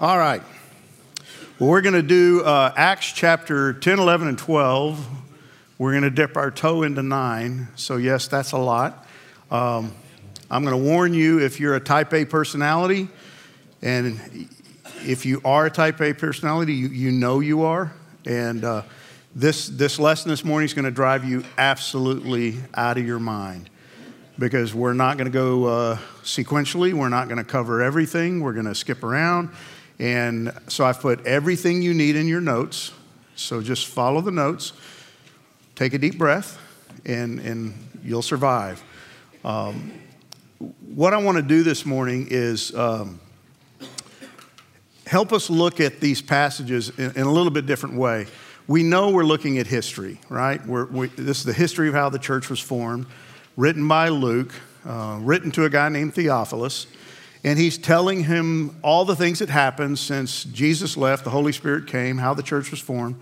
All 0.00 0.16
right. 0.16 0.42
Well, 1.58 1.70
we're 1.70 1.80
going 1.80 1.96
to 1.96 2.02
do 2.02 2.44
uh, 2.44 2.72
Acts 2.76 3.10
chapter 3.10 3.72
10, 3.72 3.98
11, 3.98 4.28
and 4.28 4.38
12. 4.38 5.04
We're 5.76 5.90
going 5.90 6.04
to 6.04 6.10
dip 6.10 6.36
our 6.36 6.52
toe 6.52 6.84
into 6.84 7.02
9. 7.02 7.66
So, 7.74 7.96
yes, 7.96 8.28
that's 8.28 8.52
a 8.52 8.58
lot. 8.58 9.08
Um, 9.50 9.92
I'm 10.52 10.64
going 10.64 10.80
to 10.80 10.88
warn 10.88 11.14
you 11.14 11.40
if 11.40 11.58
you're 11.58 11.74
a 11.74 11.80
type 11.80 12.14
A 12.14 12.24
personality, 12.24 13.08
and 13.82 14.48
if 15.02 15.26
you 15.26 15.40
are 15.44 15.66
a 15.66 15.70
type 15.70 16.00
A 16.00 16.12
personality, 16.12 16.74
you, 16.74 16.90
you 16.90 17.10
know 17.10 17.40
you 17.40 17.62
are. 17.64 17.92
And 18.24 18.64
uh, 18.64 18.82
this, 19.34 19.66
this 19.66 19.98
lesson 19.98 20.30
this 20.30 20.44
morning 20.44 20.66
is 20.66 20.74
going 20.74 20.84
to 20.84 20.92
drive 20.92 21.24
you 21.24 21.42
absolutely 21.56 22.54
out 22.74 22.98
of 22.98 23.04
your 23.04 23.18
mind 23.18 23.68
because 24.38 24.72
we're 24.72 24.92
not 24.92 25.16
going 25.16 25.26
to 25.26 25.36
go 25.36 25.64
uh, 25.64 25.98
sequentially. 26.22 26.92
We're 26.92 27.08
not 27.08 27.26
going 27.26 27.38
to 27.38 27.50
cover 27.50 27.82
everything. 27.82 28.40
We're 28.40 28.52
going 28.52 28.66
to 28.66 28.76
skip 28.76 29.02
around. 29.02 29.50
And 29.98 30.52
so 30.68 30.84
I've 30.84 31.00
put 31.00 31.26
everything 31.26 31.82
you 31.82 31.92
need 31.92 32.16
in 32.16 32.28
your 32.28 32.40
notes. 32.40 32.92
So 33.36 33.60
just 33.60 33.86
follow 33.86 34.20
the 34.20 34.30
notes, 34.30 34.72
take 35.74 35.94
a 35.94 35.98
deep 35.98 36.18
breath, 36.18 36.58
and, 37.04 37.40
and 37.40 37.74
you'll 38.04 38.22
survive. 38.22 38.82
Um, 39.44 39.92
what 40.58 41.14
I 41.14 41.18
want 41.18 41.36
to 41.36 41.42
do 41.42 41.62
this 41.62 41.86
morning 41.86 42.28
is 42.30 42.74
um, 42.74 43.20
help 45.06 45.32
us 45.32 45.50
look 45.50 45.80
at 45.80 46.00
these 46.00 46.20
passages 46.20 46.90
in, 46.98 47.12
in, 47.12 47.22
a 47.22 47.32
little 47.32 47.50
bit 47.50 47.66
different 47.66 47.96
way. 47.96 48.26
We 48.66 48.82
know 48.82 49.10
we're 49.10 49.24
looking 49.24 49.58
at 49.58 49.66
history, 49.66 50.20
right? 50.28 50.64
We're, 50.66 50.86
we, 50.86 51.06
this 51.08 51.38
is 51.38 51.44
the 51.44 51.52
history 51.52 51.88
of 51.88 51.94
how 51.94 52.08
the 52.08 52.18
church 52.18 52.50
was 52.50 52.60
formed, 52.60 53.06
written 53.56 53.86
by 53.86 54.08
Luke, 54.08 54.52
uh, 54.84 55.18
written 55.22 55.50
to 55.52 55.64
a 55.64 55.70
guy 55.70 55.88
named 55.88 56.14
Theophilus 56.14 56.86
and 57.48 57.58
he's 57.58 57.78
telling 57.78 58.24
him 58.24 58.76
all 58.82 59.06
the 59.06 59.16
things 59.16 59.38
that 59.38 59.48
happened 59.48 59.98
since 59.98 60.44
Jesus 60.44 60.98
left, 60.98 61.24
the 61.24 61.30
Holy 61.30 61.52
Spirit 61.52 61.86
came, 61.86 62.18
how 62.18 62.34
the 62.34 62.42
church 62.42 62.70
was 62.70 62.78
formed. 62.78 63.18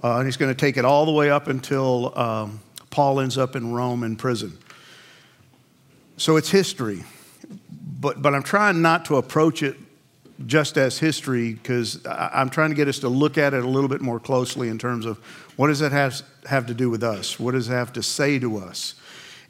Uh, 0.00 0.18
and 0.18 0.26
he's 0.26 0.36
going 0.36 0.48
to 0.48 0.54
take 0.54 0.76
it 0.76 0.84
all 0.84 1.04
the 1.04 1.10
way 1.10 1.28
up 1.28 1.48
until 1.48 2.16
um, 2.16 2.60
Paul 2.90 3.18
ends 3.18 3.36
up 3.36 3.56
in 3.56 3.72
Rome 3.72 4.04
in 4.04 4.14
prison. 4.14 4.56
So 6.18 6.36
it's 6.36 6.52
history. 6.52 7.02
But, 8.00 8.22
but 8.22 8.32
I'm 8.32 8.44
trying 8.44 8.80
not 8.80 9.06
to 9.06 9.16
approach 9.16 9.64
it 9.64 9.76
just 10.46 10.78
as 10.78 11.00
history 11.00 11.54
because 11.54 12.00
I'm 12.06 12.50
trying 12.50 12.70
to 12.70 12.76
get 12.76 12.86
us 12.86 13.00
to 13.00 13.08
look 13.08 13.38
at 13.38 13.54
it 13.54 13.64
a 13.64 13.68
little 13.68 13.88
bit 13.88 14.00
more 14.00 14.20
closely 14.20 14.68
in 14.68 14.78
terms 14.78 15.04
of 15.04 15.18
what 15.56 15.66
does 15.66 15.80
that 15.80 15.90
have, 15.90 16.22
have 16.46 16.66
to 16.66 16.74
do 16.74 16.90
with 16.90 17.02
us? 17.02 17.40
What 17.40 17.52
does 17.52 17.68
it 17.68 17.72
have 17.72 17.92
to 17.94 18.04
say 18.04 18.38
to 18.38 18.58
us? 18.58 18.94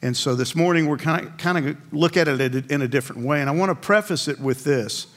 And 0.05 0.15
so 0.15 0.35
this 0.35 0.55
morning 0.55 0.85
we're 0.85 0.99
kind 0.99 1.25
of, 1.25 1.35
kind 1.37 1.57
of 1.57 1.77
look 1.91 2.15
at 2.15 2.27
it 2.27 2.69
in 2.69 2.83
a 2.83 2.87
different 2.87 3.25
way. 3.25 3.41
And 3.41 3.49
I 3.49 3.53
want 3.53 3.71
to 3.71 3.75
preface 3.75 4.27
it 4.27 4.39
with 4.39 4.63
this. 4.63 5.07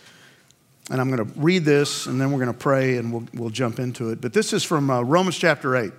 And 0.91 0.99
I'm 0.99 1.15
going 1.15 1.29
to 1.29 1.39
read 1.39 1.67
this 1.67 2.07
and 2.07 2.19
then 2.19 2.33
we're 2.33 2.43
going 2.43 2.55
to 2.55 2.59
pray 2.59 2.97
and 2.97 3.13
we'll, 3.13 3.25
we'll 3.35 3.51
jump 3.51 3.79
into 3.81 4.09
it. 4.09 4.23
But 4.23 4.33
this 4.33 4.55
is 4.55 4.65
from 4.65 4.89
uh, 4.89 5.03
Romans 5.03 5.37
chapter 5.37 5.77
8. 5.77 5.93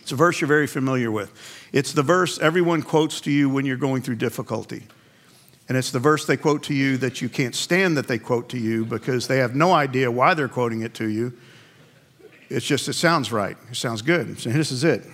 It's 0.00 0.10
a 0.10 0.16
verse 0.16 0.40
you're 0.40 0.48
very 0.48 0.66
familiar 0.66 1.12
with. 1.12 1.32
It's 1.72 1.92
the 1.92 2.02
verse 2.02 2.40
everyone 2.40 2.82
quotes 2.82 3.20
to 3.20 3.30
you 3.30 3.48
when 3.48 3.64
you're 3.64 3.76
going 3.76 4.02
through 4.02 4.16
difficulty. 4.16 4.82
And 5.68 5.78
it's 5.78 5.92
the 5.92 6.00
verse 6.00 6.26
they 6.26 6.36
quote 6.36 6.64
to 6.64 6.74
you 6.74 6.96
that 6.96 7.22
you 7.22 7.28
can't 7.28 7.54
stand 7.54 7.96
that 7.96 8.08
they 8.08 8.18
quote 8.18 8.48
to 8.48 8.58
you 8.58 8.84
because 8.84 9.28
they 9.28 9.38
have 9.38 9.54
no 9.54 9.72
idea 9.72 10.10
why 10.10 10.34
they're 10.34 10.48
quoting 10.48 10.82
it 10.82 10.94
to 10.94 11.08
you. 11.08 11.32
It's 12.48 12.66
just, 12.66 12.88
it 12.88 12.94
sounds 12.94 13.30
right. 13.30 13.56
It 13.70 13.76
sounds 13.76 14.02
good. 14.02 14.40
So 14.40 14.50
this 14.50 14.72
is 14.72 14.82
it. 14.82 15.06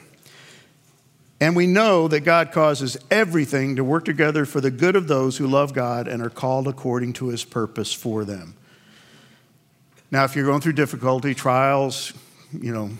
And 1.41 1.55
we 1.55 1.67
know 1.67 2.09
that 2.09 2.21
God 2.21 2.51
causes 2.51 2.97
everything 3.11 3.77
to 3.77 3.85
work 3.85 4.05
together 4.05 4.47
for 4.47 4.61
the 4.61 4.71
good 4.71 4.97
of 4.97 5.07
those 5.07 5.37
who 5.37 5.47
love 5.47 5.75
God 5.75 6.09
and 6.09 6.23
are 6.23 6.31
called 6.31 6.67
according 6.67 7.13
to 7.15 7.29
his 7.29 7.45
purpose 7.45 7.93
for 7.93 8.25
them. 8.25 8.55
Now, 10.11 10.25
if 10.25 10.35
you're 10.35 10.47
going 10.47 10.63
through 10.63 10.75
difficulty, 10.75 11.35
trials, 11.35 12.15
you 12.53 12.73
know, 12.73 12.91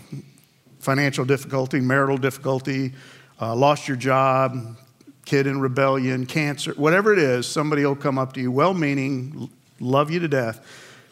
financial 0.79 1.25
difficulty, 1.25 1.79
marital 1.79 2.17
difficulty, 2.17 2.93
uh, 3.41 3.55
lost 3.55 3.87
your 3.87 3.97
job, 3.97 4.77
kid 5.25 5.47
in 5.47 5.59
rebellion, 5.59 6.25
cancer, 6.25 6.73
whatever 6.73 7.13
it 7.13 7.19
is, 7.19 7.47
somebody 7.47 7.85
will 7.85 7.95
come 7.95 8.19
up 8.19 8.33
to 8.33 8.41
you, 8.41 8.51
well 8.51 8.73
meaning, 8.73 9.49
love 9.79 10.11
you 10.11 10.19
to 10.19 10.27
death, 10.27 10.65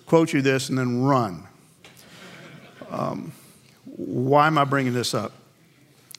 quote 0.05 0.31
you 0.31 0.41
this, 0.41 0.69
and 0.69 0.77
then 0.77 1.01
run. 1.01 1.47
Um, 2.89 3.31
why 3.85 4.47
am 4.47 4.57
I 4.57 4.63
bringing 4.63 4.93
this 4.93 5.13
up? 5.13 5.31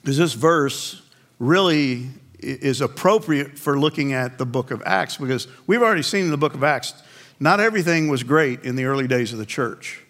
Because 0.07 0.17
this 0.17 0.35
verse 0.35 1.01
really 1.37 2.07
is 2.39 2.79
appropriate 2.79 3.59
for 3.59 3.77
looking 3.77 4.13
at 4.13 4.37
the 4.37 4.45
book 4.45 4.71
of 4.71 4.81
Acts 4.85 5.17
because 5.17 5.49
we've 5.67 5.81
already 5.81 6.01
seen 6.01 6.23
in 6.23 6.31
the 6.31 6.37
book 6.37 6.53
of 6.53 6.63
Acts, 6.63 6.93
not 7.41 7.59
everything 7.59 8.07
was 8.07 8.23
great 8.23 8.63
in 8.63 8.77
the 8.77 8.85
early 8.85 9.05
days 9.05 9.33
of 9.33 9.37
the 9.37 9.45
church. 9.45 10.01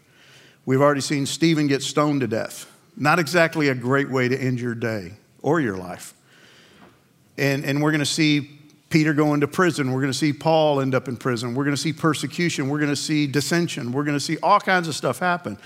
We've 0.67 0.81
already 0.81 1.01
seen 1.01 1.25
Stephen 1.25 1.65
get 1.65 1.81
stoned 1.81 2.21
to 2.21 2.27
death. 2.27 2.71
Not 2.95 3.17
exactly 3.17 3.69
a 3.69 3.73
great 3.73 4.07
way 4.07 4.27
to 4.27 4.39
end 4.39 4.59
your 4.59 4.75
day 4.75 5.13
or 5.41 5.59
your 5.59 5.77
life. 5.77 6.13
And, 7.39 7.65
and 7.65 7.81
we're 7.81 7.89
going 7.89 7.97
to 7.97 8.05
see 8.05 8.51
Peter 8.91 9.15
go 9.15 9.33
into 9.33 9.47
prison. 9.47 9.91
We're 9.91 10.01
going 10.01 10.13
to 10.13 10.17
see 10.19 10.31
Paul 10.31 10.79
end 10.79 10.93
up 10.93 11.07
in 11.07 11.17
prison. 11.17 11.55
We're 11.55 11.63
going 11.63 11.75
to 11.75 11.81
see 11.81 11.91
persecution. 11.91 12.69
We're 12.69 12.77
going 12.77 12.91
to 12.91 12.95
see 12.95 13.25
dissension. 13.25 13.91
We're 13.91 14.03
going 14.03 14.15
to 14.15 14.23
see 14.23 14.37
all 14.43 14.59
kinds 14.59 14.87
of 14.87 14.93
stuff 14.93 15.17
happen. 15.17 15.57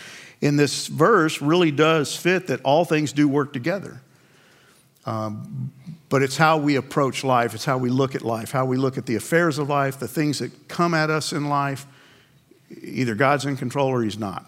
And 0.42 0.58
this 0.58 0.88
verse 0.88 1.42
really 1.42 1.72
does 1.72 2.16
fit 2.16 2.48
that 2.48 2.62
all 2.62 2.86
things 2.86 3.12
do 3.12 3.28
work 3.28 3.52
together. 3.52 4.00
Um, 5.06 5.72
but 6.10 6.22
it's 6.22 6.38
how 6.38 6.58
we 6.58 6.76
approach 6.76 7.24
life, 7.24 7.54
it's 7.56 7.66
how 7.66 7.78
we 7.78 7.90
look 7.90 8.16
at 8.16 8.22
life, 8.22 8.52
how 8.52 8.66
we 8.66 8.78
look 8.78 8.98
at 8.98 9.06
the 9.06 9.16
affairs 9.16 9.58
of 9.58 9.70
life, 9.70 9.98
the 9.98 10.08
things 10.08 10.40
that 10.40 10.68
come 10.68 10.94
at 10.94 11.10
us 11.10 11.32
in 11.32 11.50
life. 11.50 11.86
Either 12.82 13.16
God's 13.16 13.46
in 13.46 13.58
control 13.58 13.88
or 13.88 14.04
He's 14.04 14.18
not. 14.18 14.46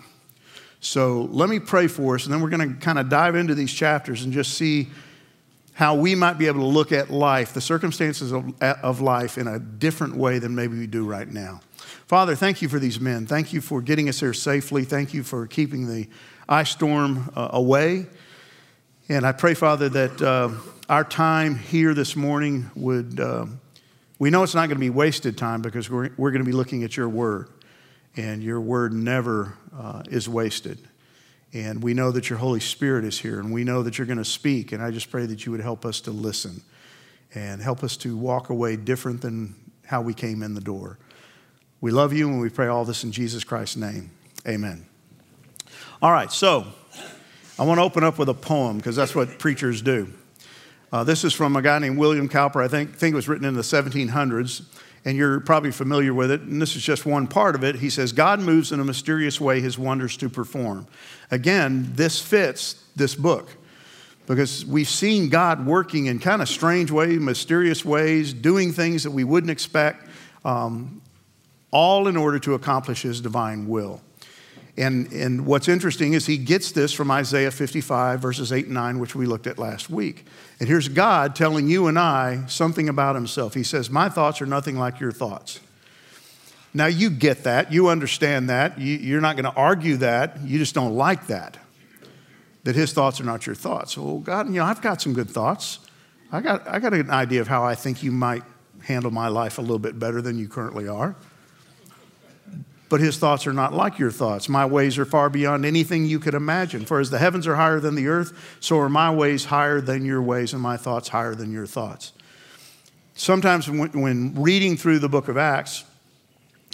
So 0.79 1.23
let 1.31 1.49
me 1.49 1.59
pray 1.59 1.87
for 1.87 2.15
us, 2.15 2.25
and 2.25 2.33
then 2.33 2.41
we're 2.41 2.49
going 2.49 2.73
to 2.73 2.79
kind 2.79 2.99
of 2.99 3.09
dive 3.09 3.35
into 3.35 3.55
these 3.55 3.73
chapters 3.73 4.23
and 4.23 4.33
just 4.33 4.55
see 4.55 4.89
how 5.73 5.95
we 5.95 6.13
might 6.13 6.37
be 6.37 6.47
able 6.47 6.59
to 6.59 6.67
look 6.67 6.91
at 6.91 7.09
life, 7.09 7.53
the 7.53 7.61
circumstances 7.61 8.31
of, 8.31 8.53
of 8.61 9.01
life, 9.01 9.37
in 9.37 9.47
a 9.47 9.59
different 9.59 10.15
way 10.15 10.39
than 10.39 10.53
maybe 10.53 10.77
we 10.77 10.85
do 10.85 11.05
right 11.05 11.27
now. 11.27 11.61
Father, 12.05 12.35
thank 12.35 12.61
you 12.61 12.69
for 12.69 12.79
these 12.79 12.99
men. 12.99 13.25
Thank 13.25 13.53
you 13.53 13.61
for 13.61 13.81
getting 13.81 14.07
us 14.07 14.19
here 14.19 14.33
safely. 14.33 14.83
Thank 14.83 15.13
you 15.13 15.23
for 15.23 15.47
keeping 15.47 15.87
the 15.87 16.07
ice 16.47 16.69
storm 16.69 17.31
uh, 17.35 17.49
away. 17.53 18.05
And 19.13 19.27
I 19.27 19.31
pray, 19.31 19.53
Father, 19.53 19.89
that 19.89 20.21
uh, 20.23 20.49
our 20.89 21.03
time 21.03 21.53
here 21.53 21.93
this 21.93 22.15
morning 22.15 22.71
would, 22.73 23.19
uh, 23.19 23.45
we 24.17 24.31
know 24.31 24.41
it's 24.41 24.55
not 24.55 24.69
going 24.69 24.77
to 24.77 24.79
be 24.79 24.89
wasted 24.89 25.37
time 25.37 25.61
because 25.61 25.87
we're, 25.87 26.09
we're 26.17 26.31
going 26.31 26.43
to 26.43 26.49
be 26.49 26.51
looking 26.51 26.83
at 26.83 26.97
your 26.97 27.07
word. 27.07 27.47
And 28.15 28.41
your 28.41 28.59
word 28.59 28.91
never 28.91 29.55
uh, 29.71 30.01
is 30.09 30.27
wasted. 30.27 30.79
And 31.53 31.83
we 31.83 31.93
know 31.93 32.09
that 32.09 32.27
your 32.31 32.39
Holy 32.39 32.59
Spirit 32.59 33.05
is 33.05 33.19
here, 33.19 33.39
and 33.39 33.53
we 33.53 33.63
know 33.63 33.83
that 33.83 33.99
you're 33.99 34.07
going 34.07 34.17
to 34.17 34.25
speak. 34.25 34.71
And 34.71 34.81
I 34.81 34.89
just 34.89 35.11
pray 35.11 35.27
that 35.27 35.45
you 35.45 35.51
would 35.51 35.61
help 35.61 35.85
us 35.85 36.01
to 36.01 36.11
listen 36.11 36.63
and 37.35 37.61
help 37.61 37.83
us 37.83 37.95
to 37.97 38.17
walk 38.17 38.49
away 38.49 38.77
different 38.77 39.21
than 39.21 39.53
how 39.85 40.01
we 40.01 40.15
came 40.15 40.41
in 40.41 40.55
the 40.55 40.59
door. 40.59 40.97
We 41.81 41.91
love 41.91 42.13
you, 42.13 42.29
and 42.29 42.41
we 42.41 42.49
pray 42.49 42.65
all 42.65 42.83
this 42.83 43.03
in 43.03 43.11
Jesus 43.11 43.43
Christ's 43.43 43.77
name. 43.77 44.09
Amen. 44.47 44.87
All 46.01 46.11
right, 46.11 46.31
so. 46.31 46.65
I 47.59 47.65
want 47.65 47.77
to 47.77 47.83
open 47.83 48.03
up 48.03 48.17
with 48.17 48.29
a 48.29 48.33
poem 48.33 48.77
because 48.77 48.95
that's 48.95 49.13
what 49.13 49.37
preachers 49.37 49.83
do. 49.83 50.11
Uh, 50.91 51.03
this 51.03 51.23
is 51.23 51.33
from 51.33 51.55
a 51.55 51.61
guy 51.61 51.77
named 51.77 51.99
William 51.99 52.27
Cowper. 52.27 52.63
I 52.63 52.67
think, 52.67 52.95
think 52.95 53.13
it 53.13 53.15
was 53.15 53.27
written 53.27 53.45
in 53.45 53.53
the 53.53 53.61
1700s, 53.61 54.63
and 55.05 55.15
you're 55.15 55.39
probably 55.39 55.71
familiar 55.71 56.15
with 56.15 56.31
it. 56.31 56.41
And 56.41 56.59
this 56.59 56.75
is 56.75 56.81
just 56.81 57.05
one 57.05 57.27
part 57.27 57.53
of 57.53 57.63
it. 57.63 57.75
He 57.75 57.91
says, 57.91 58.11
God 58.11 58.39
moves 58.39 58.71
in 58.71 58.79
a 58.79 58.83
mysterious 58.83 59.39
way 59.39 59.61
his 59.61 59.77
wonders 59.77 60.17
to 60.17 60.29
perform. 60.29 60.87
Again, 61.29 61.91
this 61.93 62.19
fits 62.19 62.83
this 62.95 63.13
book 63.13 63.49
because 64.25 64.65
we've 64.65 64.89
seen 64.89 65.29
God 65.29 65.63
working 65.63 66.07
in 66.07 66.17
kind 66.17 66.41
of 66.41 66.49
strange 66.49 66.89
ways, 66.89 67.19
mysterious 67.19 67.85
ways, 67.85 68.33
doing 68.33 68.71
things 68.71 69.03
that 69.03 69.11
we 69.11 69.23
wouldn't 69.23 69.51
expect, 69.51 70.07
um, 70.43 71.03
all 71.69 72.07
in 72.07 72.17
order 72.17 72.39
to 72.39 72.55
accomplish 72.55 73.03
his 73.03 73.21
divine 73.21 73.67
will. 73.67 74.01
And, 74.75 75.11
and 75.11 75.45
what's 75.45 75.67
interesting 75.67 76.13
is 76.13 76.25
he 76.25 76.37
gets 76.37 76.71
this 76.71 76.93
from 76.93 77.11
Isaiah 77.11 77.51
55, 77.51 78.19
verses 78.19 78.51
8 78.51 78.65
and 78.65 78.73
9, 78.73 78.99
which 78.99 79.13
we 79.13 79.27
looked 79.27 79.45
at 79.45 79.59
last 79.59 79.89
week. 79.89 80.25
And 80.59 80.67
here's 80.67 80.87
God 80.87 81.35
telling 81.35 81.67
you 81.67 81.87
and 81.87 81.99
I 81.99 82.45
something 82.47 82.89
about 82.89 83.15
himself. 83.15 83.53
He 83.53 83.63
says, 83.63 83.91
My 83.91 84.09
thoughts 84.09 84.41
are 84.41 84.47
nothing 84.47 84.77
like 84.77 84.99
your 84.99 85.11
thoughts. 85.11 85.59
Now, 86.73 86.87
you 86.87 87.11
get 87.11 87.43
that. 87.43 87.71
You 87.71 87.89
understand 87.89 88.49
that. 88.49 88.79
You, 88.79 89.15
are 89.15 89.21
not 89.21 89.35
going 89.35 89.45
to 89.45 89.53
argue 89.55 89.97
that. 89.97 90.41
You 90.41 90.57
just 90.57 90.73
don't 90.73 90.95
like 90.95 91.27
that, 91.27 91.57
that 92.63 92.75
his 92.75 92.93
thoughts 92.93 93.21
are 93.21 93.25
not 93.25 93.45
your 93.45 93.53
thoughts. 93.53 93.95
Well, 93.95 94.17
God, 94.17 94.47
you 94.47 94.53
know, 94.53 94.65
I've 94.65 94.81
got 94.81 94.99
some 94.99 95.13
good 95.13 95.29
thoughts. 95.29 95.79
I 96.31 96.41
got, 96.41 96.67
I 96.67 96.79
got 96.79 96.95
an 96.95 97.11
idea 97.11 97.41
of 97.41 97.47
how 97.47 97.63
I 97.63 97.75
think 97.75 98.01
you 98.01 98.11
might 98.11 98.41
handle 98.81 99.11
my 99.11 99.27
life 99.27 99.59
a 99.59 99.61
little 99.61 99.77
bit 99.77 99.99
better 99.99 100.19
than 100.19 100.39
you 100.39 100.47
currently 100.47 100.87
are 100.87 101.15
but 102.93 103.01
his 103.01 103.17
thoughts 103.17 103.47
are 103.47 103.53
not 103.53 103.73
like 103.73 103.97
your 103.97 104.11
thoughts. 104.11 104.47
My 104.47 104.67
ways 104.67 104.99
are 104.99 105.05
far 105.05 105.27
beyond 105.27 105.65
anything 105.65 106.05
you 106.05 106.19
could 106.19 106.35
imagine. 106.35 106.85
For 106.85 106.99
as 106.99 107.09
the 107.09 107.17
heavens 107.17 107.47
are 107.47 107.55
higher 107.55 107.79
than 107.79 107.95
the 107.95 108.07
earth, 108.07 108.55
so 108.59 108.77
are 108.77 108.87
my 108.87 109.09
ways 109.09 109.45
higher 109.45 109.81
than 109.81 110.05
your 110.05 110.21
ways, 110.21 110.53
and 110.53 110.61
my 110.61 110.77
thoughts 110.77 111.09
higher 111.09 111.33
than 111.33 111.51
your 111.51 111.65
thoughts. 111.65 112.11
Sometimes 113.15 113.67
when, 113.67 114.35
reading 114.39 114.77
through 114.77 114.99
the 114.99 115.09
book 115.09 115.27
of 115.27 115.37
Acts, 115.37 115.85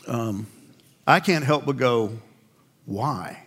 um, 0.07 0.45
I 1.07 1.21
can't 1.21 1.45
help 1.45 1.65
but 1.65 1.77
go, 1.77 2.11
Why? 2.85 3.43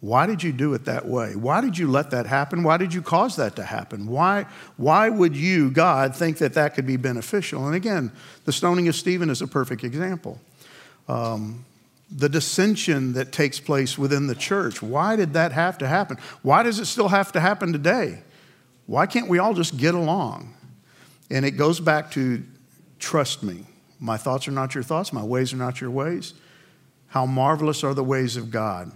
Why 0.00 0.26
did 0.26 0.42
you 0.42 0.52
do 0.52 0.74
it 0.74 0.84
that 0.84 1.06
way? 1.06 1.36
Why 1.36 1.62
did 1.62 1.78
you 1.78 1.90
let 1.90 2.10
that 2.10 2.26
happen? 2.26 2.64
Why 2.64 2.76
did 2.76 2.92
you 2.92 3.00
cause 3.00 3.36
that 3.36 3.56
to 3.56 3.62
happen? 3.62 4.08
Why, 4.08 4.44
why 4.76 5.08
would 5.08 5.34
you, 5.34 5.70
God, 5.70 6.14
think 6.14 6.36
that 6.36 6.52
that 6.52 6.74
could 6.74 6.86
be 6.86 6.98
beneficial? 6.98 7.64
And 7.64 7.74
again, 7.74 8.12
the 8.44 8.52
stoning 8.52 8.88
of 8.88 8.94
Stephen 8.94 9.30
is 9.30 9.40
a 9.40 9.46
perfect 9.46 9.84
example. 9.84 10.38
Um, 11.08 11.64
the 12.10 12.28
dissension 12.28 13.14
that 13.14 13.32
takes 13.32 13.58
place 13.58 13.96
within 13.96 14.26
the 14.26 14.34
church, 14.34 14.82
why 14.82 15.16
did 15.16 15.32
that 15.32 15.52
have 15.52 15.78
to 15.78 15.88
happen? 15.88 16.18
Why 16.42 16.62
does 16.62 16.78
it 16.78 16.86
still 16.86 17.08
have 17.08 17.32
to 17.32 17.40
happen 17.40 17.72
today? 17.72 18.22
Why 18.86 19.06
can't 19.06 19.28
we 19.28 19.38
all 19.38 19.54
just 19.54 19.76
get 19.76 19.94
along? 19.94 20.54
And 21.30 21.46
it 21.46 21.52
goes 21.52 21.80
back 21.80 22.10
to 22.12 22.42
trust 22.98 23.42
me. 23.42 23.64
My 23.98 24.16
thoughts 24.16 24.46
are 24.48 24.52
not 24.52 24.74
your 24.74 24.84
thoughts, 24.84 25.12
my 25.12 25.22
ways 25.22 25.52
are 25.52 25.56
not 25.56 25.80
your 25.80 25.90
ways. 25.90 26.34
How 27.08 27.24
marvelous 27.24 27.84
are 27.84 27.94
the 27.94 28.04
ways 28.04 28.36
of 28.36 28.50
God. 28.50 28.92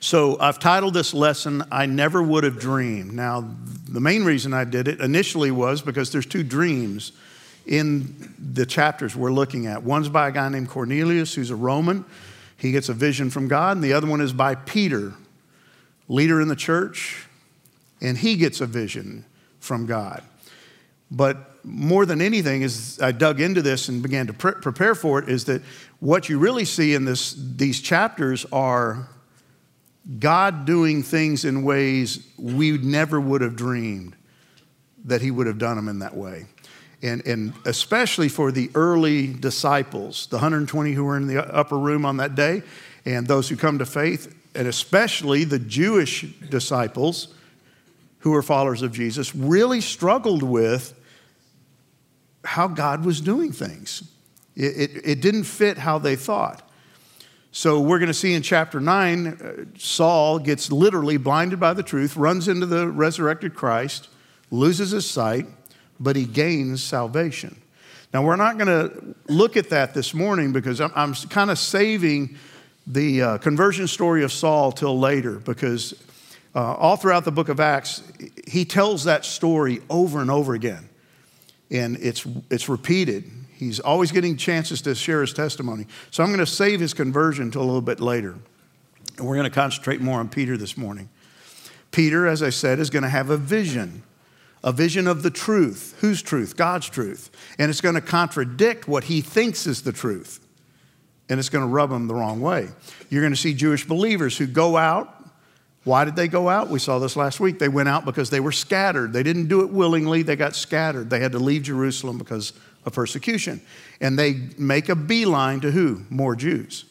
So 0.00 0.38
I've 0.38 0.58
titled 0.58 0.94
this 0.94 1.14
lesson, 1.14 1.64
I 1.70 1.86
Never 1.86 2.22
Would 2.22 2.44
Have 2.44 2.58
Dreamed. 2.58 3.12
Now, 3.12 3.48
the 3.88 4.00
main 4.00 4.24
reason 4.24 4.52
I 4.52 4.64
did 4.64 4.88
it 4.88 5.00
initially 5.00 5.50
was 5.50 5.82
because 5.82 6.12
there's 6.12 6.26
two 6.26 6.42
dreams 6.42 7.12
in 7.66 8.34
the 8.38 8.66
chapters 8.66 9.16
we're 9.16 9.32
looking 9.32 9.66
at. 9.66 9.82
One's 9.82 10.08
by 10.08 10.28
a 10.28 10.32
guy 10.32 10.48
named 10.48 10.68
Cornelius, 10.68 11.34
who's 11.34 11.50
a 11.50 11.56
Roman. 11.56 12.04
He 12.56 12.72
gets 12.72 12.88
a 12.88 12.94
vision 12.94 13.30
from 13.30 13.48
God, 13.48 13.76
and 13.76 13.84
the 13.84 13.92
other 13.92 14.06
one 14.06 14.20
is 14.20 14.32
by 14.32 14.54
Peter, 14.54 15.14
leader 16.08 16.40
in 16.40 16.48
the 16.48 16.56
church, 16.56 17.26
and 18.00 18.16
he 18.18 18.36
gets 18.36 18.60
a 18.60 18.66
vision 18.66 19.24
from 19.60 19.86
God. 19.86 20.22
But 21.10 21.64
more 21.64 22.06
than 22.06 22.20
anything, 22.20 22.62
as 22.64 22.98
I 23.00 23.12
dug 23.12 23.40
into 23.40 23.62
this 23.62 23.88
and 23.88 24.02
began 24.02 24.26
to 24.26 24.32
pre- 24.32 24.52
prepare 24.52 24.94
for 24.94 25.18
it, 25.18 25.28
is 25.28 25.46
that 25.46 25.62
what 26.00 26.28
you 26.28 26.38
really 26.38 26.64
see 26.64 26.94
in 26.94 27.04
this, 27.04 27.34
these 27.38 27.80
chapters 27.80 28.44
are 28.52 29.08
God 30.18 30.66
doing 30.66 31.02
things 31.02 31.44
in 31.44 31.62
ways 31.62 32.26
we 32.36 32.76
never 32.78 33.20
would 33.20 33.40
have 33.40 33.56
dreamed 33.56 34.16
that 35.04 35.22
He 35.22 35.30
would 35.30 35.46
have 35.46 35.58
done 35.58 35.76
them 35.76 35.88
in 35.88 36.00
that 36.00 36.16
way. 36.16 36.46
And, 37.04 37.24
and 37.26 37.52
especially 37.66 38.30
for 38.30 38.50
the 38.50 38.70
early 38.74 39.26
disciples, 39.26 40.26
the 40.28 40.36
120 40.36 40.92
who 40.92 41.04
were 41.04 41.18
in 41.18 41.26
the 41.26 41.44
upper 41.54 41.78
room 41.78 42.06
on 42.06 42.16
that 42.16 42.34
day, 42.34 42.62
and 43.04 43.26
those 43.26 43.48
who 43.48 43.56
come 43.56 43.78
to 43.78 43.86
faith, 43.86 44.34
and 44.54 44.66
especially 44.66 45.44
the 45.44 45.58
Jewish 45.58 46.22
disciples 46.48 47.34
who 48.20 48.30
were 48.30 48.42
followers 48.42 48.80
of 48.80 48.92
Jesus, 48.92 49.34
really 49.34 49.82
struggled 49.82 50.42
with 50.42 50.98
how 52.42 52.68
God 52.68 53.04
was 53.04 53.20
doing 53.20 53.52
things. 53.52 54.10
It, 54.56 54.62
it, 54.64 54.90
it 55.04 55.20
didn't 55.20 55.44
fit 55.44 55.76
how 55.76 55.98
they 55.98 56.16
thought. 56.16 56.66
So 57.52 57.80
we're 57.80 57.98
going 57.98 58.08
to 58.08 58.14
see 58.14 58.32
in 58.32 58.42
chapter 58.42 58.80
9, 58.80 59.26
uh, 59.26 59.64
Saul 59.78 60.38
gets 60.38 60.72
literally 60.72 61.18
blinded 61.18 61.60
by 61.60 61.74
the 61.74 61.82
truth, 61.82 62.16
runs 62.16 62.48
into 62.48 62.66
the 62.66 62.88
resurrected 62.88 63.54
Christ, 63.54 64.08
loses 64.50 64.90
his 64.90 65.08
sight, 65.08 65.46
but 66.00 66.16
he 66.16 66.24
gains 66.24 66.82
salvation. 66.82 67.60
Now, 68.12 68.22
we're 68.22 68.36
not 68.36 68.58
going 68.58 68.68
to 68.68 69.14
look 69.28 69.56
at 69.56 69.70
that 69.70 69.92
this 69.92 70.14
morning 70.14 70.52
because 70.52 70.80
I'm, 70.80 70.92
I'm 70.94 71.14
kind 71.14 71.50
of 71.50 71.58
saving 71.58 72.36
the 72.86 73.22
uh, 73.22 73.38
conversion 73.38 73.88
story 73.88 74.22
of 74.22 74.32
Saul 74.32 74.70
till 74.70 74.98
later 74.98 75.38
because 75.40 75.94
uh, 76.54 76.74
all 76.74 76.96
throughout 76.96 77.24
the 77.24 77.32
book 77.32 77.48
of 77.48 77.58
Acts, 77.58 78.02
he 78.46 78.64
tells 78.64 79.04
that 79.04 79.24
story 79.24 79.80
over 79.90 80.20
and 80.20 80.30
over 80.30 80.54
again. 80.54 80.88
And 81.70 81.96
it's, 81.96 82.24
it's 82.50 82.68
repeated. 82.68 83.24
He's 83.56 83.80
always 83.80 84.12
getting 84.12 84.36
chances 84.36 84.82
to 84.82 84.94
share 84.94 85.20
his 85.20 85.32
testimony. 85.32 85.86
So 86.10 86.22
I'm 86.22 86.28
going 86.28 86.38
to 86.38 86.46
save 86.46 86.80
his 86.80 86.94
conversion 86.94 87.50
till 87.50 87.62
a 87.62 87.64
little 87.64 87.80
bit 87.80 87.98
later. 87.98 88.36
And 89.16 89.26
we're 89.26 89.36
going 89.36 89.50
to 89.50 89.54
concentrate 89.54 90.00
more 90.00 90.20
on 90.20 90.28
Peter 90.28 90.56
this 90.56 90.76
morning. 90.76 91.08
Peter, 91.90 92.26
as 92.26 92.42
I 92.42 92.50
said, 92.50 92.78
is 92.78 92.90
going 92.90 93.04
to 93.04 93.08
have 93.08 93.30
a 93.30 93.36
vision, 93.36 94.02
a 94.64 94.72
vision 94.72 95.06
of 95.06 95.22
the 95.22 95.30
truth. 95.30 95.94
Whose 96.00 96.22
truth? 96.22 96.56
God's 96.56 96.88
truth. 96.88 97.30
And 97.58 97.70
it's 97.70 97.82
going 97.82 97.94
to 97.94 98.00
contradict 98.00 98.88
what 98.88 99.04
he 99.04 99.20
thinks 99.20 99.66
is 99.66 99.82
the 99.82 99.92
truth. 99.92 100.40
And 101.28 101.38
it's 101.38 101.50
going 101.50 101.62
to 101.62 101.68
rub 101.68 101.92
him 101.92 102.08
the 102.08 102.14
wrong 102.14 102.40
way. 102.40 102.68
You're 103.10 103.22
going 103.22 103.32
to 103.32 103.38
see 103.38 103.52
Jewish 103.54 103.86
believers 103.86 104.36
who 104.38 104.46
go 104.46 104.78
out. 104.78 105.10
Why 105.84 106.06
did 106.06 106.16
they 106.16 106.28
go 106.28 106.48
out? 106.48 106.70
We 106.70 106.78
saw 106.78 106.98
this 106.98 107.14
last 107.14 107.40
week. 107.40 107.58
They 107.58 107.68
went 107.68 107.90
out 107.90 108.06
because 108.06 108.30
they 108.30 108.40
were 108.40 108.52
scattered. 108.52 109.12
They 109.12 109.22
didn't 109.22 109.48
do 109.48 109.60
it 109.60 109.68
willingly, 109.68 110.22
they 110.22 110.34
got 110.34 110.56
scattered. 110.56 111.10
They 111.10 111.20
had 111.20 111.32
to 111.32 111.38
leave 111.38 111.62
Jerusalem 111.62 112.16
because 112.16 112.54
of 112.86 112.94
persecution. 112.94 113.60
And 114.00 114.18
they 114.18 114.48
make 114.56 114.88
a 114.88 114.96
beeline 114.96 115.60
to 115.60 115.70
who? 115.70 116.04
More 116.08 116.34
Jews. 116.34 116.86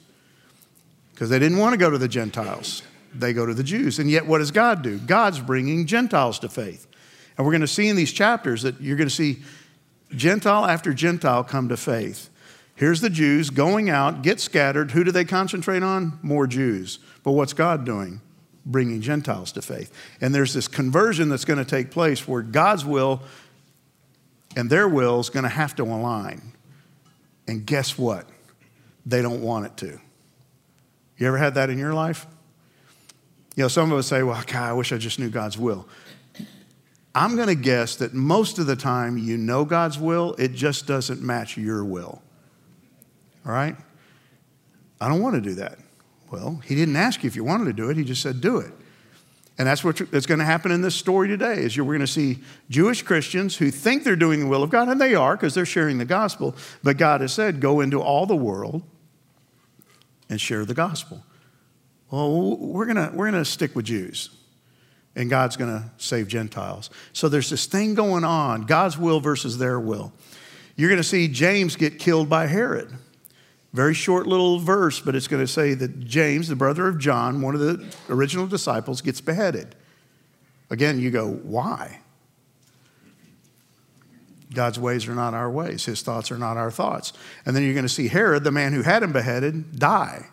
Because 1.11 1.31
they 1.31 1.39
didn't 1.39 1.57
want 1.57 1.73
to 1.73 1.77
go 1.77 1.89
to 1.89 1.97
the 1.97 2.07
Gentiles. 2.07 2.83
They 3.15 3.33
go 3.33 3.47
to 3.47 3.53
the 3.53 3.63
Jews. 3.63 3.97
And 3.97 4.11
yet, 4.11 4.27
what 4.27 4.39
does 4.39 4.51
God 4.51 4.83
do? 4.83 4.99
God's 4.99 5.39
bringing 5.39 5.87
Gentiles 5.87 6.37
to 6.39 6.49
faith. 6.49 6.87
And 7.37 7.45
we're 7.45 7.51
going 7.51 7.61
to 7.61 7.67
see 7.67 7.87
in 7.87 7.95
these 7.95 8.11
chapters 8.11 8.61
that 8.61 8.79
you're 8.81 8.97
going 8.97 9.09
to 9.09 9.13
see 9.13 9.39
Gentile 10.15 10.65
after 10.65 10.93
Gentile 10.93 11.43
come 11.43 11.69
to 11.69 11.77
faith. 11.77 12.29
Here's 12.75 13.01
the 13.01 13.09
Jews 13.09 13.49
going 13.49 13.89
out, 13.89 14.23
get 14.23 14.39
scattered. 14.39 14.91
Who 14.91 15.03
do 15.03 15.11
they 15.11 15.25
concentrate 15.25 15.83
on? 15.83 16.19
More 16.21 16.47
Jews. 16.47 16.99
But 17.23 17.31
what's 17.31 17.53
God 17.53 17.85
doing? 17.85 18.21
Bringing 18.65 19.01
Gentiles 19.01 19.51
to 19.53 19.61
faith. 19.61 19.91
And 20.21 20.33
there's 20.33 20.53
this 20.53 20.67
conversion 20.67 21.29
that's 21.29 21.45
going 21.45 21.59
to 21.59 21.65
take 21.65 21.91
place 21.91 22.27
where 22.27 22.41
God's 22.41 22.85
will 22.85 23.21
and 24.55 24.69
their 24.69 24.87
will 24.87 25.19
is 25.19 25.29
going 25.29 25.43
to 25.43 25.49
have 25.49 25.75
to 25.75 25.83
align. 25.83 26.53
And 27.47 27.65
guess 27.65 27.97
what? 27.97 28.27
They 29.05 29.21
don't 29.21 29.41
want 29.41 29.65
it 29.65 29.77
to. 29.77 29.99
You 31.17 31.27
ever 31.27 31.37
had 31.37 31.55
that 31.55 31.69
in 31.69 31.77
your 31.77 31.93
life? 31.93 32.25
You 33.55 33.63
know, 33.63 33.67
some 33.67 33.91
of 33.91 33.97
us 33.97 34.07
say, 34.07 34.23
well, 34.23 34.41
God, 34.47 34.69
I 34.69 34.73
wish 34.73 34.91
I 34.91 34.97
just 34.97 35.19
knew 35.19 35.29
God's 35.29 35.57
will. 35.57 35.87
I'm 37.15 37.35
going 37.35 37.47
to 37.47 37.55
guess 37.55 37.95
that 37.97 38.13
most 38.13 38.57
of 38.57 38.65
the 38.65 38.75
time 38.75 39.17
you 39.17 39.37
know 39.37 39.65
God's 39.65 39.99
will, 39.99 40.33
it 40.39 40.53
just 40.53 40.87
doesn't 40.87 41.21
match 41.21 41.57
your 41.57 41.85
will. 41.85 42.21
All 43.45 43.51
right? 43.51 43.75
I 44.99 45.09
don't 45.09 45.21
want 45.21 45.35
to 45.35 45.41
do 45.41 45.55
that. 45.55 45.77
Well, 46.31 46.61
He 46.65 46.75
didn't 46.75 46.95
ask 46.95 47.23
you 47.23 47.27
if 47.27 47.35
you 47.35 47.43
wanted 47.43 47.65
to 47.65 47.73
do 47.73 47.89
it, 47.89 47.97
He 47.97 48.03
just 48.03 48.21
said, 48.21 48.41
do 48.41 48.57
it. 48.57 48.71
And 49.59 49.67
that's 49.67 49.83
what's 49.83 50.01
going 50.01 50.39
to 50.39 50.45
happen 50.45 50.71
in 50.71 50.81
this 50.81 50.95
story 50.95 51.27
today 51.27 51.57
is 51.57 51.77
we're 51.77 51.85
going 51.85 51.99
to 51.99 52.07
see 52.07 52.39
Jewish 52.71 53.03
Christians 53.03 53.55
who 53.55 53.69
think 53.69 54.03
they're 54.03 54.15
doing 54.15 54.39
the 54.39 54.47
will 54.47 54.63
of 54.63 54.71
God, 54.71 54.89
and 54.89 54.99
they 54.99 55.13
are 55.13 55.35
because 55.35 55.53
they're 55.53 55.65
sharing 55.65 55.99
the 55.99 56.05
gospel. 56.05 56.55
But 56.81 56.97
God 56.97 57.21
has 57.21 57.33
said, 57.33 57.59
go 57.59 57.79
into 57.79 58.01
all 58.01 58.25
the 58.25 58.35
world 58.35 58.81
and 60.27 60.41
share 60.41 60.65
the 60.65 60.73
gospel. 60.73 61.23
Well, 62.09 62.57
we're 62.57 62.85
going 62.85 62.95
to, 62.95 63.15
we're 63.15 63.29
going 63.29 63.43
to 63.43 63.49
stick 63.49 63.75
with 63.75 63.85
Jews, 63.85 64.31
and 65.15 65.29
God's 65.29 65.55
going 65.57 65.71
to 65.71 65.89
save 65.97 66.27
Gentiles. 66.27 66.89
So 67.13 67.29
there's 67.29 67.49
this 67.49 67.65
thing 67.65 67.93
going 67.93 68.23
on 68.23 68.63
God's 68.63 68.97
will 68.97 69.19
versus 69.19 69.57
their 69.57 69.79
will. 69.79 70.11
You're 70.75 70.89
going 70.89 71.01
to 71.01 71.07
see 71.07 71.27
James 71.27 71.75
get 71.75 71.99
killed 71.99 72.29
by 72.29 72.47
Herod. 72.47 72.91
Very 73.73 73.93
short 73.93 74.27
little 74.27 74.59
verse, 74.59 74.99
but 74.99 75.15
it's 75.15 75.27
going 75.27 75.43
to 75.43 75.51
say 75.51 75.73
that 75.73 75.99
James, 76.01 76.47
the 76.47 76.55
brother 76.55 76.87
of 76.87 76.99
John, 76.99 77.41
one 77.41 77.55
of 77.55 77.61
the 77.61 77.95
original 78.09 78.45
disciples, 78.47 79.01
gets 79.01 79.21
beheaded. 79.21 79.75
Again, 80.69 80.99
you 80.99 81.11
go, 81.11 81.27
why? 81.27 81.99
God's 84.53 84.79
ways 84.79 85.07
are 85.07 85.15
not 85.15 85.33
our 85.33 85.49
ways. 85.49 85.85
His 85.85 86.03
thoughts 86.03 86.31
are 86.31 86.37
not 86.37 86.57
our 86.57 86.69
thoughts. 86.69 87.13
And 87.45 87.55
then 87.55 87.63
you're 87.63 87.73
going 87.73 87.85
to 87.85 87.89
see 87.89 88.07
Herod, 88.07 88.43
the 88.43 88.51
man 88.51 88.73
who 88.73 88.83
had 88.83 89.01
him 89.01 89.11
beheaded, 89.11 89.79
die. 89.79 90.27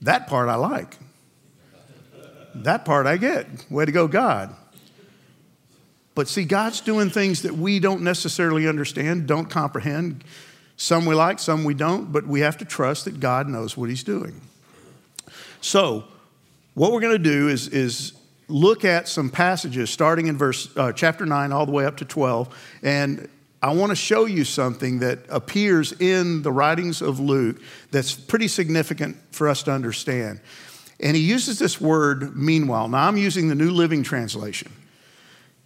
That 0.00 0.28
part 0.28 0.48
I 0.48 0.54
like. 0.54 0.96
That 2.64 2.84
part 2.84 3.06
I 3.06 3.16
get. 3.16 3.46
Way 3.70 3.84
to 3.84 3.92
go, 3.92 4.08
God. 4.08 4.54
But 6.14 6.28
see, 6.28 6.44
God's 6.44 6.80
doing 6.80 7.10
things 7.10 7.42
that 7.42 7.54
we 7.54 7.78
don't 7.78 8.02
necessarily 8.02 8.66
understand, 8.66 9.26
don't 9.26 9.50
comprehend. 9.50 10.24
Some 10.76 11.06
we 11.06 11.14
like, 11.14 11.38
some 11.38 11.64
we 11.64 11.74
don't, 11.74 12.10
but 12.10 12.26
we 12.26 12.40
have 12.40 12.58
to 12.58 12.64
trust 12.64 13.04
that 13.04 13.20
God 13.20 13.48
knows 13.48 13.76
what 13.76 13.88
He's 13.88 14.02
doing. 14.02 14.40
So, 15.60 16.04
what 16.74 16.92
we're 16.92 17.00
going 17.00 17.12
to 17.12 17.18
do 17.18 17.48
is, 17.48 17.68
is 17.68 18.12
look 18.48 18.84
at 18.84 19.08
some 19.08 19.30
passages 19.30 19.90
starting 19.90 20.26
in 20.26 20.36
verse 20.36 20.74
uh, 20.76 20.92
chapter 20.92 21.26
9 21.26 21.52
all 21.52 21.66
the 21.66 21.72
way 21.72 21.84
up 21.84 21.96
to 21.98 22.04
12 22.04 22.54
and 22.82 23.28
I 23.62 23.72
want 23.72 23.90
to 23.90 23.96
show 23.96 24.26
you 24.26 24.44
something 24.44 25.00
that 25.00 25.20
appears 25.28 25.92
in 25.92 26.42
the 26.42 26.52
writings 26.52 27.00
of 27.00 27.18
Luke 27.18 27.60
that's 27.90 28.14
pretty 28.14 28.48
significant 28.48 29.16
for 29.32 29.48
us 29.48 29.62
to 29.64 29.72
understand. 29.72 30.40
And 31.00 31.16
he 31.16 31.22
uses 31.22 31.58
this 31.58 31.80
word 31.80 32.36
meanwhile. 32.36 32.88
Now 32.88 33.08
I'm 33.08 33.16
using 33.16 33.48
the 33.48 33.54
New 33.54 33.70
Living 33.70 34.02
Translation. 34.02 34.72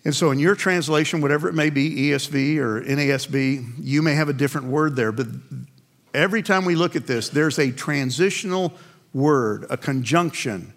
And 0.04 0.14
so, 0.14 0.30
in 0.30 0.38
your 0.38 0.54
translation, 0.54 1.20
whatever 1.20 1.48
it 1.48 1.54
may 1.54 1.68
be, 1.68 2.08
ESV 2.08 2.56
or 2.56 2.80
NASB, 2.80 3.74
you 3.78 4.00
may 4.00 4.14
have 4.14 4.30
a 4.30 4.32
different 4.32 4.68
word 4.68 4.96
there. 4.96 5.12
But 5.12 5.26
every 6.14 6.42
time 6.42 6.64
we 6.64 6.74
look 6.74 6.96
at 6.96 7.06
this, 7.06 7.28
there's 7.28 7.58
a 7.58 7.70
transitional 7.70 8.72
word, 9.12 9.66
a 9.68 9.76
conjunction. 9.76 10.72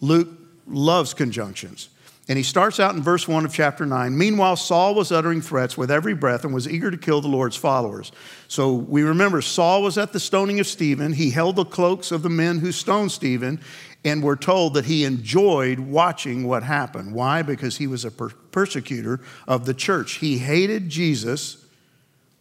Luke 0.00 0.28
loves 0.66 1.12
conjunctions. 1.12 1.90
And 2.28 2.36
he 2.36 2.44
starts 2.44 2.78
out 2.78 2.94
in 2.94 3.02
verse 3.02 3.26
1 3.26 3.44
of 3.44 3.52
chapter 3.52 3.84
9. 3.84 4.16
Meanwhile, 4.16 4.56
Saul 4.56 4.94
was 4.94 5.10
uttering 5.10 5.40
threats 5.40 5.76
with 5.76 5.90
every 5.90 6.14
breath 6.14 6.44
and 6.44 6.54
was 6.54 6.68
eager 6.68 6.90
to 6.90 6.96
kill 6.96 7.20
the 7.20 7.28
Lord's 7.28 7.56
followers. 7.56 8.12
So 8.46 8.72
we 8.72 9.02
remember 9.02 9.42
Saul 9.42 9.82
was 9.82 9.98
at 9.98 10.12
the 10.12 10.20
stoning 10.20 10.60
of 10.60 10.68
Stephen. 10.68 11.12
He 11.12 11.30
held 11.30 11.56
the 11.56 11.64
cloaks 11.64 12.12
of 12.12 12.22
the 12.22 12.28
men 12.30 12.60
who 12.60 12.70
stoned 12.70 13.10
Stephen, 13.10 13.60
and 14.04 14.22
we're 14.22 14.36
told 14.36 14.74
that 14.74 14.86
he 14.86 15.04
enjoyed 15.04 15.78
watching 15.78 16.46
what 16.46 16.62
happened. 16.62 17.14
Why? 17.14 17.42
Because 17.42 17.76
he 17.76 17.86
was 17.86 18.04
a 18.04 18.10
per- 18.10 18.30
persecutor 18.30 19.20
of 19.46 19.64
the 19.64 19.74
church. 19.74 20.14
He 20.14 20.38
hated 20.38 20.88
Jesus 20.88 21.64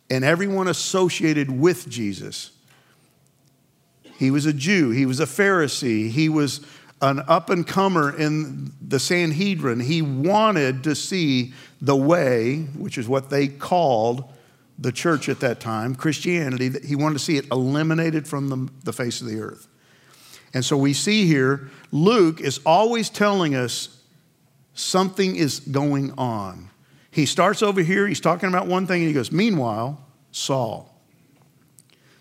and 0.10 0.26
everyone 0.26 0.68
associated 0.68 1.52
with 1.52 1.88
Jesus. 1.88 2.52
He 4.18 4.32
was 4.32 4.46
a 4.46 4.54
Jew, 4.54 4.92
he 4.92 5.06
was 5.06 5.20
a 5.20 5.26
Pharisee, 5.26 6.10
he 6.10 6.30
was 6.30 6.62
an 7.02 7.24
up 7.28 7.50
and 7.50 7.66
comer 7.66 8.16
in 8.16 8.72
the 8.80 9.00
Sanhedrin. 9.00 9.80
He 9.80 10.02
wanted 10.04 10.84
to 10.84 10.96
see 10.96 11.54
the 11.82 11.96
way, 11.96 12.58
which 12.78 12.98
is 12.98 13.08
what 13.08 13.32
they 13.32 13.48
called 13.48 14.32
the 14.78 14.92
church 14.92 15.30
at 15.30 15.40
that 15.40 15.60
time, 15.60 15.96
Christianity, 15.96 16.72
he 16.86 16.96
wanted 16.96 17.14
to 17.14 17.24
see 17.24 17.38
it 17.38 17.46
eliminated 17.52 18.28
from 18.28 18.50
the, 18.50 18.70
the 18.84 18.92
face 18.92 19.22
of 19.22 19.28
the 19.28 19.40
earth. 19.40 19.68
And 20.54 20.64
so 20.66 20.76
we 20.78 20.94
see 20.94 21.26
here, 21.26 21.70
Luke 21.92 22.42
is 22.42 22.60
always 22.66 23.10
telling 23.10 23.56
us 23.56 24.02
something 24.74 25.36
is 25.36 25.60
going 25.60 26.12
on. 26.18 26.70
He 27.10 27.26
starts 27.26 27.62
over 27.62 27.82
here, 27.82 28.08
he's 28.08 28.22
talking 28.22 28.50
about 28.50 28.68
one 28.68 28.88
thing, 28.88 29.02
and 29.02 29.08
he 29.08 29.14
goes, 29.14 29.32
Meanwhile, 29.32 30.04
Saul. 30.32 30.88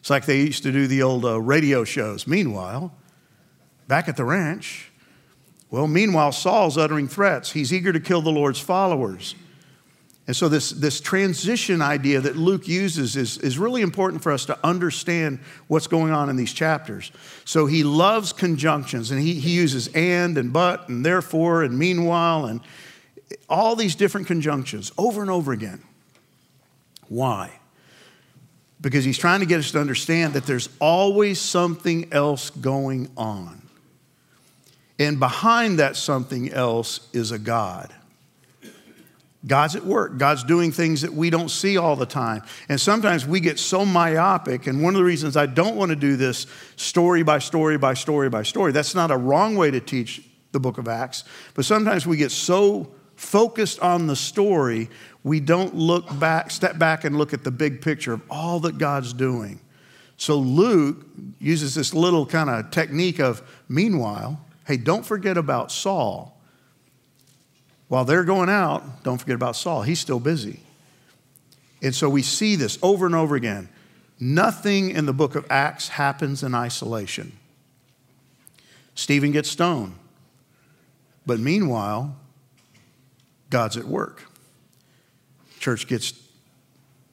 It's 0.00 0.10
like 0.10 0.26
they 0.26 0.40
used 0.40 0.62
to 0.62 0.72
do 0.72 0.86
the 0.86 1.02
old 1.02 1.24
uh, 1.24 1.40
radio 1.40 1.84
shows. 1.84 2.26
Meanwhile, 2.26 2.92
back 3.86 4.08
at 4.08 4.16
the 4.16 4.24
ranch, 4.24 4.90
well, 5.70 5.86
meanwhile, 5.86 6.32
Saul's 6.32 6.76
uttering 6.76 7.06
threats. 7.06 7.52
He's 7.52 7.72
eager 7.72 7.92
to 7.92 8.00
kill 8.00 8.22
the 8.22 8.30
Lord's 8.30 8.58
followers. 8.58 9.36
And 10.30 10.36
so, 10.36 10.48
this, 10.48 10.70
this 10.70 11.00
transition 11.00 11.82
idea 11.82 12.20
that 12.20 12.36
Luke 12.36 12.68
uses 12.68 13.16
is, 13.16 13.36
is 13.38 13.58
really 13.58 13.82
important 13.82 14.22
for 14.22 14.30
us 14.30 14.44
to 14.44 14.56
understand 14.62 15.40
what's 15.66 15.88
going 15.88 16.12
on 16.12 16.30
in 16.30 16.36
these 16.36 16.52
chapters. 16.52 17.10
So, 17.44 17.66
he 17.66 17.82
loves 17.82 18.32
conjunctions, 18.32 19.10
and 19.10 19.20
he, 19.20 19.34
he 19.40 19.50
uses 19.50 19.88
and 19.88 20.38
and 20.38 20.52
but 20.52 20.88
and 20.88 21.04
therefore 21.04 21.64
and 21.64 21.76
meanwhile 21.76 22.44
and 22.46 22.60
all 23.48 23.74
these 23.74 23.96
different 23.96 24.28
conjunctions 24.28 24.92
over 24.96 25.20
and 25.20 25.32
over 25.32 25.50
again. 25.50 25.82
Why? 27.08 27.50
Because 28.80 29.04
he's 29.04 29.18
trying 29.18 29.40
to 29.40 29.46
get 29.46 29.58
us 29.58 29.72
to 29.72 29.80
understand 29.80 30.34
that 30.34 30.46
there's 30.46 30.68
always 30.78 31.40
something 31.40 32.12
else 32.12 32.50
going 32.50 33.10
on. 33.16 33.62
And 34.96 35.18
behind 35.18 35.80
that 35.80 35.96
something 35.96 36.52
else 36.52 37.08
is 37.12 37.32
a 37.32 37.38
God. 37.40 37.92
God's 39.46 39.74
at 39.74 39.84
work. 39.84 40.18
God's 40.18 40.44
doing 40.44 40.70
things 40.70 41.00
that 41.00 41.12
we 41.12 41.30
don't 41.30 41.48
see 41.48 41.78
all 41.78 41.96
the 41.96 42.06
time. 42.06 42.42
And 42.68 42.78
sometimes 42.78 43.26
we 43.26 43.40
get 43.40 43.58
so 43.58 43.86
myopic. 43.86 44.66
And 44.66 44.82
one 44.82 44.94
of 44.94 44.98
the 44.98 45.04
reasons 45.04 45.36
I 45.36 45.46
don't 45.46 45.76
want 45.76 45.90
to 45.90 45.96
do 45.96 46.16
this 46.16 46.46
story 46.76 47.22
by 47.22 47.38
story 47.38 47.78
by 47.78 47.94
story 47.94 48.28
by 48.28 48.42
story, 48.42 48.72
that's 48.72 48.94
not 48.94 49.10
a 49.10 49.16
wrong 49.16 49.56
way 49.56 49.70
to 49.70 49.80
teach 49.80 50.22
the 50.52 50.60
book 50.60 50.76
of 50.76 50.88
Acts. 50.88 51.24
But 51.54 51.64
sometimes 51.64 52.06
we 52.06 52.16
get 52.16 52.32
so 52.32 52.92
focused 53.16 53.80
on 53.80 54.06
the 54.06 54.16
story, 54.16 54.88
we 55.24 55.40
don't 55.40 55.74
look 55.74 56.18
back, 56.18 56.50
step 56.50 56.78
back 56.78 57.04
and 57.04 57.16
look 57.16 57.32
at 57.32 57.44
the 57.44 57.50
big 57.50 57.80
picture 57.80 58.12
of 58.12 58.22
all 58.30 58.60
that 58.60 58.78
God's 58.78 59.12
doing. 59.12 59.60
So 60.16 60.36
Luke 60.36 61.06
uses 61.38 61.74
this 61.74 61.94
little 61.94 62.26
kind 62.26 62.50
of 62.50 62.70
technique 62.70 63.20
of, 63.20 63.42
meanwhile, 63.68 64.38
hey, 64.66 64.76
don't 64.76 65.04
forget 65.04 65.38
about 65.38 65.72
Saul 65.72 66.39
while 67.90 68.04
they're 68.04 68.22
going 68.22 68.48
out, 68.48 69.02
don't 69.02 69.18
forget 69.18 69.34
about 69.34 69.56
Saul. 69.56 69.82
He's 69.82 69.98
still 69.98 70.20
busy. 70.20 70.60
And 71.82 71.92
so 71.92 72.08
we 72.08 72.22
see 72.22 72.54
this 72.54 72.78
over 72.84 73.04
and 73.04 73.16
over 73.16 73.34
again. 73.34 73.68
Nothing 74.20 74.90
in 74.90 75.06
the 75.06 75.12
book 75.12 75.34
of 75.34 75.44
Acts 75.50 75.88
happens 75.88 76.44
in 76.44 76.54
isolation. 76.54 77.32
Stephen 78.94 79.32
gets 79.32 79.50
stoned. 79.50 79.96
But 81.26 81.40
meanwhile, 81.40 82.14
God's 83.50 83.76
at 83.76 83.86
work. 83.86 84.22
Church 85.58 85.88
gets 85.88 86.14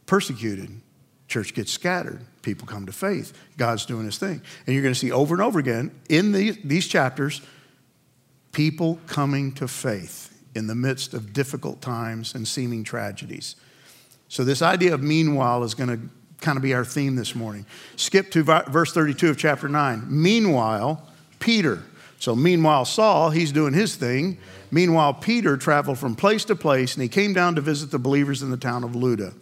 persecuted. 0.05 0.69
Church 1.27 1.55
gets 1.55 1.72
scattered. 1.72 2.24
People 2.43 2.67
come 2.67 2.86
to 2.86 2.91
faith. 2.91 3.34
God's 3.57 3.88
doing 3.88 4.05
his 4.05 4.19
thing. 4.19 4.43
And 4.67 4.75
you're 4.75 4.84
going 4.84 4.93
to 4.93 5.00
see 5.00 5.12
over 5.12 5.34
and 5.34 5.41
over 5.41 5.57
again 5.57 5.89
in 6.07 6.34
the, 6.34 6.51
these 6.63 6.88
chapters 6.88 7.41
people 8.51 9.00
coming 9.07 9.53
to 9.53 9.67
faith 9.67 10.26
in 10.57 10.67
the 10.67 10.75
midst 10.75 11.13
of 11.13 11.31
difficult 11.31 11.81
times 11.81 12.35
and 12.35 12.47
seeming 12.47 12.83
tragedies. 12.83 13.55
So, 14.27 14.43
this 14.43 14.61
idea 14.61 14.93
of 14.93 15.01
meanwhile 15.01 15.63
is 15.63 15.73
going 15.73 15.89
to 15.89 15.99
kind 16.41 16.57
of 16.57 16.63
be 16.63 16.73
our 16.73 16.83
theme 16.83 17.15
this 17.15 17.35
morning. 17.35 17.65
Skip 17.95 18.31
to 18.31 18.43
verse 18.43 18.91
32 18.91 19.29
of 19.29 19.37
chapter 19.37 19.69
9. 19.69 20.03
Meanwhile, 20.07 21.07
Peter. 21.39 21.83
So, 22.19 22.35
meanwhile, 22.35 22.83
Saul, 22.83 23.29
he's 23.29 23.51
doing 23.51 23.73
his 23.73 23.95
thing. 23.95 24.37
Meanwhile, 24.71 25.13
Peter 25.15 25.55
traveled 25.55 25.99
from 25.99 26.15
place 26.15 26.43
to 26.45 26.55
place 26.55 26.95
and 26.95 27.03
he 27.03 27.09
came 27.09 27.33
down 27.33 27.55
to 27.55 27.61
visit 27.61 27.91
the 27.91 27.99
believers 27.99 28.41
in 28.41 28.49
the 28.49 28.57
town 28.57 28.83
of 28.83 28.95
Lydda. 28.95 29.33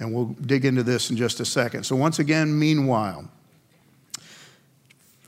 And 0.00 0.14
we'll 0.14 0.36
dig 0.40 0.64
into 0.64 0.82
this 0.82 1.10
in 1.10 1.16
just 1.16 1.40
a 1.40 1.44
second. 1.44 1.84
So, 1.84 1.96
once 1.96 2.18
again, 2.18 2.58
meanwhile. 2.58 3.28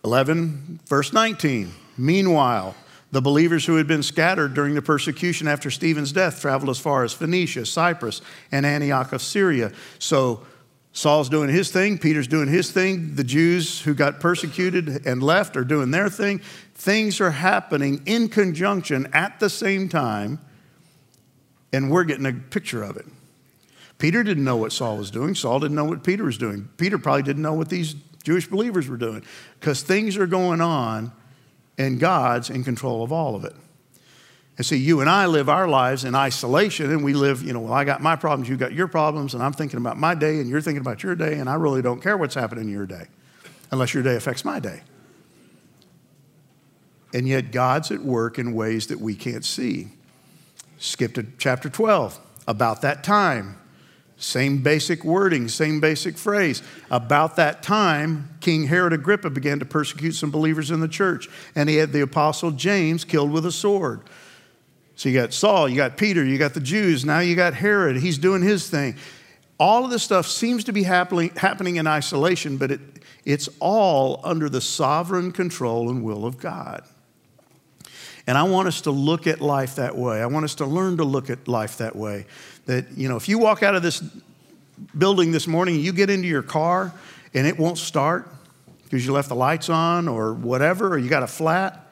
11, 0.05 0.79
verse 0.87 1.13
19. 1.13 1.73
Meanwhile, 1.99 2.77
the 3.17 3.23
believers 3.23 3.65
who 3.65 3.77
had 3.77 3.87
been 3.87 4.03
scattered 4.03 4.53
during 4.53 4.75
the 4.75 4.83
persecution 4.83 5.49
after 5.49 5.71
Stephen's 5.71 6.13
death 6.13 6.43
traveled 6.43 6.69
as 6.69 6.79
far 6.79 7.03
as 7.03 7.15
Phoenicia, 7.15 7.65
Cyprus, 7.65 8.21
and 8.53 8.67
Antioch 8.67 9.11
of 9.15 9.23
Syria. 9.23 9.73
So 9.99 10.43
Saul's 10.93 11.31
doing 11.31 11.49
his 11.49 11.71
thing, 11.71 11.97
Peter's 11.97 12.29
doing 12.29 12.47
his 12.47 12.71
thing. 12.71 13.15
The 13.15 13.25
Jews 13.25 13.81
who 13.81 13.95
got 13.95 14.21
persecuted 14.21 15.07
and 15.07 15.23
left 15.23 15.57
are 15.57 15.65
doing 15.65 15.93
their 15.93 16.11
thing. 16.11 16.41
Things 16.75 17.19
are 17.23 17.31
happening 17.31 18.03
in 18.05 18.29
conjunction 18.29 19.09
at 19.15 19.41
the 19.41 19.49
same 19.49 19.89
time, 19.89 20.39
and 21.73 21.91
we're 21.91 22.05
getting 22.05 22.27
a 22.27 22.35
picture 22.35 22.83
of 22.83 22.99
it. 22.99 23.07
Peter 23.97 24.25
didn't 24.25 24.45
know 24.45 24.59
what 24.59 24.73
Saul 24.73 24.99
was 24.99 25.11
doing. 25.11 25.35
Saul 25.35 25.59
didn't 25.59 25.75
know 25.75 25.87
what 25.87 26.05
Peter 26.05 26.25
was 26.25 26.37
doing. 26.37 26.69
Peter 26.77 26.99
probably 26.99 27.23
didn't 27.23 27.41
know 27.41 27.55
what 27.55 27.71
these 27.71 27.95
Jewish 28.25 28.47
believers 28.47 28.89
were 28.89 28.99
doing 28.99 29.25
because 29.59 29.81
things 29.81 30.19
are 30.19 30.27
going 30.27 30.61
on 30.61 31.13
and 31.79 32.01
God's 32.01 32.51
in 32.51 32.65
control 32.65 33.03
of 33.03 33.13
all 33.13 33.35
of 33.35 33.45
it. 33.45 33.55
And 34.57 34.65
see, 34.65 34.77
you 34.77 35.01
and 35.01 35.11
I 35.11 35.27
live 35.27 35.51
our 35.51 35.69
lives 35.69 36.05
in 36.05 36.15
isolation, 36.15 36.91
and 36.91 37.05
we 37.05 37.13
live, 37.13 37.43
you 37.43 37.53
know, 37.53 37.61
well, 37.61 37.75
I 37.75 37.85
got 37.85 38.01
my 38.01 38.17
problems, 38.17 38.49
you 38.49 38.57
got 38.57 38.73
your 38.73 38.89
problems, 38.89 39.35
and 39.35 39.43
I'm 39.43 39.53
thinking 39.53 39.79
about 39.79 39.99
my 39.99 40.15
day, 40.15 40.41
and 40.41 40.49
you're 40.49 40.63
thinking 40.63 40.81
about 40.81 41.03
your 41.03 41.15
day, 41.15 41.35
and 41.35 41.49
I 41.49 41.55
really 41.55 41.83
don't 41.83 42.01
care 42.01 42.17
what's 42.17 42.35
happening 42.35 42.65
in 42.65 42.73
your 42.73 42.87
day, 42.87 43.07
unless 43.71 43.93
your 43.93 44.03
day 44.03 44.17
affects 44.17 44.45
my 44.45 44.59
day. 44.59 44.81
And 47.13 47.29
yet, 47.29 47.53
God's 47.53 47.91
at 47.91 48.01
work 48.01 48.39
in 48.39 48.55
ways 48.55 48.87
that 48.87 49.01
we 49.01 49.15
can't 49.15 49.45
see. 49.45 49.89
Skip 50.79 51.15
to 51.15 51.27
chapter 51.39 51.69
12. 51.69 52.19
About 52.49 52.83
that 52.83 53.03
time, 53.03 53.59
same 54.19 54.63
basic 54.63 55.05
wording, 55.05 55.49
same 55.49 55.79
basic 55.79 56.17
phrase. 56.17 56.63
About 56.91 57.37
that 57.37 57.63
time, 57.63 58.31
King 58.41 58.67
Herod 58.67 58.95
Agrippa 58.95 59.29
began 59.29 59.59
to 59.59 59.67
persecute 59.67 60.13
some 60.13 60.31
believers 60.31 60.71
in 60.71 60.81
the 60.81 60.89
church, 60.89 61.29
and 61.55 61.69
he 61.69 61.77
had 61.77 61.93
the 61.93 62.01
apostle 62.01 62.51
James 62.51 63.05
killed 63.05 63.31
with 63.31 63.45
a 63.45 63.53
sword. 63.53 64.01
So 64.95 65.11
you 65.11 65.21
got 65.21 65.35
Saul, 65.35 65.69
you 65.69 65.77
got 65.77 65.99
Peter, 65.99 66.25
you 66.25 66.39
got 66.39 66.55
the 66.55 66.61
Jews, 66.61 67.05
now 67.05 67.19
you 67.19 67.37
got 67.37 67.53
Herod. 67.53 67.99
He's 67.99 68.17
doing 68.17 68.41
his 68.41 68.71
thing. 68.71 68.97
All 69.59 69.85
of 69.85 69.91
this 69.91 70.03
stuff 70.03 70.27
seems 70.27 70.65
to 70.65 70.73
be 70.73 70.83
happening, 70.83 71.77
in 71.77 71.87
isolation, 71.87 72.57
but 72.57 72.71
it, 72.71 72.81
it's 73.27 73.49
all 73.61 74.21
under 74.25 74.49
the 74.49 74.63
sovereign 74.63 75.33
control 75.33 75.91
and 75.91 76.03
will 76.03 76.25
of 76.25 76.39
God. 76.39 76.85
And 78.27 78.37
I 78.37 78.43
want 78.43 78.67
us 78.67 78.81
to 78.83 78.91
look 78.91 79.27
at 79.27 79.41
life 79.41 79.77
that 79.77 79.97
way. 79.97 80.21
I 80.21 80.27
want 80.27 80.45
us 80.45 80.57
to 80.57 80.67
learn 80.67 80.97
to 80.97 81.05
look 81.05 81.31
at 81.31 81.47
life 81.47 81.79
that 81.79 81.95
way. 81.95 82.27
That, 82.67 82.97
you 82.97 83.09
know, 83.09 83.17
if 83.17 83.29
you 83.29 83.39
walk 83.39 83.63
out 83.63 83.75
of 83.75 83.83
this 83.83 84.03
building 84.97 85.33
this 85.33 85.47
morning, 85.47 85.81
you 85.81 85.93
get 85.93 86.11
into 86.11 86.29
your 86.29 86.43
car 86.43 86.93
and 87.35 87.47
it 87.47 87.59
won't 87.59 87.79
start 87.79 88.29
because 88.85 89.05
you 89.05 89.13
left 89.13 89.29
the 89.29 89.35
lights 89.35 89.69
on 89.69 90.09
or 90.09 90.33
whatever, 90.33 90.89
or 90.89 90.99
you 90.99 91.09
got 91.09 91.23
a 91.23 91.29
flat. 91.29 91.83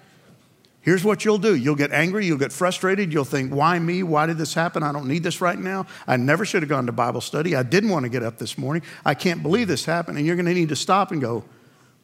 Here's 0.81 1.03
what 1.03 1.25
you'll 1.25 1.39
do 1.39 1.55
you'll 1.55 1.77
get 1.77 1.93
angry, 1.93 2.27
you'll 2.27 2.39
get 2.39 2.53
frustrated, 2.53 3.13
you'll 3.13 3.25
think, 3.25 3.53
why 3.53 3.79
me? 3.79 4.03
Why 4.03 4.27
did 4.27 4.37
this 4.37 4.53
happen? 4.53 4.83
I 4.83 4.93
don't 4.93 5.09
need 5.09 5.23
this 5.23 5.41
right 5.41 5.59
now. 5.59 5.87
I 6.07 6.17
never 6.17 6.45
should 6.45 6.63
have 6.63 6.69
gone 6.69 6.87
to 6.87 6.93
Bible 6.93 7.21
study. 7.21 7.57
I 7.57 7.63
didn't 7.63 7.91
want 7.91 8.05
to 8.05 8.11
get 8.11 8.23
up 8.23 8.39
this 8.39 8.59
morning. 8.59 8.83
I 9.05 9.15
can't 9.15 9.43
believe 9.43 9.67
this 9.67 9.85
happened. 9.85 10.19
And 10.19 10.27
you're 10.27 10.37
going 10.37 10.47
to 10.47 10.55
need 10.55 10.69
to 10.69 10.77
stop 10.77 11.11
and 11.11 11.21
go, 11.21 11.45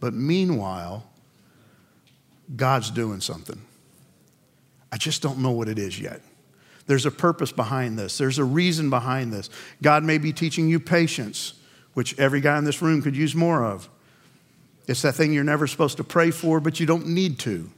but 0.01 0.15
meanwhile, 0.15 1.07
God's 2.57 2.91
doing 2.91 3.21
something. 3.21 3.61
I 4.91 4.97
just 4.97 5.23
don't 5.23 5.39
know 5.39 5.53
what 5.53 5.69
it 5.69 5.79
is 5.79 6.01
yet. 6.01 6.23
There's 6.91 7.07
a 7.07 7.13
purpose 7.13 7.53
behind 7.53 7.97
this, 7.97 8.19
there's 8.19 8.41
a 8.41 8.45
reason 8.45 8.91
behind 8.91 9.33
this. 9.33 9.49
God 9.81 10.03
may 10.03 10.19
be 10.19 10.33
teaching 10.33 10.69
you 10.69 10.81
patience, 10.81 11.53
which 11.95 12.19
every 12.19 12.41
guy 12.41 12.59
in 12.59 12.65
this 12.65 12.83
room 12.83 13.01
could 13.01 13.15
use 13.15 13.33
more 13.33 13.65
of. 13.65 13.89
It's 14.89 15.03
that 15.03 15.15
thing 15.15 15.33
you're 15.33 15.45
never 15.45 15.69
supposed 15.69 15.99
to 15.99 16.05
pray 16.05 16.33
for, 16.33 16.59
but 16.59 16.81
you 16.81 16.87
don't 16.87 17.07
need 17.07 17.39
to. 17.41 17.71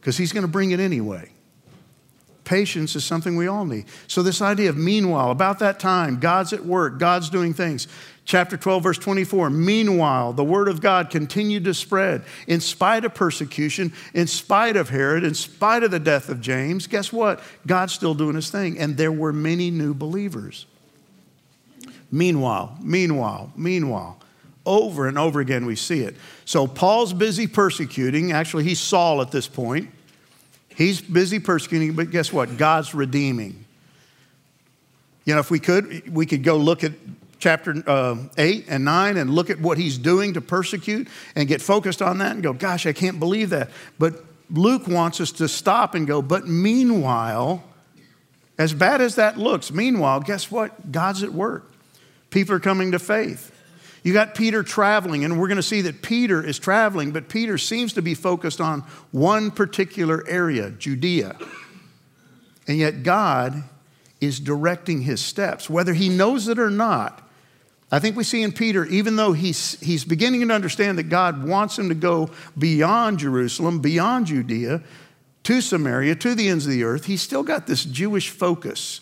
because 0.00 0.16
he's 0.16 0.32
going 0.32 0.42
to 0.44 0.48
bring 0.48 0.70
it 0.70 0.78
anyway. 0.78 1.32
Patience 2.44 2.94
is 2.94 3.04
something 3.04 3.34
we 3.34 3.48
all 3.48 3.64
need. 3.64 3.86
So, 4.06 4.22
this 4.22 4.40
idea 4.40 4.70
of 4.70 4.76
meanwhile, 4.76 5.32
about 5.32 5.58
that 5.58 5.80
time, 5.80 6.20
God's 6.20 6.52
at 6.52 6.64
work, 6.64 7.00
God's 7.00 7.28
doing 7.28 7.54
things. 7.54 7.88
Chapter 8.24 8.56
12, 8.56 8.82
verse 8.82 8.98
24. 8.98 9.50
Meanwhile, 9.50 10.34
the 10.34 10.44
word 10.44 10.68
of 10.68 10.80
God 10.80 11.10
continued 11.10 11.64
to 11.64 11.74
spread 11.74 12.22
in 12.46 12.60
spite 12.60 13.04
of 13.04 13.14
persecution, 13.14 13.92
in 14.14 14.26
spite 14.26 14.76
of 14.76 14.90
Herod, 14.90 15.24
in 15.24 15.34
spite 15.34 15.82
of 15.82 15.90
the 15.90 15.98
death 15.98 16.28
of 16.28 16.40
James. 16.40 16.86
Guess 16.86 17.12
what? 17.12 17.40
God's 17.66 17.92
still 17.92 18.14
doing 18.14 18.36
his 18.36 18.50
thing, 18.50 18.78
and 18.78 18.96
there 18.96 19.12
were 19.12 19.32
many 19.32 19.70
new 19.70 19.94
believers. 19.94 20.66
Meanwhile, 22.12 22.76
meanwhile, 22.82 23.52
meanwhile. 23.56 24.18
Over 24.66 25.08
and 25.08 25.18
over 25.18 25.40
again, 25.40 25.64
we 25.64 25.74
see 25.74 26.00
it. 26.00 26.14
So, 26.44 26.66
Paul's 26.66 27.12
busy 27.12 27.46
persecuting. 27.46 28.32
Actually, 28.32 28.64
he's 28.64 28.78
Saul 28.78 29.22
at 29.22 29.30
this 29.30 29.48
point. 29.48 29.90
He's 30.68 31.00
busy 31.00 31.38
persecuting, 31.38 31.94
but 31.94 32.10
guess 32.10 32.32
what? 32.32 32.56
God's 32.56 32.94
redeeming. 32.94 33.64
You 35.24 35.34
know, 35.34 35.40
if 35.40 35.50
we 35.50 35.60
could, 35.60 36.14
we 36.14 36.26
could 36.26 36.42
go 36.42 36.56
look 36.56 36.84
at 36.84 36.92
chapter 37.40 37.82
uh, 37.86 38.16
8 38.38 38.66
and 38.68 38.84
9 38.84 39.16
and 39.16 39.30
look 39.30 39.50
at 39.50 39.60
what 39.60 39.78
he's 39.78 39.98
doing 39.98 40.34
to 40.34 40.40
persecute 40.40 41.08
and 41.34 41.48
get 41.48 41.60
focused 41.60 42.02
on 42.02 42.18
that 42.18 42.32
and 42.32 42.42
go, 42.42 42.52
gosh, 42.52 42.86
I 42.86 42.92
can't 42.92 43.18
believe 43.18 43.50
that. 43.50 43.70
But 43.98 44.24
Luke 44.50 44.86
wants 44.86 45.20
us 45.20 45.32
to 45.32 45.48
stop 45.48 45.94
and 45.94 46.06
go, 46.06 46.22
but 46.22 46.46
meanwhile, 46.46 47.64
as 48.58 48.74
bad 48.74 49.00
as 49.00 49.14
that 49.14 49.38
looks, 49.38 49.72
meanwhile, 49.72 50.20
guess 50.20 50.50
what? 50.50 50.92
God's 50.92 51.22
at 51.22 51.32
work. 51.32 51.72
People 52.30 52.54
are 52.54 52.60
coming 52.60 52.92
to 52.92 52.98
faith. 52.98 53.56
You 54.02 54.12
got 54.12 54.34
Peter 54.34 54.62
traveling, 54.62 55.24
and 55.24 55.38
we're 55.38 55.48
going 55.48 55.56
to 55.56 55.62
see 55.62 55.82
that 55.82 56.02
Peter 56.02 56.44
is 56.44 56.58
traveling, 56.58 57.10
but 57.10 57.28
Peter 57.28 57.58
seems 57.58 57.94
to 57.94 58.02
be 58.02 58.14
focused 58.14 58.60
on 58.60 58.80
one 59.10 59.50
particular 59.50 60.26
area, 60.26 60.70
Judea. 60.70 61.36
And 62.66 62.78
yet, 62.78 63.02
God 63.02 63.64
is 64.20 64.40
directing 64.40 65.02
his 65.02 65.20
steps, 65.20 65.68
whether 65.68 65.92
he 65.92 66.08
knows 66.08 66.48
it 66.48 66.58
or 66.58 66.70
not. 66.70 67.26
I 67.92 67.98
think 67.98 68.16
we 68.16 68.22
see 68.22 68.42
in 68.42 68.52
Peter, 68.52 68.86
even 68.86 69.16
though 69.16 69.32
he's, 69.32 69.78
he's 69.80 70.04
beginning 70.04 70.46
to 70.46 70.54
understand 70.54 70.98
that 70.98 71.08
God 71.08 71.44
wants 71.44 71.78
him 71.78 71.88
to 71.88 71.94
go 71.94 72.30
beyond 72.56 73.18
Jerusalem, 73.18 73.80
beyond 73.80 74.26
Judea, 74.26 74.82
to 75.42 75.60
Samaria, 75.60 76.14
to 76.16 76.34
the 76.34 76.48
ends 76.48 76.66
of 76.66 76.72
the 76.72 76.84
earth, 76.84 77.06
he's 77.06 77.22
still 77.22 77.42
got 77.42 77.66
this 77.66 77.84
Jewish 77.84 78.30
focus. 78.30 79.00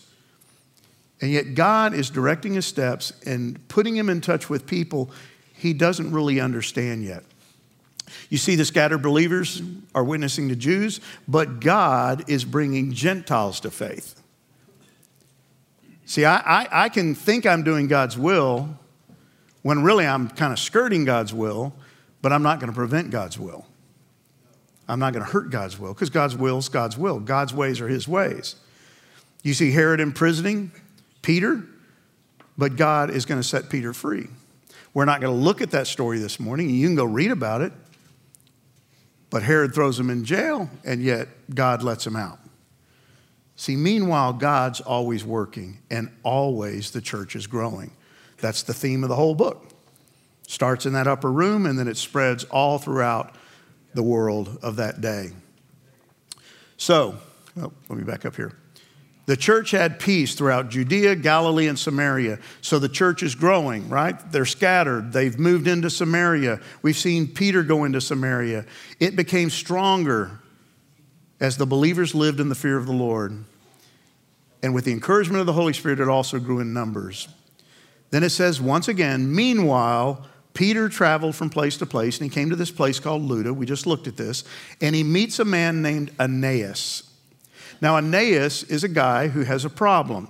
And 1.21 1.31
yet, 1.31 1.53
God 1.53 1.93
is 1.93 2.09
directing 2.09 2.53
his 2.53 2.65
steps 2.65 3.11
and 3.25 3.67
putting 3.67 3.95
him 3.95 4.09
in 4.09 4.21
touch 4.21 4.49
with 4.49 4.65
people 4.65 5.11
he 5.53 5.73
doesn't 5.73 6.11
really 6.11 6.39
understand 6.39 7.03
yet. 7.03 7.23
You 8.29 8.37
see, 8.37 8.55
the 8.55 8.65
scattered 8.65 9.01
believers 9.01 9.61
are 9.93 10.03
witnessing 10.03 10.49
to 10.49 10.55
Jews, 10.55 11.01
but 11.27 11.59
God 11.59 12.29
is 12.29 12.45
bringing 12.45 12.93
Gentiles 12.93 13.59
to 13.59 13.69
faith. 13.69 14.18
See, 16.09 16.25
I, 16.25 16.37
I, 16.37 16.67
I 16.85 16.89
can 16.89 17.13
think 17.13 17.45
I'm 17.45 17.61
doing 17.61 17.85
God's 17.87 18.17
will 18.17 18.79
when 19.61 19.83
really 19.83 20.07
I'm 20.07 20.27
kind 20.27 20.51
of 20.51 20.57
skirting 20.57 21.05
God's 21.05 21.35
will, 21.35 21.71
but 22.23 22.33
I'm 22.33 22.41
not 22.41 22.59
going 22.59 22.71
to 22.71 22.75
prevent 22.75 23.11
God's 23.11 23.37
will. 23.37 23.67
I'm 24.87 24.97
not 24.97 25.13
going 25.13 25.23
to 25.23 25.31
hurt 25.31 25.51
God's 25.51 25.77
will 25.77 25.93
because 25.93 26.09
God's 26.09 26.35
will 26.35 26.57
is 26.57 26.67
God's 26.67 26.97
will. 26.97 27.19
God's 27.19 27.53
ways 27.53 27.79
are 27.79 27.87
his 27.87 28.07
ways. 28.07 28.55
You 29.43 29.53
see 29.53 29.69
Herod 29.69 29.99
imprisoning 29.99 30.71
Peter, 31.21 31.63
but 32.57 32.75
God 32.75 33.11
is 33.11 33.27
going 33.27 33.39
to 33.39 33.47
set 33.47 33.69
Peter 33.69 33.93
free. 33.93 34.29
We're 34.95 35.05
not 35.05 35.21
going 35.21 35.31
to 35.31 35.39
look 35.39 35.61
at 35.61 35.69
that 35.71 35.85
story 35.85 36.17
this 36.17 36.39
morning. 36.39 36.71
You 36.71 36.87
can 36.87 36.95
go 36.95 37.05
read 37.05 37.29
about 37.29 37.61
it. 37.61 37.71
But 39.29 39.43
Herod 39.43 39.75
throws 39.75 39.99
him 39.99 40.09
in 40.09 40.25
jail, 40.25 40.71
and 40.83 41.03
yet 41.03 41.27
God 41.53 41.83
lets 41.83 42.07
him 42.07 42.15
out. 42.15 42.39
See, 43.59 43.75
meanwhile, 43.75 44.31
God's 44.31 44.79
always 44.79 45.25
working, 45.25 45.79
and 45.91 46.09
always 46.23 46.91
the 46.91 47.01
church 47.01 47.35
is 47.35 47.45
growing. 47.45 47.91
That's 48.37 48.63
the 48.63 48.73
theme 48.73 49.03
of 49.03 49.09
the 49.09 49.17
whole 49.17 49.35
book. 49.35 49.67
Starts 50.47 50.85
in 50.85 50.93
that 50.93 51.07
upper 51.07 51.29
room, 51.29 51.65
and 51.65 51.77
then 51.77 51.89
it 51.89 51.97
spreads 51.97 52.45
all 52.45 52.77
throughout 52.77 53.35
the 53.93 54.01
world 54.01 54.59
of 54.63 54.77
that 54.77 55.01
day. 55.01 55.31
So, 56.77 57.17
oh, 57.57 57.73
let 57.89 57.99
me 57.99 58.05
back 58.05 58.23
up 58.25 58.37
here. 58.37 58.53
The 59.25 59.35
church 59.35 59.71
had 59.71 59.99
peace 59.99 60.35
throughout 60.35 60.69
Judea, 60.69 61.17
Galilee, 61.17 61.67
and 61.67 61.77
Samaria. 61.77 62.39
So 62.61 62.79
the 62.79 62.87
church 62.87 63.23
is 63.23 63.35
growing, 63.35 63.89
right? 63.89 64.15
They're 64.31 64.45
scattered. 64.45 65.11
They've 65.11 65.37
moved 65.37 65.67
into 65.67 65.89
Samaria. 65.89 66.61
We've 66.81 66.95
seen 66.95 67.27
Peter 67.27 67.63
go 67.63 67.83
into 67.83 67.99
Samaria. 67.99 68.65
It 69.01 69.17
became 69.17 69.49
stronger 69.49 70.39
as 71.41 71.57
the 71.57 71.65
believers 71.65 72.15
lived 72.15 72.39
in 72.39 72.47
the 72.47 72.55
fear 72.55 72.77
of 72.77 72.85
the 72.85 72.93
Lord. 72.93 73.43
And 74.61 74.73
with 74.73 74.85
the 74.85 74.91
encouragement 74.91 75.39
of 75.39 75.45
the 75.45 75.53
Holy 75.53 75.73
Spirit, 75.73 75.99
it 75.99 76.09
also 76.09 76.39
grew 76.39 76.59
in 76.59 76.73
numbers. 76.73 77.27
Then 78.11 78.23
it 78.23 78.31
says, 78.31 78.59
once 78.59 78.87
again, 78.87 79.33
meanwhile, 79.33 80.25
Peter 80.53 80.89
traveled 80.89 81.35
from 81.35 81.49
place 81.49 81.77
to 81.77 81.85
place, 81.85 82.19
and 82.19 82.29
he 82.29 82.33
came 82.33 82.49
to 82.49 82.55
this 82.55 82.71
place 82.71 82.99
called 82.99 83.21
Lydda. 83.21 83.53
We 83.53 83.65
just 83.65 83.87
looked 83.87 84.07
at 84.07 84.17
this. 84.17 84.43
And 84.81 84.95
he 84.95 85.03
meets 85.03 85.39
a 85.39 85.45
man 85.45 85.81
named 85.81 86.11
Aeneas. 86.19 87.03
Now, 87.81 87.97
Aeneas 87.97 88.63
is 88.63 88.83
a 88.83 88.89
guy 88.89 89.29
who 89.29 89.43
has 89.43 89.63
a 89.63 89.69
problem. 89.69 90.29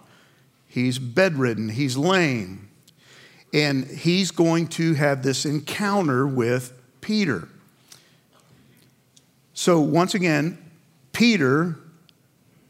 He's 0.68 1.00
bedridden, 1.00 1.70
he's 1.70 1.98
lame, 1.98 2.70
and 3.52 3.86
he's 3.86 4.30
going 4.30 4.68
to 4.68 4.94
have 4.94 5.24
this 5.24 5.46
encounter 5.46 6.28
with 6.28 6.74
Peter. 7.02 7.48
So, 9.54 9.80
once 9.82 10.14
again, 10.14 10.64
Peter 11.12 11.76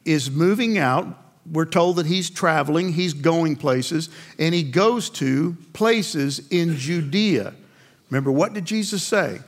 is 0.05 0.31
moving 0.31 0.77
out. 0.77 1.07
We're 1.51 1.65
told 1.65 1.95
that 1.97 2.05
he's 2.05 2.29
traveling, 2.29 2.93
he's 2.93 3.13
going 3.13 3.55
places, 3.55 4.09
and 4.37 4.53
he 4.53 4.63
goes 4.63 5.09
to 5.11 5.57
places 5.73 6.47
in 6.49 6.75
Judea. 6.77 7.53
Remember, 8.09 8.31
what 8.31 8.53
did 8.53 8.65
Jesus 8.65 9.03
say? 9.03 9.39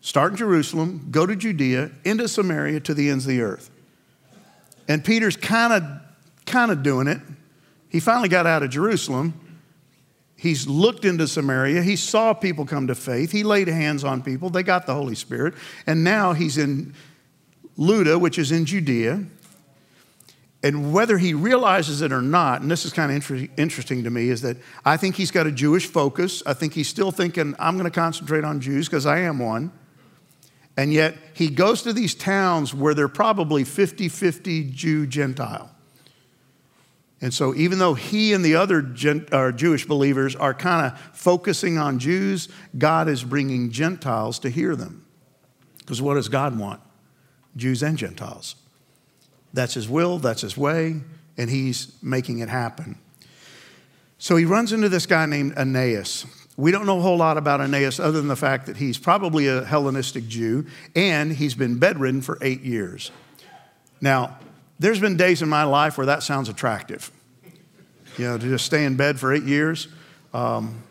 Start 0.00 0.32
in 0.32 0.36
Jerusalem, 0.36 1.08
go 1.10 1.24
to 1.24 1.34
Judea, 1.34 1.90
into 2.04 2.28
Samaria, 2.28 2.80
to 2.80 2.94
the 2.94 3.08
ends 3.08 3.24
of 3.24 3.30
the 3.30 3.40
earth. 3.40 3.70
And 4.86 5.04
Peter's 5.04 5.36
kind 5.36 5.72
of 5.72 5.82
kind 6.46 6.70
of 6.70 6.82
doing 6.82 7.06
it. 7.06 7.20
He 7.88 8.00
finally 8.00 8.28
got 8.28 8.46
out 8.46 8.62
of 8.62 8.70
Jerusalem. 8.70 9.32
He's 10.36 10.66
looked 10.66 11.04
into 11.04 11.26
Samaria. 11.26 11.82
He 11.82 11.96
saw 11.96 12.34
people 12.34 12.66
come 12.66 12.88
to 12.88 12.94
faith. 12.94 13.32
He 13.32 13.44
laid 13.44 13.68
hands 13.68 14.04
on 14.04 14.22
people. 14.22 14.50
They 14.50 14.62
got 14.62 14.84
the 14.84 14.94
Holy 14.94 15.14
Spirit. 15.14 15.54
And 15.86 16.04
now 16.04 16.34
he's 16.34 16.58
in 16.58 16.92
Lydda, 17.78 18.18
which 18.18 18.38
is 18.38 18.52
in 18.52 18.66
Judea. 18.66 19.24
And 20.64 20.94
whether 20.94 21.18
he 21.18 21.34
realizes 21.34 22.00
it 22.00 22.10
or 22.10 22.22
not, 22.22 22.62
and 22.62 22.70
this 22.70 22.86
is 22.86 22.92
kind 22.94 23.10
of 23.10 23.16
inter- 23.16 23.52
interesting 23.58 24.02
to 24.04 24.10
me, 24.10 24.30
is 24.30 24.40
that 24.40 24.56
I 24.82 24.96
think 24.96 25.14
he's 25.14 25.30
got 25.30 25.46
a 25.46 25.52
Jewish 25.52 25.86
focus. 25.86 26.42
I 26.46 26.54
think 26.54 26.72
he's 26.72 26.88
still 26.88 27.10
thinking, 27.10 27.54
I'm 27.58 27.76
going 27.76 27.84
to 27.84 27.94
concentrate 27.94 28.44
on 28.44 28.62
Jews 28.62 28.88
because 28.88 29.04
I 29.04 29.18
am 29.18 29.38
one. 29.38 29.72
And 30.78 30.90
yet 30.90 31.16
he 31.34 31.50
goes 31.50 31.82
to 31.82 31.92
these 31.92 32.14
towns 32.14 32.72
where 32.72 32.94
they're 32.94 33.08
probably 33.08 33.62
50 33.62 34.08
50 34.08 34.70
Jew 34.70 35.06
Gentile. 35.06 35.70
And 37.20 37.32
so, 37.32 37.54
even 37.54 37.78
though 37.78 37.94
he 37.94 38.32
and 38.32 38.42
the 38.42 38.56
other 38.56 38.80
Gent- 38.80 39.32
uh, 39.32 39.52
Jewish 39.52 39.84
believers 39.84 40.34
are 40.34 40.54
kind 40.54 40.86
of 40.86 40.98
focusing 41.14 41.76
on 41.76 41.98
Jews, 41.98 42.48
God 42.76 43.06
is 43.06 43.22
bringing 43.22 43.70
Gentiles 43.70 44.38
to 44.38 44.48
hear 44.48 44.74
them. 44.74 45.04
Because 45.78 46.00
what 46.00 46.14
does 46.14 46.30
God 46.30 46.58
want? 46.58 46.80
Jews 47.54 47.82
and 47.82 47.98
Gentiles. 47.98 48.56
That's 49.54 49.72
his 49.72 49.88
will, 49.88 50.18
that's 50.18 50.42
his 50.42 50.56
way, 50.56 51.00
and 51.38 51.48
he's 51.48 51.96
making 52.02 52.40
it 52.40 52.50
happen. 52.50 52.98
So 54.18 54.36
he 54.36 54.44
runs 54.44 54.72
into 54.72 54.88
this 54.88 55.06
guy 55.06 55.24
named 55.26 55.54
Aeneas. 55.56 56.26
We 56.56 56.70
don't 56.70 56.86
know 56.86 56.98
a 56.98 57.00
whole 57.00 57.16
lot 57.16 57.36
about 57.36 57.60
Aeneas 57.60 57.98
other 57.98 58.18
than 58.18 58.28
the 58.28 58.36
fact 58.36 58.66
that 58.66 58.76
he's 58.76 58.98
probably 58.98 59.48
a 59.48 59.64
Hellenistic 59.64 60.28
Jew 60.28 60.66
and 60.94 61.32
he's 61.32 61.54
been 61.54 61.78
bedridden 61.78 62.22
for 62.22 62.38
eight 62.40 62.60
years. 62.62 63.10
Now, 64.00 64.38
there's 64.78 65.00
been 65.00 65.16
days 65.16 65.42
in 65.42 65.48
my 65.48 65.64
life 65.64 65.96
where 65.96 66.06
that 66.06 66.22
sounds 66.22 66.48
attractive. 66.48 67.10
You 68.18 68.26
know, 68.26 68.38
to 68.38 68.48
just 68.48 68.64
stay 68.64 68.84
in 68.84 68.96
bed 68.96 69.18
for 69.18 69.32
eight 69.32 69.42
years, 69.42 69.88
um, 70.32 70.82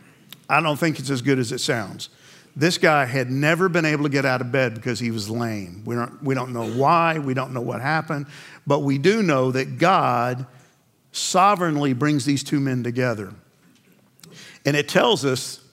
I 0.49 0.61
don't 0.61 0.77
think 0.77 0.99
it's 0.99 1.09
as 1.09 1.21
good 1.21 1.39
as 1.39 1.51
it 1.51 1.59
sounds. 1.59 2.09
This 2.55 2.77
guy 2.77 3.05
had 3.05 3.31
never 3.31 3.67
been 3.67 3.85
able 3.85 4.03
to 4.03 4.09
get 4.09 4.25
out 4.25 4.41
of 4.41 4.51
bed 4.51 4.75
because 4.75 4.99
he 4.99 5.09
was 5.09 5.29
lame. 5.29 5.81
We 5.85 5.95
don't, 5.95 6.21
we 6.21 6.35
don't 6.35 6.53
know 6.53 6.69
why, 6.69 7.17
we 7.17 7.33
don't 7.33 7.51
know 7.51 7.61
what 7.61 7.81
happened, 7.81 8.27
but 8.65 8.79
we 8.79 8.97
do 8.97 9.23
know 9.23 9.51
that 9.51 9.77
God 9.77 10.45
sovereignly 11.11 11.93
brings 11.93 12.25
these 12.25 12.43
two 12.43 12.59
men 12.59 12.83
together. 12.83 13.33
And 14.65 14.75
it 14.75 14.87
tells 14.87 15.25
us 15.25 15.63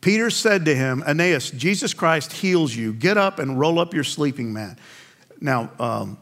Peter 0.00 0.28
said 0.28 0.66
to 0.66 0.74
him, 0.74 1.02
Aeneas, 1.06 1.50
Jesus 1.50 1.94
Christ 1.94 2.32
heals 2.32 2.74
you. 2.76 2.92
Get 2.92 3.16
up 3.16 3.38
and 3.38 3.58
roll 3.58 3.78
up 3.78 3.94
your 3.94 4.04
sleeping 4.04 4.52
mat. 4.52 4.78
Now, 5.40 5.70
um, 5.78 6.18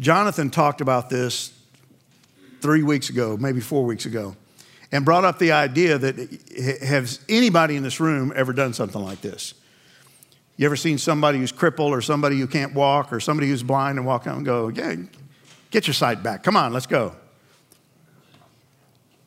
Jonathan 0.00 0.50
talked 0.50 0.80
about 0.80 1.10
this 1.10 1.52
three 2.60 2.82
weeks 2.82 3.10
ago, 3.10 3.36
maybe 3.36 3.60
four 3.60 3.84
weeks 3.84 4.06
ago, 4.06 4.34
and 4.90 5.04
brought 5.04 5.24
up 5.24 5.38
the 5.38 5.52
idea 5.52 5.98
that 5.98 6.16
has 6.82 7.20
anybody 7.28 7.76
in 7.76 7.82
this 7.82 8.00
room 8.00 8.32
ever 8.34 8.52
done 8.54 8.72
something 8.72 9.02
like 9.02 9.20
this? 9.20 9.52
You 10.56 10.66
ever 10.66 10.76
seen 10.76 10.98
somebody 10.98 11.38
who's 11.38 11.52
crippled 11.52 11.92
or 11.92 12.00
somebody 12.00 12.38
who 12.38 12.46
can't 12.46 12.74
walk 12.74 13.12
or 13.12 13.20
somebody 13.20 13.48
who's 13.48 13.62
blind 13.62 13.98
and 13.98 14.06
walk 14.06 14.26
out 14.26 14.36
and 14.36 14.46
go, 14.46 14.68
yeah, 14.68 14.94
get 15.70 15.86
your 15.86 15.94
sight 15.94 16.22
back. 16.22 16.42
Come 16.42 16.56
on, 16.56 16.72
let's 16.72 16.86
go. 16.86 17.14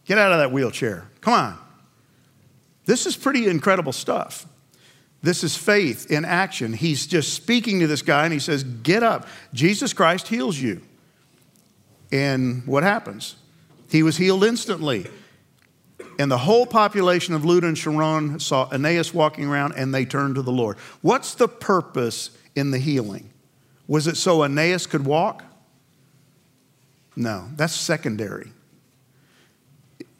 Get 0.05 0.17
out 0.17 0.31
of 0.31 0.37
that 0.37 0.51
wheelchair. 0.51 1.09
Come 1.19 1.33
on. 1.33 1.57
This 2.85 3.05
is 3.05 3.17
pretty 3.17 3.47
incredible 3.47 3.91
stuff. 3.91 4.45
This 5.21 5.43
is 5.43 5.57
faith 5.57 6.09
in 6.09 6.23
action. 6.23 6.71
He's 6.71 7.05
just 7.05 7.33
speaking 7.33 7.81
to 7.81 7.87
this 7.87 8.01
guy 8.01 8.23
and 8.23 8.31
he 8.31 8.39
says, 8.39 8.63
Get 8.63 9.03
up. 9.03 9.27
Jesus 9.53 9.91
Christ 9.91 10.29
heals 10.29 10.57
you. 10.57 10.81
And 12.11 12.65
what 12.65 12.83
happens? 12.83 13.35
He 13.89 14.03
was 14.03 14.15
healed 14.15 14.45
instantly. 14.45 15.07
And 16.19 16.31
the 16.31 16.37
whole 16.37 16.65
population 16.65 17.33
of 17.33 17.45
Lud 17.45 17.63
and 17.63 17.77
Sharon 17.77 18.39
saw 18.39 18.69
Aeneas 18.71 19.13
walking 19.13 19.45
around 19.45 19.73
and 19.73 19.93
they 19.93 20.05
turned 20.05 20.35
to 20.35 20.41
the 20.41 20.51
Lord. 20.51 20.77
What's 21.01 21.35
the 21.35 21.47
purpose 21.47 22.31
in 22.55 22.71
the 22.71 22.79
healing? 22.79 23.29
Was 23.87 24.07
it 24.07 24.17
so 24.17 24.43
Aeneas 24.43 24.87
could 24.87 25.05
walk? 25.05 25.43
No, 27.15 27.47
that's 27.55 27.73
secondary. 27.73 28.51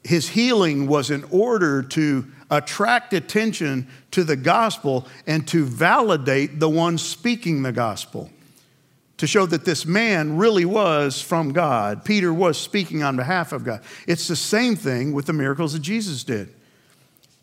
His 0.04 0.30
healing 0.30 0.88
was 0.88 1.12
in 1.12 1.24
order 1.26 1.84
to 1.84 2.26
attract 2.50 3.14
attention 3.14 3.88
to 4.12 4.24
the 4.24 4.36
gospel 4.36 5.06
and 5.28 5.48
to 5.50 5.66
validate 5.66 6.60
the 6.60 6.70
one 6.70 6.98
speaking 6.98 7.62
the 7.62 7.72
gospel 7.72 8.32
to 9.18 9.28
show 9.28 9.46
that 9.48 9.66
this 9.66 9.86
man 9.86 10.38
really 10.38 10.66
was 10.66 11.22
from 11.22 11.52
God. 11.52 12.06
Peter 12.06 12.34
was 12.34 12.58
speaking 12.58 13.04
on 13.04 13.16
behalf 13.16 13.52
of 13.52 13.64
God. 13.64 13.82
It's 14.08 14.28
the 14.28 14.36
same 14.36 14.76
thing 14.76 15.12
with 15.12 15.26
the 15.26 15.34
miracles 15.34 15.74
that 15.74 15.82
Jesus 15.82 16.24
did. 16.24 16.54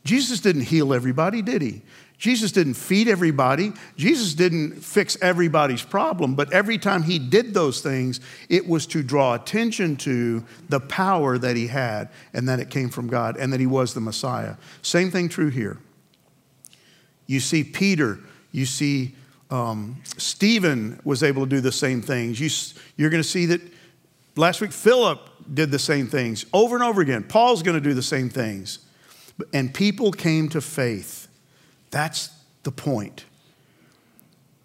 Jesus 0.05 0.41
didn't 0.41 0.63
heal 0.63 0.95
everybody, 0.95 1.43
did 1.43 1.63
he? 1.63 1.83
Jesus 2.17 2.53
didn't 2.53 2.75
feed 2.75 3.09
everybody. 3.09 3.73
Jesus 3.97 4.35
didn't 4.35 4.83
fix 4.83 5.17
everybody's 5.21 5.83
problem. 5.83 6.35
But 6.37 6.53
every 6.53 6.79
time 6.79 7.03
he 7.03 7.19
did 7.19 7.53
those 7.53 7.81
things, 7.81 8.21
it 8.49 8.69
was 8.69 8.87
to 8.89 9.03
draw 9.03 9.35
attention 9.35 9.97
to 9.97 10.45
the 10.69 10.81
power 10.81 11.37
that 11.39 11.57
he 11.57 11.67
had 11.67 12.09
and 12.33 12.49
that 12.49 12.61
it 12.61 12.71
came 12.71 12.89
from 12.89 13.09
God 13.09 13.37
and 13.37 13.53
that 13.53 13.61
he 13.61 13.67
was 13.67 13.95
the 13.95 14.01
Messiah. 14.01 14.55
Same 14.81 15.11
thing 15.11 15.29
true 15.29 15.51
here. 15.51 15.79
You 17.27 17.41
see 17.41 17.65
Peter, 17.65 18.21
you 18.53 18.65
see 18.65 19.17
um, 19.51 20.01
Stephen 20.17 21.01
was 21.05 21.23
able 21.23 21.45
to 21.45 21.49
do 21.49 21.61
the 21.61 21.73
same 21.73 22.03
things. 22.03 22.41
You, 22.41 22.51
you're 22.97 23.11
going 23.11 23.23
to 23.23 23.29
see 23.29 23.47
that 23.47 23.61
last 24.37 24.61
week 24.61 24.73
Philip 24.73 25.21
did 25.53 25.71
the 25.71 25.79
same 25.79 26.07
things 26.07 26.47
over 26.53 26.75
and 26.75 26.85
over 26.85 27.01
again. 27.01 27.25
Paul's 27.25 27.63
going 27.63 27.77
to 27.77 27.81
do 27.81 27.95
the 27.95 28.03
same 28.03 28.29
things. 28.29 28.81
And 29.53 29.75
people 29.75 30.13
came 30.13 30.49
to 30.51 30.61
faith. 30.61 31.29
That's 31.91 32.31
the 32.63 32.73
point. 32.73 33.25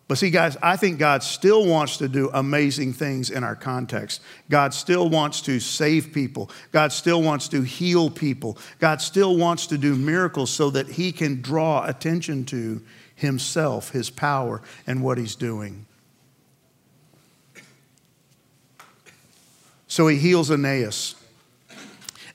But 0.10 0.18
see, 0.18 0.32
guys, 0.32 0.58
I 0.64 0.76
think 0.76 0.98
God 0.98 1.22
still 1.22 1.68
wants 1.68 1.98
to 1.98 2.08
do 2.08 2.32
amazing 2.34 2.94
things 2.94 3.30
in 3.30 3.44
our 3.44 3.56
context. 3.56 4.22
God 4.50 4.74
still 4.74 5.08
wants 5.08 5.40
to 5.42 5.60
save 5.60 6.12
people. 6.12 6.50
God 6.72 6.92
still 6.92 7.22
wants 7.22 7.48
to 7.50 7.62
heal 7.62 8.10
people. 8.10 8.58
God 8.80 9.04
still 9.04 9.38
wants 9.38 9.68
to 9.68 9.78
do 9.78 9.96
miracles 9.96 10.50
so 10.50 10.72
that 10.72 10.88
He 10.88 11.12
can 11.12 11.42
draw 11.42 11.86
attention 11.86 12.44
to 12.46 12.82
himself, 13.20 13.92
his 13.92 14.10
power, 14.10 14.62
and 14.86 15.04
what 15.04 15.18
he's 15.18 15.36
doing. 15.36 15.86
So 19.88 20.08
he 20.08 20.18
heals 20.18 20.52
Aeneas. 20.52 21.16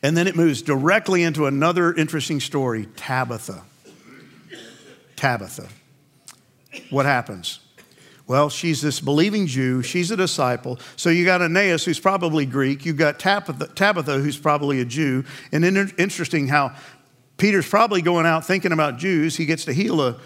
And 0.02 0.16
then 0.16 0.26
it 0.26 0.36
moves 0.36 0.60
directly 0.60 1.22
into 1.22 1.46
another 1.46 1.94
interesting 1.94 2.40
story 2.40 2.86
Tabitha. 2.96 3.62
Tabitha. 5.16 5.68
What 6.90 7.06
happens? 7.06 7.60
Well, 8.26 8.48
she's 8.50 8.80
this 8.80 9.00
believing 9.00 9.46
Jew. 9.46 9.82
She's 9.82 10.10
a 10.10 10.16
disciple. 10.16 10.78
So 10.96 11.10
you 11.10 11.24
got 11.24 11.42
Aeneas, 11.42 11.84
who's 11.84 12.00
probably 12.00 12.46
Greek. 12.46 12.84
You've 12.84 12.96
got 12.96 13.18
Tabitha, 13.18 13.68
Tabitha 13.74 14.18
who's 14.18 14.38
probably 14.38 14.80
a 14.80 14.84
Jew. 14.84 15.24
And 15.52 15.64
interesting 15.64 16.48
how 16.48 16.74
Peter's 17.36 17.68
probably 17.68 18.02
going 18.02 18.26
out 18.26 18.46
thinking 18.46 18.72
about 18.72 18.98
Jews. 18.98 19.36
He 19.36 19.46
gets 19.46 19.64
to 19.66 19.72
heal 19.72 20.00
a, 20.00 20.20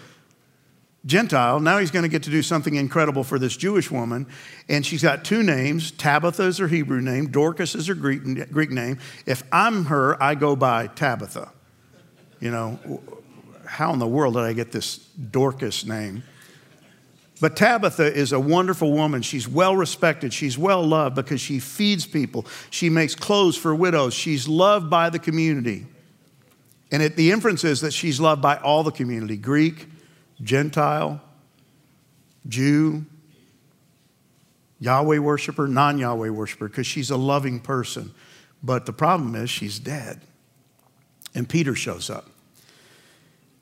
Gentile. 1.05 1.59
Now 1.59 1.77
he's 1.77 1.91
going 1.91 2.03
to 2.03 2.09
get 2.09 2.23
to 2.23 2.29
do 2.29 2.41
something 2.41 2.75
incredible 2.75 3.23
for 3.23 3.39
this 3.39 3.55
Jewish 3.55 3.89
woman. 3.89 4.27
And 4.67 4.85
she's 4.85 5.01
got 5.01 5.23
two 5.23 5.43
names 5.43 5.91
Tabitha 5.91 6.43
is 6.43 6.57
her 6.57 6.67
Hebrew 6.67 7.01
name, 7.01 7.27
Dorcas 7.27 7.75
is 7.75 7.87
her 7.87 7.95
Greek, 7.95 8.51
Greek 8.51 8.71
name. 8.71 8.99
If 9.25 9.43
I'm 9.51 9.85
her, 9.85 10.21
I 10.21 10.35
go 10.35 10.55
by 10.55 10.87
Tabitha. 10.87 11.51
You 12.39 12.51
know, 12.51 13.01
how 13.65 13.93
in 13.93 13.99
the 13.99 14.07
world 14.07 14.35
did 14.35 14.43
I 14.43 14.53
get 14.53 14.71
this 14.71 14.97
Dorcas 14.97 15.85
name? 15.85 16.23
But 17.41 17.55
Tabitha 17.55 18.13
is 18.13 18.33
a 18.33 18.39
wonderful 18.39 18.91
woman. 18.91 19.21
She's 19.21 19.47
well 19.47 19.75
respected. 19.75 20.33
She's 20.33 20.57
well 20.57 20.83
loved 20.83 21.15
because 21.15 21.39
she 21.39 21.59
feeds 21.59 22.05
people. 22.05 22.45
She 22.69 22.89
makes 22.89 23.15
clothes 23.15 23.55
for 23.55 23.73
widows. 23.73 24.13
She's 24.13 24.47
loved 24.47 24.89
by 24.89 25.09
the 25.09 25.19
community. 25.19 25.85
And 26.91 27.01
it, 27.01 27.15
the 27.15 27.31
inference 27.31 27.63
is 27.63 27.81
that 27.81 27.93
she's 27.93 28.19
loved 28.19 28.41
by 28.41 28.57
all 28.57 28.83
the 28.83 28.91
community 28.91 29.37
Greek, 29.37 29.87
Gentile, 30.41 31.21
Jew, 32.47 33.05
Yahweh 34.79 35.17
worshiper, 35.17 35.67
non 35.67 35.97
Yahweh 35.97 36.29
worshiper, 36.29 36.67
because 36.67 36.87
she's 36.87 37.09
a 37.09 37.17
loving 37.17 37.59
person. 37.59 38.13
But 38.63 38.85
the 38.85 38.93
problem 38.93 39.35
is 39.35 39.49
she's 39.49 39.79
dead. 39.79 40.21
And 41.35 41.47
Peter 41.47 41.75
shows 41.75 42.09
up. 42.09 42.29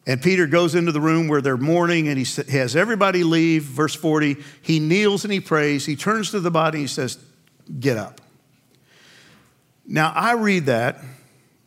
And 0.05 0.21
Peter 0.21 0.47
goes 0.47 0.73
into 0.73 0.91
the 0.91 1.01
room 1.01 1.27
where 1.27 1.41
they're 1.41 1.57
mourning 1.57 2.07
and 2.07 2.17
he 2.17 2.41
has 2.51 2.75
everybody 2.75 3.23
leave. 3.23 3.63
Verse 3.63 3.93
40, 3.93 4.37
he 4.61 4.79
kneels 4.79 5.25
and 5.25 5.33
he 5.33 5.41
prays. 5.41 5.85
He 5.85 5.97
turns 5.97 6.31
to 6.31 6.39
the 6.39 6.51
body 6.51 6.77
and 6.77 6.87
he 6.87 6.93
says, 6.93 7.17
Get 7.79 7.97
up. 7.97 8.21
Now, 9.85 10.13
I 10.15 10.33
read 10.33 10.67
that 10.67 11.03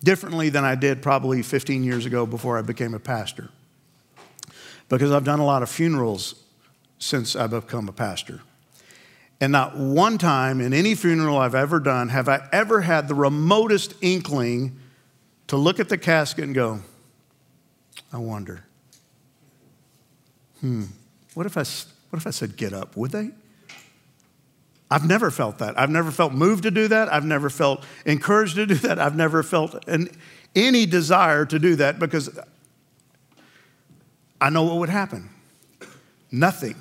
differently 0.02 0.48
than 0.48 0.64
I 0.64 0.74
did 0.74 1.02
probably 1.02 1.42
15 1.42 1.84
years 1.84 2.06
ago 2.06 2.24
before 2.24 2.56
I 2.56 2.62
became 2.62 2.94
a 2.94 2.98
pastor 2.98 3.50
because 4.90 5.12
I've 5.12 5.24
done 5.24 5.38
a 5.38 5.44
lot 5.44 5.62
of 5.62 5.70
funerals 5.70 6.34
since 6.98 7.34
I've 7.34 7.52
become 7.52 7.88
a 7.88 7.92
pastor. 7.92 8.42
And 9.40 9.52
not 9.52 9.78
one 9.78 10.18
time 10.18 10.60
in 10.60 10.74
any 10.74 10.94
funeral 10.94 11.38
I've 11.38 11.54
ever 11.54 11.80
done 11.80 12.10
have 12.10 12.28
I 12.28 12.46
ever 12.52 12.82
had 12.82 13.08
the 13.08 13.14
remotest 13.14 13.94
inkling 14.02 14.78
to 15.46 15.56
look 15.56 15.80
at 15.80 15.88
the 15.88 15.96
casket 15.96 16.44
and 16.44 16.54
go, 16.54 16.80
I 18.12 18.18
wonder, 18.18 18.64
hmm, 20.60 20.84
what 21.32 21.46
if 21.46 21.56
I, 21.56 21.64
what 22.10 22.18
if 22.18 22.26
I 22.26 22.30
said 22.30 22.56
get 22.58 22.74
up? 22.74 22.96
Would 22.96 23.12
they? 23.12 23.30
I've 24.90 25.06
never 25.06 25.30
felt 25.30 25.58
that. 25.58 25.78
I've 25.78 25.90
never 25.90 26.10
felt 26.10 26.32
moved 26.32 26.64
to 26.64 26.70
do 26.70 26.88
that. 26.88 27.12
I've 27.12 27.24
never 27.24 27.48
felt 27.48 27.84
encouraged 28.04 28.56
to 28.56 28.66
do 28.66 28.74
that. 28.74 28.98
I've 28.98 29.14
never 29.14 29.44
felt 29.44 29.88
an, 29.88 30.10
any 30.56 30.84
desire 30.84 31.46
to 31.46 31.58
do 31.60 31.76
that 31.76 32.00
because 32.00 32.28
I 34.40 34.50
know 34.50 34.62
what 34.62 34.76
would 34.76 34.88
happen 34.88 35.30
nothing. 36.32 36.76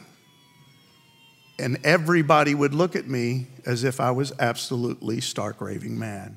And 1.57 1.77
everybody 1.83 2.55
would 2.55 2.73
look 2.73 2.95
at 2.95 3.07
me 3.07 3.47
as 3.65 3.83
if 3.83 3.99
I 3.99 4.11
was 4.11 4.31
absolutely 4.39 5.19
stark 5.19 5.59
raving 5.59 5.99
mad. 5.99 6.35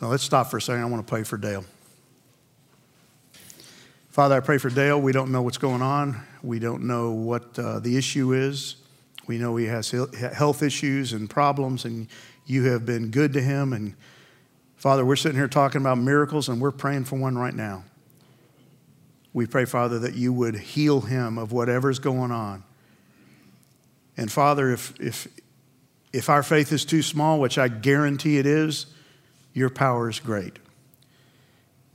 Now, 0.00 0.08
let's 0.08 0.22
stop 0.22 0.50
for 0.50 0.56
a 0.56 0.62
second. 0.62 0.82
I 0.82 0.86
want 0.86 1.06
to 1.06 1.10
pray 1.10 1.22
for 1.22 1.36
Dale. 1.36 1.64
Father, 4.08 4.34
I 4.36 4.40
pray 4.40 4.56
for 4.56 4.70
Dale. 4.70 4.98
We 5.00 5.12
don't 5.12 5.30
know 5.30 5.42
what's 5.42 5.58
going 5.58 5.82
on. 5.82 6.22
We 6.42 6.58
don't 6.58 6.84
know 6.84 7.10
what 7.10 7.58
uh, 7.58 7.80
the 7.80 7.98
issue 7.98 8.32
is. 8.32 8.76
We 9.26 9.36
know 9.36 9.54
he 9.56 9.66
has 9.66 9.90
health 9.90 10.62
issues 10.62 11.12
and 11.12 11.28
problems, 11.28 11.84
and 11.84 12.08
you 12.46 12.64
have 12.64 12.86
been 12.86 13.10
good 13.10 13.34
to 13.34 13.42
him. 13.42 13.74
And 13.74 13.94
Father, 14.76 15.04
we're 15.04 15.16
sitting 15.16 15.36
here 15.36 15.46
talking 15.46 15.82
about 15.82 15.98
miracles, 15.98 16.48
and 16.48 16.60
we're 16.60 16.70
praying 16.70 17.04
for 17.04 17.16
one 17.16 17.36
right 17.36 17.54
now. 17.54 17.84
We 19.32 19.46
pray, 19.46 19.64
Father, 19.64 19.98
that 20.00 20.14
you 20.14 20.32
would 20.32 20.56
heal 20.56 21.02
him 21.02 21.38
of 21.38 21.52
whatever's 21.52 21.98
going 21.98 22.32
on. 22.32 22.64
And 24.16 24.30
Father, 24.30 24.70
if, 24.72 24.98
if, 25.00 25.28
if 26.12 26.28
our 26.28 26.42
faith 26.42 26.72
is 26.72 26.84
too 26.84 27.02
small, 27.02 27.40
which 27.40 27.56
I 27.56 27.68
guarantee 27.68 28.38
it 28.38 28.46
is, 28.46 28.86
your 29.54 29.70
power 29.70 30.10
is 30.10 30.20
great. 30.20 30.58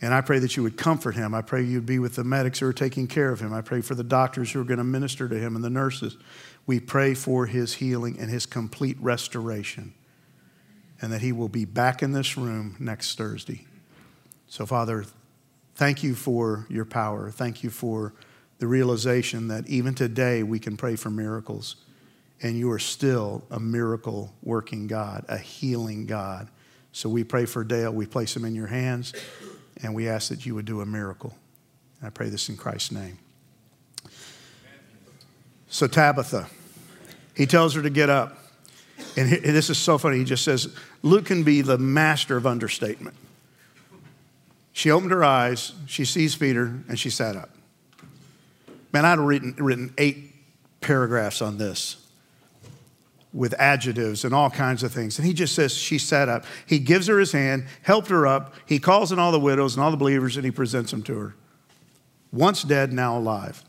And 0.02 0.14
I 0.14 0.22
pray 0.22 0.40
that 0.40 0.56
you 0.56 0.64
would 0.64 0.78
comfort 0.78 1.16
him. 1.16 1.34
I 1.34 1.42
pray 1.42 1.64
you'd 1.64 1.86
be 1.86 2.00
with 2.00 2.16
the 2.16 2.24
medics 2.24 2.60
who 2.60 2.68
are 2.68 2.74
taking 2.74 3.08
care 3.08 3.32
of 3.32 3.40
him. 3.40 3.54
I 3.54 3.62
pray 3.62 3.82
for 3.82 3.96
the 3.96 4.04
doctors 4.04 4.52
who 4.52 4.62
are 4.62 4.66
going 4.66 4.78
to 4.78 4.84
minister 4.84 5.28
to 5.28 5.36
him 5.40 5.56
and 5.56 5.64
the 5.64 5.70
nurses. 5.70 6.18
We 6.66 6.80
pray 6.80 7.14
for 7.14 7.46
his 7.46 7.76
healing 7.76 8.18
and 8.20 8.30
his 8.30 8.46
complete 8.46 8.98
restoration, 9.00 9.94
and 11.02 11.12
that 11.14 11.22
he 11.22 11.32
will 11.32 11.50
be 11.50 11.66
back 11.66 12.04
in 12.04 12.12
this 12.12 12.38
room 12.38 12.76
next 12.80 13.18
Thursday. 13.18 13.66
So, 14.48 14.66
Father, 14.66 15.06
Thank 15.76 16.04
you 16.04 16.16
for 16.16 16.66
your 16.70 16.86
power. 16.86 17.30
Thank 17.30 17.64
you 17.64 17.70
for 17.70 18.14
the 18.60 18.68
realization 18.68 19.50
that 19.50 19.68
even 19.68 19.94
today 19.94 20.42
we 20.42 20.60
can 20.60 20.78
pray 20.78 20.96
for 20.96 21.10
miracles. 21.10 21.76
And 22.42 22.58
you 22.58 22.72
are 22.72 22.80
still 22.80 23.44
a 23.50 23.60
miracle 23.60 24.34
working 24.44 24.88
God, 24.88 25.26
a 25.28 25.38
healing 25.38 26.06
God. 26.06 26.50
So 26.92 27.10
we 27.10 27.24
pray 27.24 27.46
for 27.46 27.64
Dale. 27.64 27.92
We 27.92 28.06
place 28.06 28.36
him 28.36 28.46
in 28.46 28.56
your 28.56 28.68
hands 28.68 29.14
and 29.82 29.94
we 29.94 30.08
ask 30.08 30.30
that 30.30 30.46
you 30.46 30.56
would 30.56 30.66
do 30.66 30.82
a 30.82 30.86
miracle. 30.86 31.36
I 32.02 32.10
pray 32.10 32.30
this 32.30 32.50
in 32.50 32.56
Christ's 32.56 32.92
name. 32.92 33.20
So, 35.68 35.88
Tabitha, 35.88 36.48
he 37.36 37.46
tells 37.46 37.74
her 37.74 37.82
to 37.82 37.90
get 37.90 38.10
up. 38.10 38.38
And 39.18 39.30
this 39.30 39.70
is 39.70 39.78
so 39.78 39.98
funny. 39.98 40.20
He 40.20 40.24
just 40.24 40.46
says, 40.46 40.74
Luke 41.02 41.26
can 41.26 41.44
be 41.44 41.62
the 41.62 41.78
master 41.78 42.38
of 42.38 42.48
understatement. 42.48 43.16
She 44.76 44.92
opened 44.92 45.12
her 45.12 45.24
eyes, 45.24 45.72
she 45.88 46.04
sees 46.04 46.36
Peter, 46.36 46.66
and 46.90 47.00
she 47.00 47.10
sat 47.10 47.38
up. 47.38 47.50
Man, 48.92 49.06
I'd 49.06 49.20
written, 49.20 49.56
written 49.58 49.94
eight 49.98 50.36
paragraphs 50.82 51.42
on 51.42 51.58
this 51.58 52.06
with 53.32 53.54
adjectives 53.58 54.26
and 54.26 54.36
all 54.36 54.50
kinds 54.50 54.84
of 54.84 54.92
things. 54.92 55.18
And 55.18 55.26
he 55.26 55.34
just 55.34 55.56
says, 55.56 55.74
She 55.74 55.98
sat 55.98 56.28
up. 56.28 56.44
He 56.66 56.78
gives 56.78 57.08
her 57.08 57.18
his 57.18 57.32
hand, 57.32 57.68
helped 57.84 58.10
her 58.10 58.28
up. 58.28 58.54
He 58.66 58.78
calls 58.78 59.14
in 59.14 59.18
all 59.18 59.32
the 59.32 59.40
widows 59.40 59.76
and 59.76 59.84
all 59.84 59.92
the 59.92 59.98
believers, 59.98 60.36
and 60.36 60.44
he 60.44 60.52
presents 60.52 60.92
them 60.92 61.04
to 61.04 61.18
her. 61.20 61.36
Once 62.34 62.62
dead, 62.62 62.92
now 62.92 63.18
alive. 63.18 63.64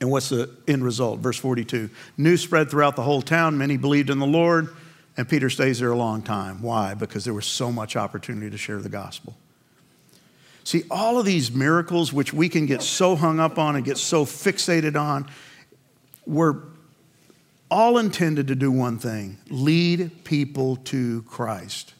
And 0.00 0.10
what's 0.10 0.30
the 0.30 0.56
end 0.66 0.82
result? 0.82 1.18
Verse 1.18 1.36
42 1.36 1.90
News 2.16 2.40
spread 2.40 2.70
throughout 2.70 2.96
the 2.96 3.02
whole 3.02 3.20
town. 3.20 3.58
Many 3.58 3.76
believed 3.76 4.08
in 4.08 4.20
the 4.20 4.26
Lord, 4.26 4.74
and 5.16 5.28
Peter 5.28 5.48
stays 5.48 5.78
there 5.78 5.90
a 5.90 5.96
long 5.96 6.22
time. 6.22 6.60
Why? 6.60 6.94
Because 6.94 7.24
there 7.24 7.34
was 7.34 7.46
so 7.46 7.70
much 7.70 7.96
opportunity 7.96 8.50
to 8.50 8.58
share 8.58 8.80
the 8.80 8.88
gospel. 8.88 9.36
See, 10.64 10.84
all 10.90 11.18
of 11.18 11.26
these 11.26 11.52
miracles, 11.52 12.12
which 12.12 12.32
we 12.32 12.48
can 12.48 12.66
get 12.66 12.82
so 12.82 13.16
hung 13.16 13.38
up 13.38 13.58
on 13.58 13.76
and 13.76 13.84
get 13.84 13.98
so 13.98 14.24
fixated 14.24 14.98
on, 14.98 15.28
were 16.26 16.64
all 17.70 17.98
intended 17.98 18.48
to 18.48 18.54
do 18.54 18.70
one 18.70 18.98
thing 18.98 19.38
lead 19.50 20.24
people 20.24 20.76
to 20.76 21.22
Christ. 21.22 21.93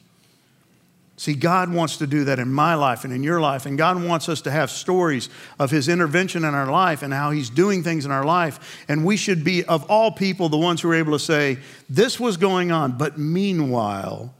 See, 1.17 1.33
God 1.33 1.71
wants 1.71 1.97
to 1.97 2.07
do 2.07 2.25
that 2.25 2.39
in 2.39 2.51
my 2.51 2.75
life 2.75 3.05
and 3.05 3.13
in 3.13 3.23
your 3.23 3.39
life, 3.39 3.65
and 3.65 3.77
God 3.77 4.03
wants 4.03 4.27
us 4.27 4.41
to 4.41 4.51
have 4.51 4.69
stories 4.69 5.29
of 5.57 5.71
His 5.71 5.87
intervention 5.87 6.43
in 6.43 6.53
our 6.53 6.69
life 6.69 7.03
and 7.03 7.13
how 7.13 7.31
He's 7.31 7.49
doing 7.49 7.83
things 7.83 8.05
in 8.05 8.11
our 8.11 8.25
life. 8.25 8.83
And 8.89 9.05
we 9.05 9.15
should 9.15 9.43
be, 9.43 9.63
of 9.63 9.89
all 9.89 10.11
people, 10.11 10.49
the 10.49 10.57
ones 10.57 10.81
who 10.81 10.89
are 10.89 10.95
able 10.95 11.13
to 11.13 11.19
say, 11.19 11.59
This 11.89 12.19
was 12.19 12.35
going 12.35 12.73
on, 12.73 12.97
but 12.97 13.17
meanwhile, 13.17 14.33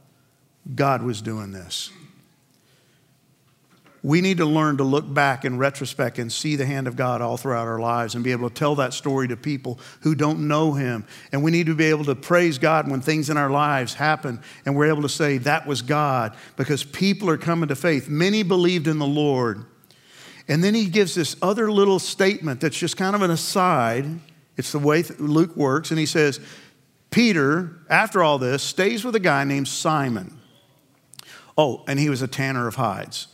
God 0.74 1.02
was 1.02 1.22
doing 1.22 1.52
this 1.52 1.90
we 4.02 4.20
need 4.20 4.38
to 4.38 4.44
learn 4.44 4.76
to 4.76 4.84
look 4.84 5.12
back 5.12 5.44
in 5.44 5.58
retrospect 5.58 6.18
and 6.18 6.32
see 6.32 6.56
the 6.56 6.66
hand 6.66 6.86
of 6.86 6.96
God 6.96 7.20
all 7.20 7.36
throughout 7.36 7.66
our 7.66 7.78
lives 7.78 8.14
and 8.14 8.22
be 8.22 8.32
able 8.32 8.48
to 8.48 8.54
tell 8.54 8.74
that 8.76 8.92
story 8.92 9.28
to 9.28 9.36
people 9.36 9.80
who 10.00 10.14
don't 10.14 10.46
know 10.46 10.72
Him. 10.72 11.04
And 11.32 11.42
we 11.42 11.50
need 11.50 11.66
to 11.66 11.74
be 11.74 11.86
able 11.86 12.04
to 12.04 12.14
praise 12.14 12.58
God 12.58 12.90
when 12.90 13.00
things 13.00 13.30
in 13.30 13.36
our 13.36 13.50
lives 13.50 13.94
happen 13.94 14.40
and 14.64 14.76
we're 14.76 14.88
able 14.88 15.02
to 15.02 15.08
say, 15.08 15.38
That 15.38 15.66
was 15.66 15.82
God, 15.82 16.36
because 16.56 16.84
people 16.84 17.28
are 17.30 17.38
coming 17.38 17.68
to 17.68 17.76
faith. 17.76 18.08
Many 18.08 18.42
believed 18.42 18.86
in 18.86 18.98
the 18.98 19.06
Lord. 19.06 19.64
And 20.48 20.62
then 20.62 20.74
he 20.74 20.86
gives 20.86 21.14
this 21.14 21.34
other 21.42 21.72
little 21.72 21.98
statement 21.98 22.60
that's 22.60 22.78
just 22.78 22.96
kind 22.96 23.16
of 23.16 23.22
an 23.22 23.30
aside. 23.30 24.06
It's 24.56 24.72
the 24.72 24.78
way 24.78 25.02
Luke 25.18 25.56
works. 25.56 25.90
And 25.90 25.98
he 25.98 26.06
says, 26.06 26.38
Peter, 27.10 27.76
after 27.88 28.22
all 28.22 28.38
this, 28.38 28.62
stays 28.62 29.04
with 29.04 29.16
a 29.16 29.20
guy 29.20 29.44
named 29.44 29.68
Simon. 29.68 30.38
Oh, 31.58 31.82
and 31.88 31.98
he 31.98 32.08
was 32.08 32.22
a 32.22 32.28
tanner 32.28 32.68
of 32.68 32.76
hides. 32.76 33.28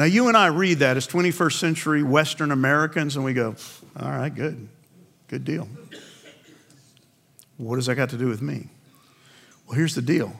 Now, 0.00 0.06
you 0.06 0.28
and 0.28 0.36
I 0.36 0.46
read 0.46 0.78
that 0.78 0.96
as 0.96 1.06
21st 1.06 1.58
century 1.58 2.02
Western 2.02 2.52
Americans, 2.52 3.16
and 3.16 3.24
we 3.24 3.34
go, 3.34 3.54
all 4.00 4.08
right, 4.08 4.34
good, 4.34 4.66
good 5.28 5.44
deal. 5.44 5.68
What 7.58 7.76
does 7.76 7.84
that 7.84 7.96
got 7.96 8.08
to 8.08 8.16
do 8.16 8.26
with 8.26 8.40
me? 8.40 8.68
Well, 9.66 9.76
here's 9.76 9.94
the 9.94 10.00
deal 10.00 10.32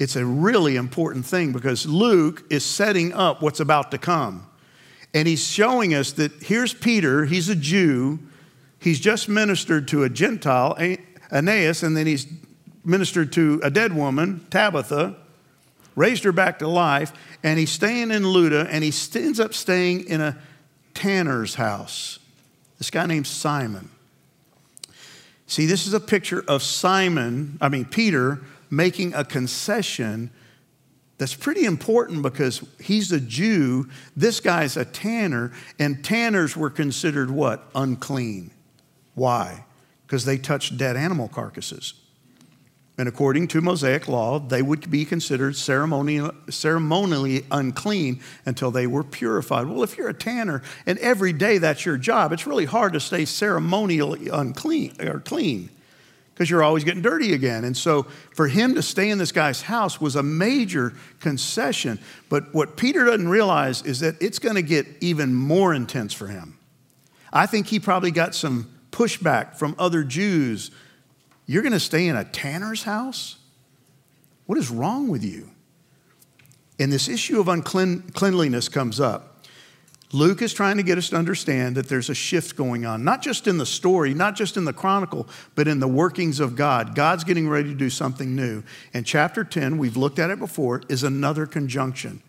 it's 0.00 0.16
a 0.16 0.26
really 0.26 0.74
important 0.74 1.24
thing 1.24 1.52
because 1.52 1.86
Luke 1.86 2.42
is 2.50 2.64
setting 2.64 3.12
up 3.12 3.40
what's 3.40 3.60
about 3.60 3.92
to 3.92 3.98
come. 3.98 4.44
And 5.14 5.28
he's 5.28 5.46
showing 5.46 5.94
us 5.94 6.10
that 6.14 6.32
here's 6.42 6.74
Peter, 6.74 7.24
he's 7.24 7.48
a 7.48 7.54
Jew, 7.54 8.18
he's 8.80 8.98
just 8.98 9.28
ministered 9.28 9.86
to 9.88 10.02
a 10.02 10.08
Gentile, 10.08 10.76
Aeneas, 11.30 11.84
and 11.84 11.96
then 11.96 12.08
he's 12.08 12.26
ministered 12.84 13.32
to 13.34 13.60
a 13.62 13.70
dead 13.70 13.94
woman, 13.94 14.44
Tabitha, 14.50 15.14
raised 15.94 16.24
her 16.24 16.32
back 16.32 16.58
to 16.60 16.66
life, 16.66 17.12
and 17.42 17.58
he's 17.58 17.70
staying 17.70 18.10
in 18.10 18.24
Lydda, 18.24 18.68
and 18.70 18.82
he 18.82 18.92
ends 19.14 19.40
up 19.40 19.54
staying 19.54 20.06
in 20.08 20.20
a 20.20 20.36
tanner's 20.94 21.54
house. 21.54 22.18
This 22.78 22.90
guy 22.90 23.06
named 23.06 23.26
Simon. 23.26 23.90
See, 25.46 25.66
this 25.66 25.86
is 25.86 25.94
a 25.94 26.00
picture 26.00 26.44
of 26.46 26.62
Simon, 26.62 27.58
I 27.60 27.68
mean, 27.68 27.84
Peter, 27.84 28.40
making 28.70 29.14
a 29.14 29.24
concession 29.24 30.30
that's 31.16 31.34
pretty 31.34 31.64
important 31.64 32.22
because 32.22 32.62
he's 32.80 33.10
a 33.10 33.20
Jew, 33.20 33.88
this 34.16 34.40
guy's 34.40 34.76
a 34.76 34.84
tanner, 34.84 35.52
and 35.78 36.04
tanners 36.04 36.56
were 36.56 36.70
considered 36.70 37.30
what? 37.30 37.68
Unclean. 37.74 38.50
Why? 39.14 39.64
Because 40.06 40.24
they 40.24 40.38
touched 40.38 40.76
dead 40.76 40.96
animal 40.96 41.28
carcasses. 41.28 41.94
And 42.98 43.08
according 43.08 43.46
to 43.48 43.60
Mosaic 43.60 44.08
law, 44.08 44.40
they 44.40 44.60
would 44.60 44.90
be 44.90 45.04
considered 45.04 45.54
ceremonially, 45.54 47.44
unclean 47.50 48.20
until 48.44 48.72
they 48.72 48.88
were 48.88 49.04
purified. 49.04 49.68
Well, 49.68 49.84
if 49.84 49.96
you're 49.96 50.08
a 50.08 50.14
tanner 50.14 50.62
and 50.84 50.98
every 50.98 51.32
day 51.32 51.58
that's 51.58 51.86
your 51.86 51.96
job, 51.96 52.32
it's 52.32 52.44
really 52.44 52.64
hard 52.64 52.94
to 52.94 53.00
stay 53.00 53.24
ceremonially 53.24 54.28
unclean 54.28 54.96
or 55.00 55.20
clean 55.20 55.70
because 56.34 56.50
you're 56.50 56.64
always 56.64 56.82
getting 56.82 57.02
dirty 57.02 57.34
again. 57.34 57.64
And 57.64 57.76
so 57.76 58.02
for 58.34 58.48
him 58.48 58.74
to 58.74 58.82
stay 58.82 59.10
in 59.10 59.18
this 59.18 59.32
guy's 59.32 59.62
house 59.62 60.00
was 60.00 60.16
a 60.16 60.22
major 60.22 60.92
concession. 61.20 62.00
But 62.28 62.52
what 62.52 62.76
Peter 62.76 63.04
doesn't 63.04 63.28
realize 63.28 63.82
is 63.82 64.00
that 64.00 64.20
it's 64.20 64.40
going 64.40 64.56
to 64.56 64.62
get 64.62 64.86
even 65.00 65.34
more 65.34 65.72
intense 65.72 66.14
for 66.14 66.26
him. 66.26 66.58
I 67.32 67.46
think 67.46 67.68
he 67.68 67.78
probably 67.78 68.10
got 68.10 68.34
some 68.34 68.72
pushback 68.90 69.56
from 69.56 69.76
other 69.78 70.02
Jews 70.02 70.72
you're 71.48 71.62
going 71.62 71.72
to 71.72 71.80
stay 71.80 72.06
in 72.06 72.14
a 72.14 72.24
tanner's 72.24 72.84
house? 72.84 73.38
What 74.46 74.58
is 74.58 74.70
wrong 74.70 75.08
with 75.08 75.24
you? 75.24 75.50
And 76.78 76.92
this 76.92 77.08
issue 77.08 77.40
of 77.40 77.48
uncleanliness 77.48 78.68
comes 78.68 79.00
up. 79.00 79.44
Luke 80.12 80.40
is 80.42 80.54
trying 80.54 80.76
to 80.76 80.82
get 80.82 80.96
us 80.96 81.10
to 81.10 81.16
understand 81.16 81.76
that 81.76 81.88
there's 81.88 82.08
a 82.08 82.14
shift 82.14 82.54
going 82.54 82.86
on, 82.86 83.02
not 83.02 83.22
just 83.22 83.46
in 83.46 83.58
the 83.58 83.66
story, 83.66 84.14
not 84.14 84.36
just 84.36 84.56
in 84.56 84.64
the 84.64 84.72
chronicle, 84.72 85.26
but 85.54 85.66
in 85.66 85.80
the 85.80 85.88
workings 85.88 86.38
of 86.38 86.54
God. 86.54 86.94
God's 86.94 87.24
getting 87.24 87.48
ready 87.48 87.70
to 87.70 87.74
do 87.74 87.90
something 87.90 88.36
new. 88.36 88.62
And 88.94 89.04
chapter 89.04 89.42
10, 89.42 89.76
we've 89.78 89.96
looked 89.96 90.18
at 90.18 90.30
it 90.30 90.38
before, 90.38 90.82
is 90.88 91.02
another 91.02 91.46
conjunction. 91.46 92.22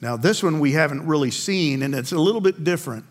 Now, 0.00 0.16
this 0.16 0.42
one 0.42 0.60
we 0.60 0.72
haven't 0.72 1.06
really 1.06 1.30
seen, 1.30 1.82
and 1.82 1.94
it's 1.94 2.12
a 2.12 2.18
little 2.18 2.40
bit 2.40 2.62
different 2.62 3.04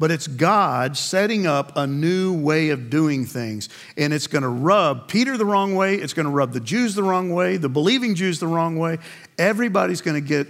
but 0.00 0.10
it's 0.10 0.26
God 0.26 0.96
setting 0.96 1.46
up 1.46 1.76
a 1.76 1.86
new 1.86 2.32
way 2.32 2.70
of 2.70 2.88
doing 2.88 3.26
things. 3.26 3.68
And 3.98 4.14
it's 4.14 4.26
going 4.26 4.42
to 4.42 4.48
rub 4.48 5.08
Peter 5.08 5.36
the 5.36 5.44
wrong 5.44 5.74
way, 5.76 5.96
it's 5.96 6.14
going 6.14 6.24
to 6.24 6.32
rub 6.32 6.54
the 6.54 6.60
Jews 6.60 6.94
the 6.94 7.02
wrong 7.02 7.28
way, 7.28 7.58
the 7.58 7.68
believing 7.68 8.14
Jews 8.14 8.40
the 8.40 8.46
wrong 8.46 8.78
way. 8.78 8.98
Everybody's 9.38 10.00
going 10.00 10.20
to 10.20 10.26
get 10.26 10.48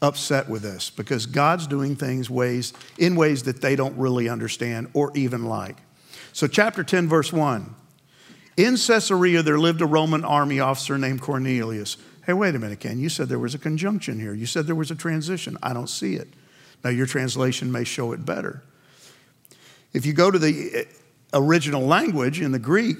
upset 0.00 0.48
with 0.48 0.62
this 0.62 0.88
because 0.88 1.26
God's 1.26 1.66
doing 1.66 1.94
things 1.94 2.30
ways 2.30 2.72
in 2.96 3.16
ways 3.16 3.42
that 3.42 3.60
they 3.60 3.76
don't 3.76 3.96
really 3.98 4.30
understand 4.30 4.88
or 4.94 5.12
even 5.14 5.44
like. 5.44 5.76
So 6.32 6.46
chapter 6.46 6.82
10 6.82 7.06
verse 7.06 7.32
1. 7.34 7.74
In 8.56 8.76
Caesarea 8.76 9.42
there 9.42 9.58
lived 9.58 9.82
a 9.82 9.86
Roman 9.86 10.24
army 10.24 10.58
officer 10.60 10.96
named 10.96 11.20
Cornelius. 11.20 11.98
Hey, 12.24 12.32
wait 12.32 12.54
a 12.54 12.58
minute, 12.58 12.80
Ken. 12.80 12.98
You 12.98 13.10
said 13.10 13.28
there 13.28 13.38
was 13.38 13.54
a 13.54 13.58
conjunction 13.58 14.18
here. 14.18 14.32
You 14.32 14.46
said 14.46 14.66
there 14.66 14.74
was 14.74 14.90
a 14.90 14.94
transition. 14.94 15.58
I 15.62 15.74
don't 15.74 15.90
see 15.90 16.14
it. 16.14 16.28
Now, 16.84 16.90
your 16.90 17.06
translation 17.06 17.72
may 17.72 17.84
show 17.84 18.12
it 18.12 18.26
better. 18.26 18.62
If 19.94 20.04
you 20.04 20.12
go 20.12 20.30
to 20.30 20.38
the 20.38 20.86
uh, 21.32 21.40
original 21.40 21.86
language 21.86 22.42
in 22.42 22.52
the 22.52 22.58
Greek, 22.58 22.98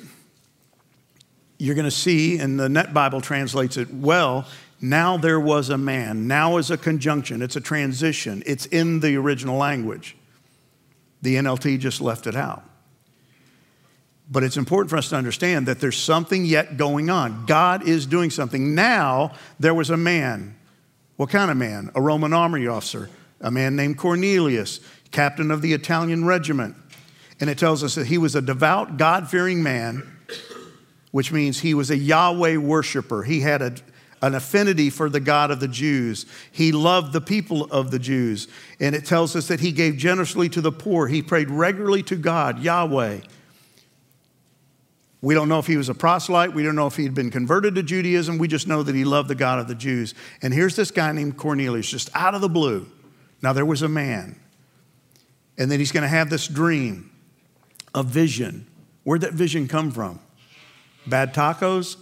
you're 1.58 1.74
going 1.74 1.84
to 1.84 1.90
see, 1.90 2.38
and 2.38 2.58
the 2.58 2.70
Net 2.70 2.94
Bible 2.94 3.20
translates 3.20 3.76
it 3.76 3.92
well, 3.92 4.46
now 4.80 5.18
there 5.18 5.38
was 5.38 5.68
a 5.68 5.78
man. 5.78 6.26
Now 6.26 6.56
is 6.56 6.70
a 6.70 6.78
conjunction, 6.78 7.42
it's 7.42 7.56
a 7.56 7.60
transition, 7.60 8.42
it's 8.46 8.66
in 8.66 9.00
the 9.00 9.16
original 9.16 9.58
language. 9.58 10.16
The 11.20 11.36
NLT 11.36 11.78
just 11.78 12.00
left 12.00 12.26
it 12.26 12.36
out. 12.36 12.64
But 14.30 14.42
it's 14.42 14.56
important 14.56 14.88
for 14.88 14.96
us 14.96 15.10
to 15.10 15.16
understand 15.16 15.66
that 15.66 15.80
there's 15.80 15.98
something 15.98 16.46
yet 16.46 16.78
going 16.78 17.10
on. 17.10 17.44
God 17.44 17.86
is 17.86 18.06
doing 18.06 18.30
something. 18.30 18.74
Now 18.74 19.32
there 19.60 19.74
was 19.74 19.90
a 19.90 19.96
man. 19.96 20.56
What 21.16 21.28
kind 21.28 21.50
of 21.50 21.58
man? 21.58 21.90
A 21.94 22.00
Roman 22.00 22.32
army 22.32 22.66
officer 22.66 23.10
a 23.44 23.50
man 23.50 23.76
named 23.76 23.98
Cornelius, 23.98 24.80
captain 25.12 25.52
of 25.52 25.62
the 25.62 25.74
Italian 25.74 26.24
regiment. 26.24 26.74
And 27.38 27.50
it 27.50 27.58
tells 27.58 27.84
us 27.84 27.94
that 27.94 28.06
he 28.06 28.16
was 28.16 28.34
a 28.34 28.42
devout, 28.42 28.96
God 28.96 29.28
fearing 29.28 29.62
man, 29.62 30.10
which 31.10 31.30
means 31.30 31.60
he 31.60 31.74
was 31.74 31.90
a 31.90 31.96
Yahweh 31.96 32.56
worshiper. 32.56 33.22
He 33.22 33.40
had 33.40 33.60
a, 33.60 33.74
an 34.22 34.34
affinity 34.34 34.88
for 34.88 35.10
the 35.10 35.20
God 35.20 35.50
of 35.50 35.60
the 35.60 35.68
Jews. 35.68 36.24
He 36.50 36.72
loved 36.72 37.12
the 37.12 37.20
people 37.20 37.64
of 37.64 37.90
the 37.90 37.98
Jews. 37.98 38.48
And 38.80 38.94
it 38.94 39.04
tells 39.04 39.36
us 39.36 39.48
that 39.48 39.60
he 39.60 39.72
gave 39.72 39.98
generously 39.98 40.48
to 40.48 40.62
the 40.62 40.72
poor. 40.72 41.06
He 41.06 41.22
prayed 41.22 41.50
regularly 41.50 42.02
to 42.04 42.16
God, 42.16 42.60
Yahweh. 42.60 43.20
We 45.20 45.34
don't 45.34 45.50
know 45.50 45.58
if 45.58 45.66
he 45.66 45.76
was 45.76 45.90
a 45.90 45.94
proselyte. 45.94 46.54
We 46.54 46.62
don't 46.62 46.76
know 46.76 46.86
if 46.86 46.96
he'd 46.96 47.14
been 47.14 47.30
converted 47.30 47.74
to 47.74 47.82
Judaism. 47.82 48.38
We 48.38 48.48
just 48.48 48.66
know 48.66 48.82
that 48.82 48.94
he 48.94 49.04
loved 49.04 49.28
the 49.28 49.34
God 49.34 49.58
of 49.58 49.68
the 49.68 49.74
Jews. 49.74 50.14
And 50.40 50.52
here's 50.52 50.76
this 50.76 50.90
guy 50.90 51.12
named 51.12 51.36
Cornelius, 51.36 51.90
just 51.90 52.08
out 52.14 52.34
of 52.34 52.40
the 52.40 52.48
blue 52.48 52.90
Now, 53.42 53.52
there 53.52 53.66
was 53.66 53.82
a 53.82 53.88
man, 53.88 54.38
and 55.58 55.70
then 55.70 55.78
he's 55.78 55.92
going 55.92 56.02
to 56.02 56.08
have 56.08 56.30
this 56.30 56.48
dream, 56.48 57.10
a 57.94 58.02
vision. 58.02 58.66
Where'd 59.04 59.20
that 59.20 59.34
vision 59.34 59.68
come 59.68 59.90
from? 59.90 60.20
Bad 61.06 61.34
tacos? 61.34 61.96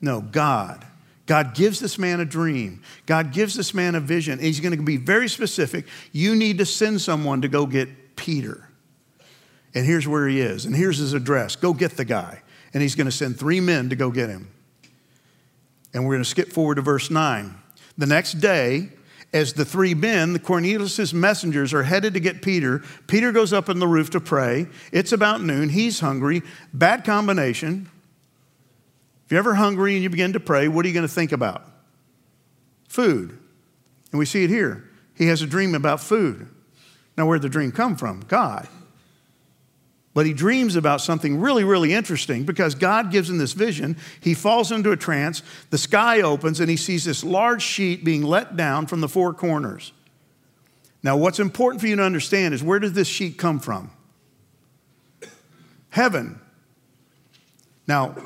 No, 0.00 0.20
God. 0.20 0.86
God 1.26 1.54
gives 1.54 1.80
this 1.80 1.98
man 1.98 2.20
a 2.20 2.24
dream. 2.24 2.82
God 3.04 3.32
gives 3.32 3.54
this 3.54 3.74
man 3.74 3.94
a 3.94 4.00
vision. 4.00 4.38
He's 4.38 4.60
going 4.60 4.76
to 4.76 4.82
be 4.82 4.96
very 4.96 5.28
specific. 5.28 5.86
You 6.12 6.36
need 6.36 6.58
to 6.58 6.66
send 6.66 7.00
someone 7.00 7.42
to 7.42 7.48
go 7.48 7.66
get 7.66 8.16
Peter. 8.16 8.68
And 9.74 9.84
here's 9.84 10.06
where 10.06 10.28
he 10.28 10.40
is. 10.40 10.64
And 10.64 10.74
here's 10.74 10.98
his 10.98 11.12
address. 11.12 11.56
Go 11.56 11.74
get 11.74 11.96
the 11.96 12.04
guy. 12.04 12.42
And 12.72 12.82
he's 12.82 12.94
going 12.94 13.06
to 13.06 13.12
send 13.12 13.38
three 13.38 13.60
men 13.60 13.90
to 13.90 13.96
go 13.96 14.10
get 14.10 14.28
him. 14.28 14.48
And 15.92 16.04
we're 16.04 16.14
going 16.14 16.24
to 16.24 16.28
skip 16.30 16.52
forward 16.52 16.76
to 16.76 16.82
verse 16.82 17.10
9. 17.10 17.54
The 17.98 18.06
next 18.06 18.34
day, 18.34 18.90
as 19.32 19.52
the 19.52 19.64
three 19.64 19.94
men, 19.94 20.32
the 20.32 20.38
Cornelius' 20.38 21.12
messengers, 21.12 21.74
are 21.74 21.82
headed 21.82 22.14
to 22.14 22.20
get 22.20 22.42
Peter, 22.42 22.82
Peter 23.06 23.32
goes 23.32 23.52
up 23.52 23.68
on 23.68 23.78
the 23.78 23.86
roof 23.86 24.10
to 24.10 24.20
pray. 24.20 24.66
It's 24.92 25.12
about 25.12 25.42
noon. 25.42 25.68
He's 25.68 26.00
hungry. 26.00 26.42
Bad 26.72 27.04
combination. 27.04 27.90
If 29.24 29.32
you're 29.32 29.38
ever 29.38 29.54
hungry 29.54 29.94
and 29.94 30.02
you 30.02 30.10
begin 30.10 30.32
to 30.34 30.40
pray, 30.40 30.68
what 30.68 30.84
are 30.84 30.88
you 30.88 30.94
going 30.94 31.06
to 31.06 31.12
think 31.12 31.32
about? 31.32 31.64
Food. 32.88 33.36
And 34.12 34.18
we 34.18 34.24
see 34.24 34.44
it 34.44 34.50
here. 34.50 34.88
He 35.14 35.26
has 35.26 35.42
a 35.42 35.46
dream 35.46 35.74
about 35.74 36.00
food. 36.00 36.48
Now, 37.16 37.26
where'd 37.26 37.42
the 37.42 37.48
dream 37.48 37.72
come 37.72 37.96
from? 37.96 38.20
God. 38.28 38.68
But 40.16 40.24
he 40.24 40.32
dreams 40.32 40.76
about 40.76 41.02
something 41.02 41.42
really, 41.42 41.62
really 41.62 41.92
interesting 41.92 42.44
because 42.44 42.74
God 42.74 43.10
gives 43.10 43.28
him 43.28 43.36
this 43.36 43.52
vision. 43.52 43.98
He 44.18 44.32
falls 44.32 44.72
into 44.72 44.90
a 44.90 44.96
trance. 44.96 45.42
The 45.68 45.76
sky 45.76 46.22
opens 46.22 46.58
and 46.58 46.70
he 46.70 46.78
sees 46.78 47.04
this 47.04 47.22
large 47.22 47.60
sheet 47.60 48.02
being 48.02 48.22
let 48.22 48.56
down 48.56 48.86
from 48.86 49.02
the 49.02 49.10
four 49.10 49.34
corners. 49.34 49.92
Now, 51.02 51.18
what's 51.18 51.38
important 51.38 51.82
for 51.82 51.86
you 51.86 51.96
to 51.96 52.02
understand 52.02 52.54
is 52.54 52.62
where 52.62 52.78
does 52.78 52.94
this 52.94 53.06
sheet 53.06 53.36
come 53.36 53.60
from? 53.60 53.90
Heaven. 55.90 56.40
Now, 57.86 58.16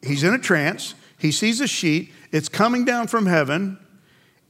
he's 0.00 0.22
in 0.24 0.32
a 0.32 0.38
trance. 0.38 0.94
He 1.18 1.30
sees 1.30 1.60
a 1.60 1.66
sheet. 1.66 2.10
It's 2.32 2.48
coming 2.48 2.86
down 2.86 3.08
from 3.08 3.26
heaven. 3.26 3.76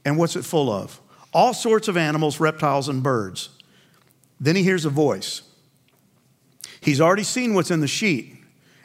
And 0.05 0.17
what's 0.17 0.37
it 0.37 0.45
full 0.45 0.71
of? 0.71 1.01
All 1.33 1.53
sorts 1.53 1.89
of 1.89 1.97
animals, 1.97 2.39
reptiles, 2.39 2.87
and 2.87 3.03
birds. 3.03 3.49
Then 4.39 4.55
he 4.55 4.63
hears 4.63 4.85
a 4.85 4.89
voice. 4.89 5.41
He's 6.87 7.01
already 7.01 7.23
seen 7.23 7.53
what's 7.53 7.69
in 7.69 7.81
the 7.81 7.87
sheet. 7.87 8.33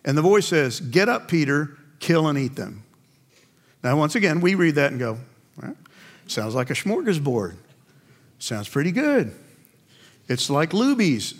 And 0.04 0.18
the 0.18 0.22
voice 0.22 0.46
says, 0.48 0.80
Get 0.80 1.08
up, 1.08 1.28
Peter, 1.28 1.78
kill 2.00 2.26
and 2.26 2.36
eat 2.36 2.56
them. 2.56 2.82
Now, 3.84 3.96
once 3.96 4.16
again, 4.16 4.40
we 4.40 4.56
read 4.56 4.74
that 4.74 4.90
and 4.90 4.98
go, 4.98 5.18
Sounds 6.26 6.56
like 6.56 6.70
a 6.70 6.72
smorgasbord. 6.72 7.54
Sounds 8.40 8.68
pretty 8.68 8.90
good. 8.90 9.32
It's 10.26 10.50
like 10.50 10.70
Luby's. 10.70 11.34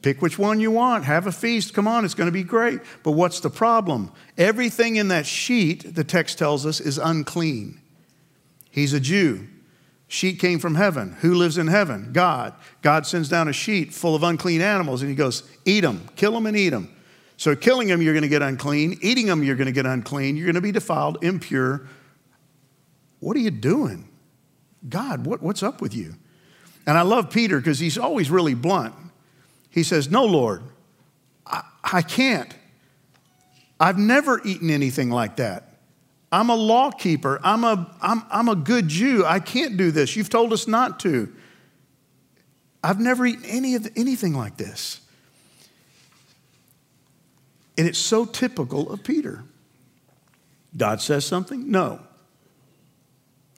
Pick 0.00 0.22
which 0.22 0.38
one 0.38 0.58
you 0.58 0.70
want. 0.70 1.04
Have 1.04 1.26
a 1.26 1.32
feast. 1.32 1.74
Come 1.74 1.86
on, 1.86 2.06
it's 2.06 2.14
going 2.14 2.28
to 2.28 2.32
be 2.32 2.44
great. 2.44 2.80
But 3.02 3.10
what's 3.10 3.40
the 3.40 3.50
problem? 3.50 4.10
Everything 4.38 4.96
in 4.96 5.08
that 5.08 5.26
sheet, 5.26 5.94
the 5.94 6.04
text 6.04 6.38
tells 6.38 6.64
us, 6.64 6.80
is 6.80 6.96
unclean. 6.96 7.78
He's 8.70 8.94
a 8.94 9.00
Jew. 9.00 9.48
Sheet 10.12 10.40
came 10.40 10.58
from 10.58 10.74
heaven. 10.74 11.16
Who 11.20 11.36
lives 11.36 11.56
in 11.56 11.68
heaven? 11.68 12.10
God. 12.12 12.54
God 12.82 13.06
sends 13.06 13.28
down 13.28 13.46
a 13.46 13.52
sheet 13.52 13.94
full 13.94 14.16
of 14.16 14.24
unclean 14.24 14.60
animals 14.60 15.02
and 15.02 15.08
he 15.08 15.14
goes, 15.14 15.44
Eat 15.64 15.82
them, 15.82 16.08
kill 16.16 16.32
them, 16.32 16.46
and 16.46 16.56
eat 16.56 16.70
them. 16.70 16.92
So, 17.36 17.54
killing 17.54 17.86
them, 17.86 18.02
you're 18.02 18.12
going 18.12 18.24
to 18.24 18.28
get 18.28 18.42
unclean. 18.42 18.98
Eating 19.02 19.26
them, 19.26 19.44
you're 19.44 19.54
going 19.54 19.66
to 19.66 19.72
get 19.72 19.86
unclean. 19.86 20.36
You're 20.36 20.46
going 20.46 20.56
to 20.56 20.60
be 20.60 20.72
defiled, 20.72 21.22
impure. 21.22 21.86
What 23.20 23.36
are 23.36 23.40
you 23.40 23.52
doing? 23.52 24.08
God, 24.88 25.26
what, 25.26 25.42
what's 25.42 25.62
up 25.62 25.80
with 25.80 25.94
you? 25.94 26.16
And 26.88 26.98
I 26.98 27.02
love 27.02 27.30
Peter 27.30 27.58
because 27.58 27.78
he's 27.78 27.96
always 27.96 28.32
really 28.32 28.54
blunt. 28.54 28.96
He 29.70 29.84
says, 29.84 30.10
No, 30.10 30.24
Lord, 30.24 30.64
I, 31.46 31.62
I 31.84 32.02
can't. 32.02 32.52
I've 33.78 33.96
never 33.96 34.40
eaten 34.44 34.70
anything 34.70 35.08
like 35.08 35.36
that. 35.36 35.69
I'm 36.32 36.48
a 36.48 36.54
law 36.54 36.90
keeper. 36.90 37.40
I'm 37.42 37.64
a, 37.64 37.94
I'm, 38.00 38.22
I'm 38.30 38.48
a 38.48 38.54
good 38.54 38.88
Jew. 38.88 39.24
I 39.26 39.40
can't 39.40 39.76
do 39.76 39.90
this. 39.90 40.14
You've 40.14 40.30
told 40.30 40.52
us 40.52 40.68
not 40.68 41.00
to. 41.00 41.32
I've 42.82 43.00
never 43.00 43.26
eaten 43.26 43.44
any 43.44 43.74
of 43.74 43.82
the, 43.82 43.92
anything 43.96 44.34
like 44.34 44.56
this. 44.56 45.00
And 47.76 47.88
it's 47.88 47.98
so 47.98 48.24
typical 48.24 48.92
of 48.92 49.02
Peter. 49.02 49.42
God 50.76 51.00
says 51.00 51.26
something? 51.26 51.70
No. 51.70 52.00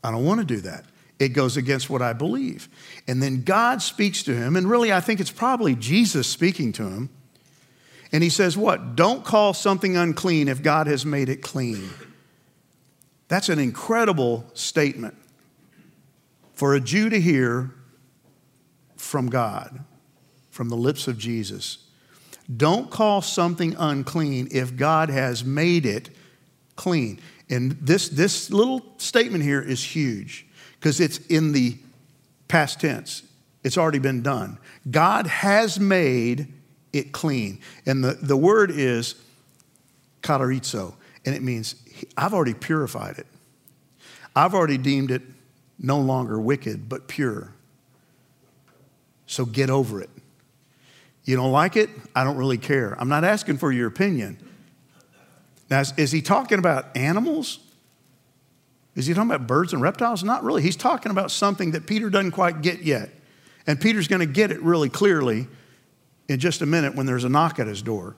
I 0.02 0.11
don't 0.11 0.24
want 0.24 0.40
to 0.40 0.46
do 0.46 0.61
that. 0.62 0.85
It 1.18 1.30
goes 1.30 1.56
against 1.56 1.88
what 1.88 2.02
I 2.02 2.14
believe. 2.14 2.68
And 3.06 3.22
then 3.22 3.42
God 3.42 3.82
speaks 3.82 4.22
to 4.24 4.35
him, 4.35 4.56
and 4.56 4.68
really, 4.68 4.92
I 4.92 5.00
think 5.00 5.20
it's 5.20 5.30
probably 5.30 5.74
Jesus 5.76 6.26
speaking 6.26 6.72
to 6.72 6.85
him. 6.85 7.11
And 8.11 8.22
he 8.22 8.28
says, 8.28 8.56
What? 8.56 8.96
Don't 8.96 9.24
call 9.24 9.54
something 9.54 9.96
unclean 9.96 10.48
if 10.48 10.62
God 10.62 10.87
has 10.87 11.06
made 11.06 11.28
it 11.28 11.42
clean. 11.42 11.90
That's 13.33 13.49
an 13.49 13.59
incredible 13.59 14.45
statement 14.53 15.14
for 16.53 16.75
a 16.75 16.81
Jew 16.81 17.09
to 17.09 17.18
hear 17.18 17.71
from 18.99 19.31
God, 19.31 19.81
from 20.51 20.68
the 20.68 20.77
lips 20.77 21.09
of 21.09 21.16
Jesus. 21.16 21.79
Don't 22.55 22.90
call 22.90 23.23
something 23.23 23.75
unclean 23.79 24.49
if 24.51 24.77
God 24.77 25.09
has 25.09 25.47
made 25.47 25.87
it 25.87 26.11
clean. 26.77 27.21
And 27.49 27.73
this, 27.81 28.11
this 28.11 28.51
little 28.51 28.85
statement 28.99 29.42
here 29.42 29.62
is 29.62 29.83
huge 29.83 30.45
because 30.79 31.01
it's 31.01 31.16
in 31.29 31.53
the 31.53 31.79
past 32.49 32.83
tense. 32.83 33.23
It's 33.64 33.79
already 33.79 33.99
been 33.99 34.23
done. 34.23 34.59
God 34.90 35.27
has 35.27 35.81
made 35.81 36.53
it 36.92 37.12
clean. 37.12 37.61
And 37.87 38.05
the, 38.05 38.12
the 38.12 38.37
word 38.37 38.71
is 38.71 39.14
katharizo, 40.21 40.97
and 41.25 41.35
it 41.35 41.42
means 41.42 41.77
I've 42.16 42.34
already 42.34 42.54
purified 42.54 43.18
it. 43.18 43.26
I've 44.34 44.54
already 44.54 44.78
deemed 44.78 45.10
it 45.10 45.22
no 45.78 46.00
longer 46.00 46.40
wicked, 46.40 46.88
but 46.88 47.08
pure. 47.08 47.52
So 49.26 49.44
get 49.44 49.70
over 49.70 50.00
it. 50.00 50.10
You 51.24 51.36
don't 51.36 51.52
like 51.52 51.76
it? 51.76 51.90
I 52.14 52.24
don't 52.24 52.36
really 52.36 52.58
care. 52.58 52.96
I'm 52.98 53.08
not 53.08 53.24
asking 53.24 53.58
for 53.58 53.70
your 53.70 53.88
opinion. 53.88 54.38
Now, 55.70 55.82
is, 55.96 56.12
he 56.12 56.20
talking 56.20 56.58
about 56.58 56.96
animals? 56.96 57.60
Is 58.94 59.06
he 59.06 59.14
talking 59.14 59.30
about 59.30 59.46
birds 59.46 59.72
and 59.72 59.80
reptiles? 59.80 60.22
Not 60.22 60.44
really. 60.44 60.62
He's 60.62 60.76
talking 60.76 61.10
about 61.10 61.30
something 61.30 61.70
that 61.70 61.86
Peter 61.86 62.10
doesn't 62.10 62.32
quite 62.32 62.60
get 62.60 62.82
yet. 62.82 63.10
And 63.66 63.80
Peter's 63.80 64.08
going 64.08 64.20
to 64.20 64.26
get 64.26 64.50
it 64.50 64.60
really 64.60 64.88
clearly 64.88 65.46
in 66.28 66.40
just 66.40 66.60
a 66.60 66.66
minute 66.66 66.94
when 66.94 67.06
there's 67.06 67.24
a 67.24 67.28
knock 67.28 67.58
at 67.58 67.66
his 67.66 67.80
door. 67.80 68.16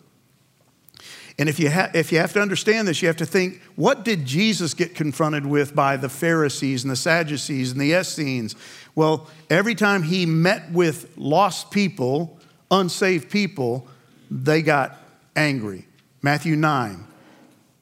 And 1.38 1.48
if 1.48 1.58
you, 1.58 1.68
ha- 1.70 1.90
if 1.94 2.12
you 2.12 2.18
have 2.18 2.32
to 2.34 2.40
understand 2.40 2.86
this, 2.86 3.02
you 3.02 3.08
have 3.08 3.16
to 3.16 3.26
think 3.26 3.60
what 3.74 4.04
did 4.04 4.24
Jesus 4.24 4.72
get 4.72 4.94
confronted 4.94 5.44
with 5.44 5.74
by 5.74 5.96
the 5.96 6.08
Pharisees 6.08 6.84
and 6.84 6.90
the 6.90 6.96
Sadducees 6.96 7.72
and 7.72 7.80
the 7.80 7.92
Essenes? 7.92 8.54
Well, 8.94 9.28
every 9.50 9.74
time 9.74 10.04
he 10.04 10.26
met 10.26 10.70
with 10.70 11.12
lost 11.16 11.72
people, 11.72 12.38
unsaved 12.70 13.30
people, 13.30 13.88
they 14.30 14.62
got 14.62 14.96
angry. 15.34 15.86
Matthew 16.22 16.54
9. 16.54 17.04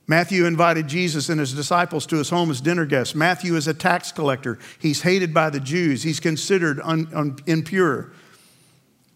Matthew 0.06 0.46
invited 0.46 0.88
Jesus 0.88 1.28
and 1.28 1.38
his 1.38 1.52
disciples 1.52 2.06
to 2.06 2.16
his 2.16 2.28
home 2.28 2.50
as 2.50 2.60
dinner 2.60 2.84
guests. 2.86 3.14
Matthew 3.14 3.54
is 3.56 3.68
a 3.68 3.74
tax 3.74 4.12
collector. 4.12 4.58
He's 4.78 5.02
hated 5.02 5.32
by 5.32 5.50
the 5.50 5.60
Jews. 5.60 6.02
He's 6.02 6.20
considered 6.20 6.80
un, 6.82 7.08
un, 7.14 7.38
impure. 7.46 8.12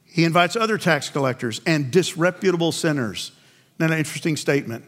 He 0.05 0.25
invites 0.25 0.57
other 0.57 0.79
tax 0.79 1.11
collectors 1.11 1.61
and 1.67 1.91
disreputable 1.91 2.73
sinners. 2.73 3.33
Isn't 3.79 3.93
an 3.93 3.99
interesting 3.99 4.37
statement? 4.37 4.85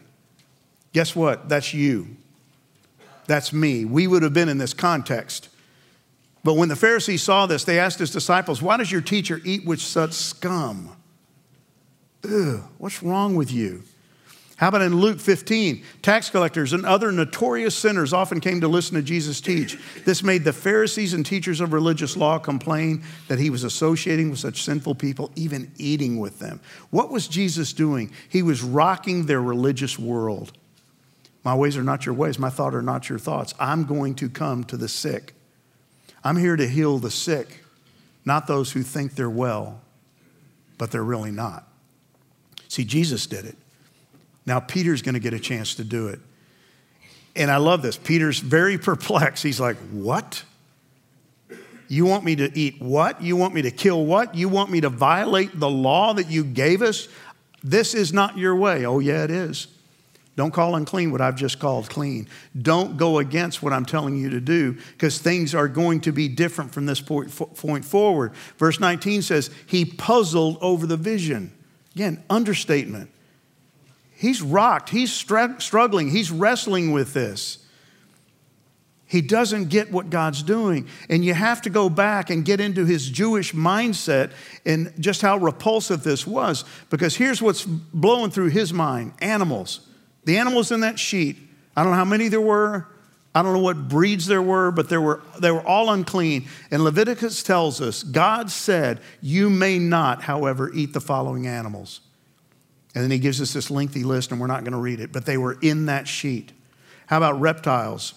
Guess 0.93 1.15
what? 1.15 1.49
That's 1.49 1.73
you. 1.73 2.15
That's 3.27 3.53
me. 3.53 3.85
We 3.85 4.07
would 4.07 4.23
have 4.23 4.33
been 4.33 4.49
in 4.49 4.57
this 4.57 4.73
context. 4.73 5.49
But 6.43 6.55
when 6.55 6.69
the 6.69 6.75
Pharisees 6.75 7.21
saw 7.21 7.45
this, 7.45 7.63
they 7.63 7.79
asked 7.79 7.99
his 7.99 8.11
disciples, 8.11 8.61
Why 8.61 8.77
does 8.77 8.91
your 8.91 9.01
teacher 9.01 9.39
eat 9.43 9.65
with 9.65 9.79
such 9.79 10.13
scum? 10.13 10.95
Ugh, 12.23 12.61
what's 12.77 13.03
wrong 13.03 13.35
with 13.35 13.51
you? 13.51 13.83
How 14.59 14.67
about 14.67 14.81
in 14.81 14.99
Luke 14.99 15.21
15? 15.21 15.85
Tax 16.01 16.29
collectors 16.29 16.73
and 16.73 16.85
other 16.85 17.13
notorious 17.13 17.73
sinners 17.73 18.11
often 18.11 18.41
came 18.41 18.59
to 18.59 18.67
listen 18.67 18.95
to 18.95 19.01
Jesus 19.01 19.39
teach. 19.39 19.77
This 20.03 20.21
made 20.21 20.43
the 20.43 20.51
Pharisees 20.51 21.13
and 21.13 21.25
teachers 21.25 21.61
of 21.61 21.71
religious 21.71 22.17
law 22.17 22.37
complain 22.39 23.01
that 23.29 23.39
he 23.39 23.49
was 23.49 23.63
associating 23.63 24.29
with 24.29 24.39
such 24.39 24.63
sinful 24.63 24.95
people, 24.95 25.31
even 25.37 25.71
eating 25.77 26.19
with 26.19 26.39
them. 26.39 26.59
What 26.89 27.09
was 27.09 27.29
Jesus 27.29 27.71
doing? 27.71 28.11
He 28.27 28.41
was 28.41 28.61
rocking 28.61 29.27
their 29.27 29.41
religious 29.41 29.97
world. 29.97 30.51
My 31.45 31.55
ways 31.55 31.77
are 31.77 31.83
not 31.83 32.05
your 32.05 32.15
ways, 32.15 32.37
my 32.37 32.49
thoughts 32.49 32.75
are 32.75 32.81
not 32.81 33.07
your 33.07 33.17
thoughts. 33.17 33.53
I'm 33.61 33.85
going 33.85 34.13
to 34.15 34.27
come 34.27 34.65
to 34.65 34.75
the 34.75 34.89
sick. 34.89 35.35
I'm 36.21 36.35
here 36.35 36.57
to 36.57 36.67
heal 36.67 36.99
the 36.99 37.11
sick, 37.11 37.63
not 38.25 38.45
those 38.45 38.73
who 38.73 38.83
think 38.83 39.15
they're 39.15 39.29
well, 39.29 39.79
but 40.77 40.91
they're 40.91 41.01
really 41.01 41.31
not. 41.31 41.65
See, 42.67 42.83
Jesus 42.83 43.25
did 43.25 43.45
it. 43.45 43.55
Now, 44.49 44.59
Peter's 44.59 45.03
going 45.03 45.13
to 45.13 45.19
get 45.19 45.35
a 45.35 45.39
chance 45.39 45.75
to 45.75 45.83
do 45.83 46.07
it. 46.07 46.19
And 47.35 47.51
I 47.51 47.57
love 47.57 47.83
this. 47.83 47.97
Peter's 47.97 48.39
very 48.39 48.77
perplexed. 48.89 49.43
He's 49.43 49.59
like, 49.59 49.77
What? 49.91 50.43
You 51.87 52.05
want 52.05 52.23
me 52.23 52.35
to 52.37 52.51
eat 52.57 52.81
what? 52.81 53.21
You 53.21 53.35
want 53.35 53.53
me 53.53 53.61
to 53.61 53.71
kill 53.71 54.05
what? 54.05 54.33
You 54.33 54.49
want 54.49 54.71
me 54.71 54.81
to 54.81 54.89
violate 54.89 55.59
the 55.59 55.69
law 55.69 56.13
that 56.13 56.31
you 56.31 56.43
gave 56.43 56.81
us? 56.81 57.07
This 57.63 57.93
is 57.93 58.11
not 58.11 58.37
your 58.37 58.55
way. 58.55 58.85
Oh, 58.85 58.97
yeah, 58.97 59.23
it 59.23 59.31
is. 59.31 59.67
Don't 60.35 60.51
call 60.51 60.75
unclean 60.75 61.11
what 61.11 61.21
I've 61.21 61.35
just 61.35 61.59
called 61.59 61.87
clean. 61.89 62.27
Don't 62.59 62.97
go 62.97 63.19
against 63.19 63.61
what 63.61 63.71
I'm 63.73 63.85
telling 63.85 64.17
you 64.17 64.31
to 64.31 64.39
do 64.39 64.77
because 64.93 65.19
things 65.19 65.53
are 65.53 65.67
going 65.67 66.01
to 66.01 66.11
be 66.11 66.27
different 66.27 66.73
from 66.73 66.87
this 66.87 67.01
point 67.01 67.85
forward. 67.85 68.33
Verse 68.57 68.79
19 68.79 69.21
says, 69.21 69.51
He 69.67 69.85
puzzled 69.85 70.57
over 70.61 70.87
the 70.87 70.97
vision. 70.97 71.51
Again, 71.93 72.23
understatement. 72.29 73.11
He's 74.19 74.41
rocked, 74.41 74.89
he's 74.89 75.13
struggling, 75.13 76.09
he's 76.09 76.29
wrestling 76.29 76.91
with 76.91 77.13
this. 77.13 77.59
He 79.05 79.21
doesn't 79.21 79.69
get 79.69 79.93
what 79.93 80.09
God's 80.09 80.43
doing. 80.43 80.89
And 81.09 81.23
you 81.23 81.33
have 81.33 81.61
to 81.61 81.69
go 81.69 81.89
back 81.89 82.29
and 82.29 82.43
get 82.43 82.59
into 82.59 82.85
his 82.85 83.09
Jewish 83.09 83.53
mindset 83.53 84.31
and 84.65 84.93
just 84.99 85.21
how 85.21 85.37
repulsive 85.37 86.03
this 86.03 86.27
was. 86.27 86.65
Because 86.89 87.15
here's 87.15 87.41
what's 87.41 87.63
blowing 87.63 88.29
through 88.29 88.49
his 88.49 88.73
mind 88.73 89.13
animals. 89.21 89.79
The 90.25 90.37
animals 90.37 90.73
in 90.73 90.81
that 90.81 90.99
sheet, 90.99 91.37
I 91.77 91.83
don't 91.83 91.93
know 91.93 91.97
how 91.97 92.03
many 92.03 92.27
there 92.27 92.41
were. 92.41 92.87
I 93.33 93.41
don't 93.41 93.53
know 93.53 93.59
what 93.59 93.87
breeds 93.87 94.25
there 94.27 94.41
were, 94.41 94.69
but 94.69 94.89
there 94.89 94.99
were, 94.99 95.21
they 95.39 95.49
were 95.49 95.65
all 95.65 95.91
unclean. 95.91 96.49
And 96.71 96.83
Leviticus 96.83 97.41
tells 97.41 97.79
us 97.79 98.03
God 98.03 98.51
said, 98.51 98.99
You 99.21 99.49
may 99.49 99.79
not, 99.79 100.23
however, 100.23 100.69
eat 100.73 100.91
the 100.91 100.99
following 100.99 101.47
animals. 101.47 102.01
And 102.95 103.03
then 103.03 103.11
he 103.11 103.19
gives 103.19 103.39
us 103.41 103.53
this 103.53 103.69
lengthy 103.69 104.03
list, 104.03 104.31
and 104.31 104.41
we're 104.41 104.47
not 104.47 104.63
going 104.63 104.73
to 104.73 104.79
read 104.79 104.99
it, 104.99 105.11
but 105.11 105.25
they 105.25 105.37
were 105.37 105.57
in 105.61 105.85
that 105.85 106.07
sheet. 106.07 106.51
How 107.07 107.17
about 107.17 107.39
reptiles? 107.39 108.13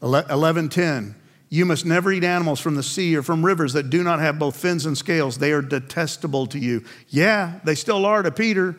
11:10 0.00 1.14
You 1.48 1.64
must 1.64 1.84
never 1.84 2.12
eat 2.12 2.24
animals 2.24 2.60
from 2.60 2.74
the 2.74 2.82
sea 2.82 3.16
or 3.16 3.22
from 3.22 3.44
rivers 3.44 3.72
that 3.72 3.90
do 3.90 4.02
not 4.02 4.20
have 4.20 4.38
both 4.38 4.56
fins 4.56 4.86
and 4.86 4.96
scales. 4.96 5.38
They 5.38 5.52
are 5.52 5.62
detestable 5.62 6.46
to 6.48 6.58
you. 6.58 6.84
Yeah, 7.08 7.60
they 7.64 7.74
still 7.74 8.04
are 8.06 8.22
to 8.22 8.30
Peter 8.30 8.76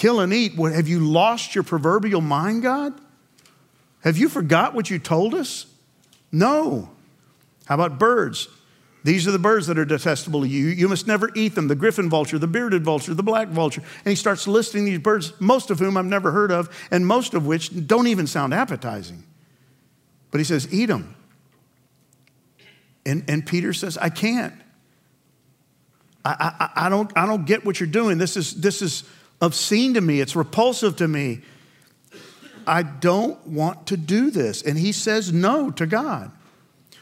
kill 0.00 0.20
and 0.20 0.32
eat. 0.32 0.56
What, 0.56 0.72
have 0.72 0.88
you 0.88 1.00
lost 1.00 1.54
your 1.54 1.62
proverbial 1.62 2.22
mind, 2.22 2.62
God? 2.62 2.98
Have 4.02 4.16
you 4.16 4.30
forgot 4.30 4.74
what 4.74 4.88
you 4.88 4.98
told 4.98 5.34
us? 5.34 5.66
No. 6.32 6.88
How 7.66 7.74
about 7.74 7.98
birds? 7.98 8.48
These 9.02 9.26
are 9.26 9.30
the 9.30 9.38
birds 9.38 9.66
that 9.66 9.78
are 9.78 9.84
detestable 9.84 10.42
to 10.42 10.48
you. 10.48 10.66
You 10.66 10.88
must 10.88 11.06
never 11.06 11.30
eat 11.34 11.54
them 11.54 11.68
the 11.68 11.74
griffin 11.74 12.10
vulture, 12.10 12.38
the 12.38 12.46
bearded 12.46 12.84
vulture, 12.84 13.14
the 13.14 13.22
black 13.22 13.48
vulture. 13.48 13.82
And 14.04 14.10
he 14.10 14.14
starts 14.14 14.46
listing 14.46 14.84
these 14.84 14.98
birds, 14.98 15.32
most 15.40 15.70
of 15.70 15.78
whom 15.78 15.96
I've 15.96 16.04
never 16.04 16.32
heard 16.32 16.52
of, 16.52 16.68
and 16.90 17.06
most 17.06 17.32
of 17.32 17.46
which 17.46 17.86
don't 17.86 18.06
even 18.08 18.26
sound 18.26 18.52
appetizing. 18.52 19.22
But 20.30 20.38
he 20.38 20.44
says, 20.44 20.72
Eat 20.72 20.86
them. 20.86 21.16
And, 23.06 23.24
and 23.28 23.46
Peter 23.46 23.72
says, 23.72 23.96
I 23.96 24.10
can't. 24.10 24.54
I, 26.24 26.70
I, 26.74 26.86
I, 26.86 26.88
don't, 26.90 27.10
I 27.16 27.26
don't 27.26 27.46
get 27.46 27.64
what 27.64 27.80
you're 27.80 27.88
doing. 27.88 28.18
This 28.18 28.36
is, 28.36 28.60
this 28.60 28.82
is 28.82 29.04
obscene 29.40 29.94
to 29.94 30.00
me, 30.02 30.20
it's 30.20 30.36
repulsive 30.36 30.96
to 30.96 31.08
me. 31.08 31.40
I 32.66 32.82
don't 32.82 33.44
want 33.46 33.86
to 33.86 33.96
do 33.96 34.30
this. 34.30 34.62
And 34.62 34.78
he 34.78 34.92
says 34.92 35.32
no 35.32 35.70
to 35.72 35.86
God. 35.86 36.30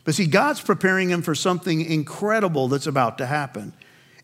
But 0.09 0.15
see, 0.15 0.27
God's 0.27 0.63
preparing 0.63 1.11
him 1.11 1.21
for 1.21 1.35
something 1.35 1.83
incredible 1.83 2.69
that's 2.69 2.87
about 2.87 3.19
to 3.19 3.27
happen. 3.27 3.75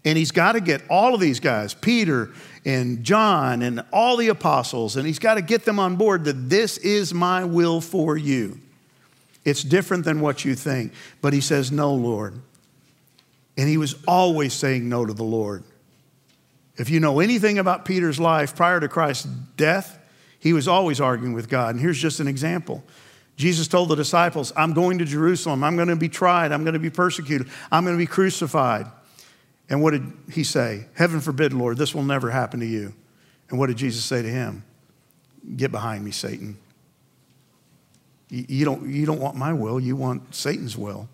And 0.02 0.16
he's 0.16 0.30
got 0.30 0.52
to 0.52 0.62
get 0.62 0.80
all 0.88 1.14
of 1.14 1.20
these 1.20 1.40
guys, 1.40 1.74
Peter 1.74 2.30
and 2.64 3.04
John 3.04 3.60
and 3.60 3.84
all 3.92 4.16
the 4.16 4.28
apostles, 4.28 4.96
and 4.96 5.06
he's 5.06 5.18
got 5.18 5.34
to 5.34 5.42
get 5.42 5.66
them 5.66 5.78
on 5.78 5.96
board 5.96 6.24
that 6.24 6.48
this 6.48 6.78
is 6.78 7.12
my 7.12 7.44
will 7.44 7.82
for 7.82 8.16
you. 8.16 8.58
It's 9.44 9.62
different 9.62 10.06
than 10.06 10.22
what 10.22 10.42
you 10.42 10.54
think. 10.54 10.94
But 11.20 11.34
he 11.34 11.42
says, 11.42 11.70
No, 11.70 11.92
Lord. 11.92 12.40
And 13.58 13.68
he 13.68 13.76
was 13.76 13.94
always 14.08 14.54
saying 14.54 14.88
no 14.88 15.04
to 15.04 15.12
the 15.12 15.22
Lord. 15.22 15.64
If 16.78 16.88
you 16.88 16.98
know 16.98 17.20
anything 17.20 17.58
about 17.58 17.84
Peter's 17.84 18.18
life 18.18 18.56
prior 18.56 18.80
to 18.80 18.88
Christ's 18.88 19.26
death, 19.26 19.98
he 20.38 20.54
was 20.54 20.66
always 20.66 20.98
arguing 20.98 21.34
with 21.34 21.50
God. 21.50 21.74
And 21.74 21.80
here's 21.82 22.00
just 22.00 22.20
an 22.20 22.26
example. 22.26 22.82
Jesus 23.36 23.66
told 23.66 23.88
the 23.88 23.96
disciples, 23.96 24.52
I'm 24.56 24.74
going 24.74 24.98
to 24.98 25.04
Jerusalem. 25.04 25.64
I'm 25.64 25.76
going 25.76 25.88
to 25.88 25.96
be 25.96 26.08
tried. 26.08 26.52
I'm 26.52 26.62
going 26.62 26.74
to 26.74 26.80
be 26.80 26.90
persecuted. 26.90 27.48
I'm 27.70 27.84
going 27.84 27.96
to 27.96 28.02
be 28.02 28.06
crucified. 28.06 28.86
And 29.68 29.82
what 29.82 29.90
did 29.90 30.12
he 30.30 30.44
say? 30.44 30.86
Heaven 30.94 31.20
forbid, 31.20 31.52
Lord, 31.52 31.76
this 31.76 31.94
will 31.94 32.02
never 32.02 32.30
happen 32.30 32.60
to 32.60 32.66
you. 32.66 32.94
And 33.50 33.58
what 33.58 33.66
did 33.66 33.76
Jesus 33.76 34.04
say 34.04 34.22
to 34.22 34.28
him? 34.28 34.64
Get 35.56 35.72
behind 35.72 36.04
me, 36.04 36.10
Satan. 36.10 36.58
You 38.30 38.64
don't, 38.64 38.88
you 38.88 39.06
don't 39.06 39.20
want 39.20 39.36
my 39.36 39.52
will, 39.52 39.78
you 39.78 39.96
want 39.96 40.34
Satan's 40.34 40.76
will. 40.76 41.08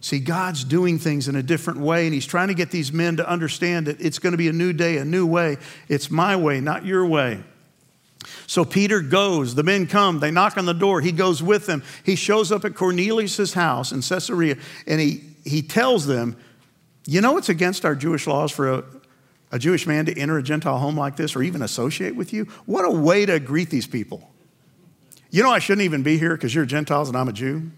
See, 0.00 0.18
God's 0.18 0.64
doing 0.64 0.98
things 0.98 1.28
in 1.28 1.36
a 1.36 1.42
different 1.42 1.80
way, 1.80 2.06
and 2.06 2.14
He's 2.14 2.26
trying 2.26 2.48
to 2.48 2.54
get 2.54 2.70
these 2.70 2.92
men 2.92 3.16
to 3.16 3.28
understand 3.28 3.86
that 3.86 4.00
it's 4.00 4.18
going 4.18 4.32
to 4.32 4.38
be 4.38 4.48
a 4.48 4.52
new 4.52 4.72
day, 4.72 4.96
a 4.96 5.04
new 5.04 5.26
way. 5.26 5.58
It's 5.88 6.10
my 6.10 6.36
way, 6.36 6.60
not 6.60 6.86
your 6.86 7.04
way. 7.04 7.42
So 8.46 8.64
Peter 8.64 9.00
goes, 9.00 9.54
the 9.54 9.62
men 9.62 9.86
come, 9.86 10.20
they 10.20 10.30
knock 10.30 10.58
on 10.58 10.66
the 10.66 10.74
door, 10.74 11.00
he 11.00 11.12
goes 11.12 11.42
with 11.42 11.66
them. 11.66 11.82
He 12.04 12.16
shows 12.16 12.52
up 12.52 12.64
at 12.64 12.74
Cornelius' 12.74 13.54
house 13.54 13.92
in 13.92 14.02
Caesarea, 14.02 14.56
and 14.86 15.00
he, 15.00 15.24
he 15.44 15.62
tells 15.62 16.06
them, 16.06 16.36
You 17.06 17.20
know, 17.20 17.38
it's 17.38 17.48
against 17.48 17.84
our 17.84 17.94
Jewish 17.94 18.26
laws 18.26 18.52
for 18.52 18.72
a, 18.72 18.84
a 19.52 19.58
Jewish 19.58 19.86
man 19.86 20.06
to 20.06 20.18
enter 20.18 20.38
a 20.38 20.42
Gentile 20.42 20.78
home 20.78 20.96
like 20.96 21.16
this 21.16 21.34
or 21.34 21.42
even 21.42 21.62
associate 21.62 22.14
with 22.14 22.32
you. 22.32 22.44
What 22.66 22.84
a 22.84 22.90
way 22.90 23.24
to 23.26 23.40
greet 23.40 23.70
these 23.70 23.86
people. 23.86 24.30
You 25.30 25.42
know, 25.42 25.50
I 25.50 25.60
shouldn't 25.60 25.84
even 25.84 26.02
be 26.02 26.18
here 26.18 26.34
because 26.34 26.54
you're 26.54 26.66
Gentiles 26.66 27.08
and 27.08 27.16
I'm 27.16 27.28
a 27.28 27.32
Jew. 27.32 27.70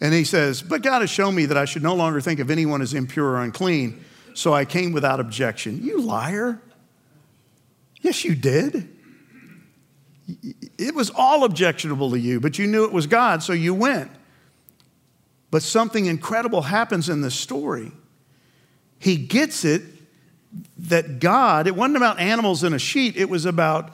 And 0.00 0.12
he 0.12 0.24
says, 0.24 0.62
But 0.62 0.82
God 0.82 1.00
has 1.00 1.10
shown 1.10 1.34
me 1.34 1.46
that 1.46 1.56
I 1.56 1.64
should 1.64 1.82
no 1.82 1.94
longer 1.94 2.20
think 2.20 2.38
of 2.38 2.50
anyone 2.50 2.82
as 2.82 2.94
impure 2.94 3.30
or 3.30 3.42
unclean, 3.42 4.04
so 4.34 4.52
I 4.52 4.64
came 4.64 4.92
without 4.92 5.20
objection. 5.20 5.82
You 5.82 6.00
liar. 6.00 6.60
Yes, 8.02 8.24
you 8.24 8.34
did. 8.34 8.95
It 10.78 10.94
was 10.94 11.10
all 11.14 11.44
objectionable 11.44 12.10
to 12.10 12.18
you, 12.18 12.40
but 12.40 12.58
you 12.58 12.66
knew 12.66 12.84
it 12.84 12.92
was 12.92 13.06
God, 13.06 13.42
so 13.42 13.52
you 13.52 13.74
went. 13.74 14.10
But 15.50 15.62
something 15.62 16.06
incredible 16.06 16.62
happens 16.62 17.08
in 17.08 17.20
this 17.20 17.34
story. 17.34 17.92
He 18.98 19.16
gets 19.16 19.64
it 19.64 19.82
that 20.78 21.20
God, 21.20 21.66
it 21.66 21.76
wasn't 21.76 21.98
about 21.98 22.18
animals 22.18 22.64
in 22.64 22.72
a 22.72 22.78
sheet, 22.78 23.16
it 23.16 23.28
was 23.28 23.44
about 23.44 23.92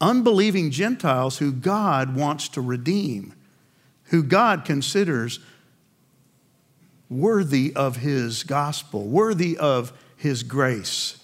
unbelieving 0.00 0.70
Gentiles 0.70 1.38
who 1.38 1.52
God 1.52 2.14
wants 2.14 2.48
to 2.50 2.60
redeem 2.60 3.34
who 4.08 4.22
God 4.22 4.64
considers 4.64 5.40
worthy 7.10 7.72
of 7.74 7.96
his 7.96 8.42
gospel, 8.42 9.04
worthy 9.04 9.56
of 9.56 9.92
his 10.16 10.42
grace. 10.42 11.22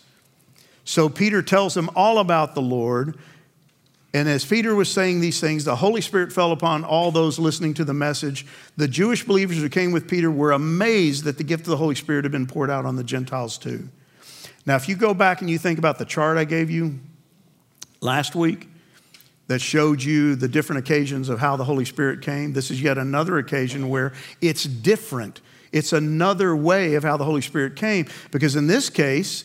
So 0.84 1.09
Peter 1.09 1.42
tells 1.42 1.74
them 1.74 1.90
all 1.95 2.18
about 2.18 2.55
the 2.55 2.62
Lord. 2.62 3.18
And 4.14 4.28
as 4.28 4.44
Peter 4.44 4.76
was 4.76 4.88
saying 4.88 5.20
these 5.20 5.40
things, 5.40 5.64
the 5.64 5.74
Holy 5.74 6.00
Spirit 6.00 6.32
fell 6.32 6.52
upon 6.52 6.84
all 6.84 7.10
those 7.10 7.40
listening 7.40 7.74
to 7.74 7.84
the 7.84 7.92
message. 7.92 8.46
The 8.76 8.86
Jewish 8.86 9.24
believers 9.24 9.58
who 9.58 9.68
came 9.68 9.90
with 9.90 10.08
Peter 10.08 10.30
were 10.30 10.52
amazed 10.52 11.24
that 11.24 11.36
the 11.36 11.42
gift 11.42 11.62
of 11.62 11.70
the 11.70 11.76
Holy 11.76 11.96
Spirit 11.96 12.24
had 12.24 12.30
been 12.30 12.46
poured 12.46 12.70
out 12.70 12.86
on 12.86 12.94
the 12.94 13.02
Gentiles 13.02 13.58
too. 13.58 13.88
Now, 14.66 14.76
if 14.76 14.88
you 14.88 14.94
go 14.94 15.14
back 15.14 15.40
and 15.40 15.50
you 15.50 15.58
think 15.58 15.80
about 15.80 15.98
the 15.98 16.04
chart 16.04 16.38
I 16.38 16.44
gave 16.44 16.70
you 16.70 17.00
last 18.00 18.36
week, 18.36 18.68
that 19.48 19.58
showed 19.58 20.02
you 20.02 20.36
the 20.36 20.48
different 20.48 20.78
occasions 20.78 21.28
of 21.28 21.40
how 21.40 21.56
the 21.56 21.64
Holy 21.64 21.84
Spirit 21.84 22.22
came. 22.22 22.52
This 22.52 22.70
is 22.70 22.80
yet 22.80 22.96
another 22.96 23.36
occasion 23.36 23.88
where 23.88 24.12
it's 24.40 24.62
different. 24.64 25.40
It's 25.72 25.92
another 25.92 26.54
way 26.54 26.94
of 26.94 27.02
how 27.02 27.16
the 27.16 27.24
Holy 27.24 27.42
Spirit 27.42 27.74
came. 27.74 28.06
Because 28.30 28.54
in 28.54 28.68
this 28.68 28.88
case, 28.88 29.44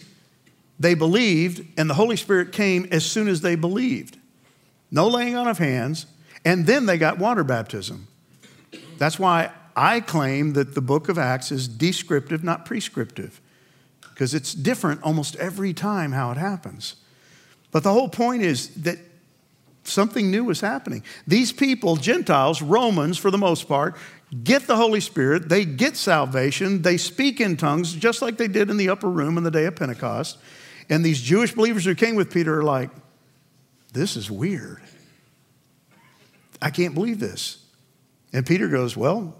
they 0.80 0.94
believed, 0.94 1.66
and 1.78 1.90
the 1.90 1.96
Holy 1.96 2.16
Spirit 2.16 2.54
came 2.54 2.88
as 2.92 3.04
soon 3.04 3.28
as 3.28 3.42
they 3.42 3.56
believed. 3.56 4.19
No 4.92 5.08
laying 5.08 5.36
on 5.36 5.48
of 5.48 5.58
hands, 5.58 6.06
and 6.46 6.66
then 6.66 6.86
they 6.86 6.98
got 6.98 7.20
water 7.20 7.44
baptism. 7.44 8.08
That's 8.98 9.20
why 9.20 9.52
I 9.76 10.00
claim 10.00 10.54
that 10.54 10.76
the 10.76 10.82
book 10.82 11.10
of 11.10 11.18
Acts 11.18 11.52
is 11.52 11.68
descriptive, 11.68 12.44
not 12.44 12.66
prescriptive, 12.66 13.40
because 14.02 14.34
it's 14.34 14.54
different 14.54 15.04
almost 15.04 15.36
every 15.36 15.74
time 15.74 16.12
how 16.12 16.32
it 16.32 16.38
happens. 16.38 16.96
But 17.72 17.84
the 17.84 17.94
whole 17.94 18.10
point 18.10 18.42
is 18.42 18.70
that 18.84 18.98
Something 19.90 20.30
new 20.30 20.44
was 20.44 20.62
happening. 20.62 21.04
These 21.26 21.52
people, 21.52 21.96
Gentiles, 21.96 22.62
Romans 22.62 23.18
for 23.18 23.32
the 23.32 23.38
most 23.38 23.68
part, 23.68 23.96
get 24.44 24.68
the 24.68 24.76
Holy 24.76 25.00
Spirit, 25.00 25.50
they 25.50 25.66
get 25.66 25.98
salvation, 25.98 26.82
they 26.82 26.98
speak 26.98 27.42
in 27.42 27.58
tongues 27.58 27.94
just 27.94 28.22
like 28.22 28.38
they 28.38 28.48
did 28.48 28.70
in 28.70 28.78
the 28.78 28.90
upper 28.90 29.10
room 29.10 29.38
on 29.38 29.44
the 29.44 29.52
day 29.52 29.66
of 29.66 29.76
Pentecost. 29.76 30.38
And 30.90 31.04
these 31.04 31.22
Jewish 31.22 31.54
believers 31.54 31.86
who 31.86 31.96
came 31.96 32.16
with 32.16 32.32
Peter 32.32 32.60
are 32.60 32.64
like, 32.64 32.90
this 33.94 34.16
is 34.16 34.30
weird. 34.30 34.82
I 36.62 36.70
can't 36.70 36.94
believe 36.94 37.20
this. 37.20 37.64
And 38.34 38.46
Peter 38.46 38.68
goes, 38.68 38.96
Well, 38.96 39.36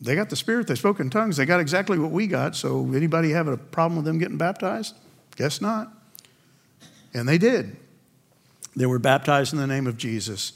they 0.00 0.14
got 0.14 0.30
the 0.30 0.36
Spirit, 0.36 0.66
they 0.66 0.74
spoke 0.74 1.00
in 1.00 1.10
tongues, 1.10 1.36
they 1.36 1.46
got 1.46 1.60
exactly 1.60 1.98
what 1.98 2.10
we 2.10 2.26
got, 2.26 2.56
so 2.56 2.92
anybody 2.94 3.30
have 3.30 3.48
a 3.48 3.56
problem 3.56 3.96
with 3.96 4.04
them 4.04 4.18
getting 4.18 4.38
baptized? 4.38 4.94
Guess 5.36 5.60
not. 5.60 5.92
And 7.12 7.28
they 7.28 7.38
did. 7.38 7.76
They 8.76 8.86
were 8.86 8.98
baptized 8.98 9.52
in 9.52 9.58
the 9.58 9.66
name 9.66 9.86
of 9.86 9.96
Jesus. 9.96 10.52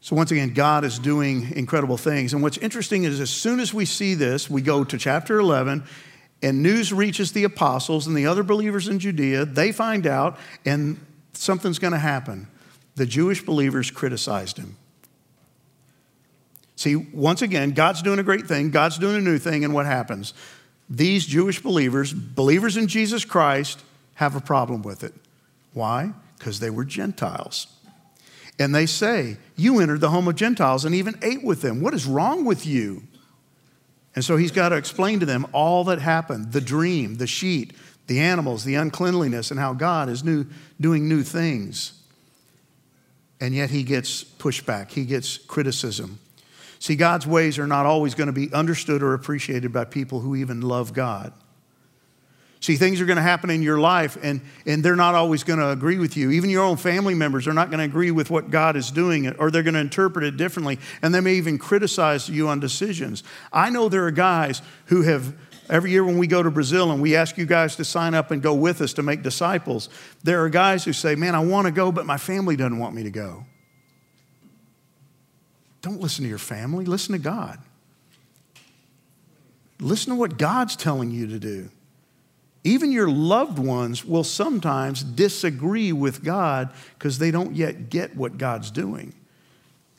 So, 0.00 0.14
once 0.14 0.30
again, 0.30 0.54
God 0.54 0.84
is 0.84 0.98
doing 0.98 1.52
incredible 1.56 1.96
things. 1.96 2.32
And 2.32 2.42
what's 2.42 2.58
interesting 2.58 3.04
is 3.04 3.18
as 3.18 3.30
soon 3.30 3.58
as 3.58 3.74
we 3.74 3.84
see 3.84 4.14
this, 4.14 4.48
we 4.48 4.62
go 4.62 4.84
to 4.84 4.98
chapter 4.98 5.40
11, 5.40 5.82
and 6.42 6.62
news 6.62 6.92
reaches 6.92 7.32
the 7.32 7.44
apostles 7.44 8.06
and 8.06 8.16
the 8.16 8.26
other 8.26 8.44
believers 8.44 8.86
in 8.86 9.00
Judea. 9.00 9.44
They 9.44 9.72
find 9.72 10.06
out, 10.06 10.38
and 10.64 11.04
something's 11.38 11.78
going 11.78 11.92
to 11.92 11.98
happen. 11.98 12.48
The 12.96 13.06
Jewish 13.06 13.44
believers 13.44 13.90
criticized 13.90 14.56
him. 14.56 14.76
See, 16.76 16.96
once 16.96 17.42
again, 17.42 17.72
God's 17.72 18.02
doing 18.02 18.18
a 18.18 18.22
great 18.22 18.46
thing, 18.46 18.70
God's 18.70 18.98
doing 18.98 19.16
a 19.16 19.20
new 19.20 19.38
thing, 19.38 19.64
and 19.64 19.74
what 19.74 19.86
happens? 19.86 20.32
These 20.88 21.26
Jewish 21.26 21.60
believers, 21.60 22.12
believers 22.12 22.76
in 22.76 22.86
Jesus 22.86 23.24
Christ, 23.24 23.82
have 24.14 24.36
a 24.36 24.40
problem 24.40 24.82
with 24.82 25.04
it. 25.04 25.14
Why? 25.72 26.12
Because 26.38 26.60
they 26.60 26.70
were 26.70 26.84
Gentiles. 26.84 27.66
And 28.58 28.74
they 28.74 28.86
say, 28.86 29.36
You 29.56 29.80
entered 29.80 30.00
the 30.00 30.10
home 30.10 30.28
of 30.28 30.36
Gentiles 30.36 30.84
and 30.84 30.94
even 30.94 31.18
ate 31.22 31.44
with 31.44 31.62
them. 31.62 31.80
What 31.80 31.94
is 31.94 32.06
wrong 32.06 32.44
with 32.44 32.66
you? 32.66 33.02
And 34.14 34.24
so 34.24 34.36
he's 34.36 34.50
got 34.50 34.70
to 34.70 34.76
explain 34.76 35.20
to 35.20 35.26
them 35.26 35.46
all 35.52 35.84
that 35.84 36.00
happened 36.00 36.52
the 36.52 36.60
dream, 36.60 37.16
the 37.16 37.26
sheet, 37.26 37.72
the 38.08 38.18
animals, 38.18 38.64
the 38.64 38.74
uncleanliness, 38.74 39.52
and 39.52 39.60
how 39.60 39.72
God 39.72 40.08
is 40.08 40.24
new, 40.24 40.46
doing 40.80 41.08
new 41.08 41.22
things. 41.22 41.92
And 43.40 43.54
yet 43.54 43.70
he 43.70 43.84
gets 43.84 44.24
pushback, 44.24 44.90
he 44.90 45.04
gets 45.04 45.38
criticism. 45.38 46.18
See, 46.80 46.96
God's 46.96 47.26
ways 47.26 47.58
are 47.58 47.66
not 47.66 47.86
always 47.86 48.14
going 48.14 48.26
to 48.28 48.32
be 48.32 48.52
understood 48.52 49.02
or 49.02 49.14
appreciated 49.14 49.72
by 49.72 49.84
people 49.84 50.20
who 50.20 50.36
even 50.36 50.60
love 50.60 50.92
God. 50.92 51.32
See, 52.60 52.74
things 52.74 53.00
are 53.00 53.06
going 53.06 53.16
to 53.16 53.22
happen 53.22 53.50
in 53.50 53.62
your 53.62 53.78
life, 53.78 54.18
and, 54.20 54.40
and 54.66 54.82
they're 54.82 54.96
not 54.96 55.14
always 55.14 55.44
going 55.44 55.60
to 55.60 55.70
agree 55.70 55.98
with 55.98 56.16
you. 56.16 56.32
Even 56.32 56.50
your 56.50 56.64
own 56.64 56.76
family 56.76 57.14
members 57.14 57.46
are 57.46 57.52
not 57.52 57.70
going 57.70 57.78
to 57.78 57.84
agree 57.84 58.10
with 58.10 58.30
what 58.30 58.50
God 58.50 58.74
is 58.74 58.90
doing, 58.90 59.28
or 59.36 59.50
they're 59.50 59.62
going 59.62 59.74
to 59.74 59.80
interpret 59.80 60.24
it 60.24 60.36
differently, 60.36 60.78
and 61.00 61.14
they 61.14 61.20
may 61.20 61.34
even 61.34 61.56
criticize 61.56 62.28
you 62.28 62.48
on 62.48 62.58
decisions. 62.58 63.22
I 63.52 63.70
know 63.70 63.88
there 63.88 64.06
are 64.06 64.10
guys 64.10 64.60
who 64.86 65.02
have, 65.02 65.34
every 65.68 65.90
year 65.90 66.04
when 66.04 66.18
we 66.18 66.26
go 66.26 66.42
to 66.42 66.50
Brazil 66.50 66.90
and 66.90 67.00
we 67.00 67.16
ask 67.16 67.36
you 67.36 67.46
guys 67.46 67.76
to 67.76 67.84
sign 67.84 68.14
up 68.14 68.30
and 68.30 68.42
go 68.42 68.54
with 68.54 68.80
us 68.80 68.92
to 68.94 69.02
make 69.02 69.22
disciples, 69.22 69.88
there 70.22 70.42
are 70.44 70.48
guys 70.48 70.84
who 70.84 70.92
say, 70.92 71.14
Man, 71.14 71.34
I 71.34 71.40
want 71.40 71.66
to 71.66 71.70
go, 71.70 71.92
but 71.92 72.06
my 72.06 72.16
family 72.16 72.56
doesn't 72.56 72.78
want 72.78 72.94
me 72.94 73.02
to 73.04 73.10
go. 73.10 73.44
Don't 75.82 76.00
listen 76.00 76.24
to 76.24 76.28
your 76.28 76.38
family, 76.38 76.84
listen 76.84 77.12
to 77.12 77.18
God. 77.18 77.58
Listen 79.80 80.12
to 80.12 80.18
what 80.18 80.38
God's 80.38 80.74
telling 80.74 81.10
you 81.10 81.28
to 81.28 81.38
do. 81.38 81.70
Even 82.64 82.90
your 82.90 83.08
loved 83.08 83.58
ones 83.58 84.04
will 84.04 84.24
sometimes 84.24 85.02
disagree 85.02 85.92
with 85.92 86.24
God 86.24 86.70
because 86.98 87.18
they 87.18 87.30
don't 87.30 87.54
yet 87.54 87.88
get 87.88 88.16
what 88.16 88.36
God's 88.36 88.70
doing. 88.70 89.14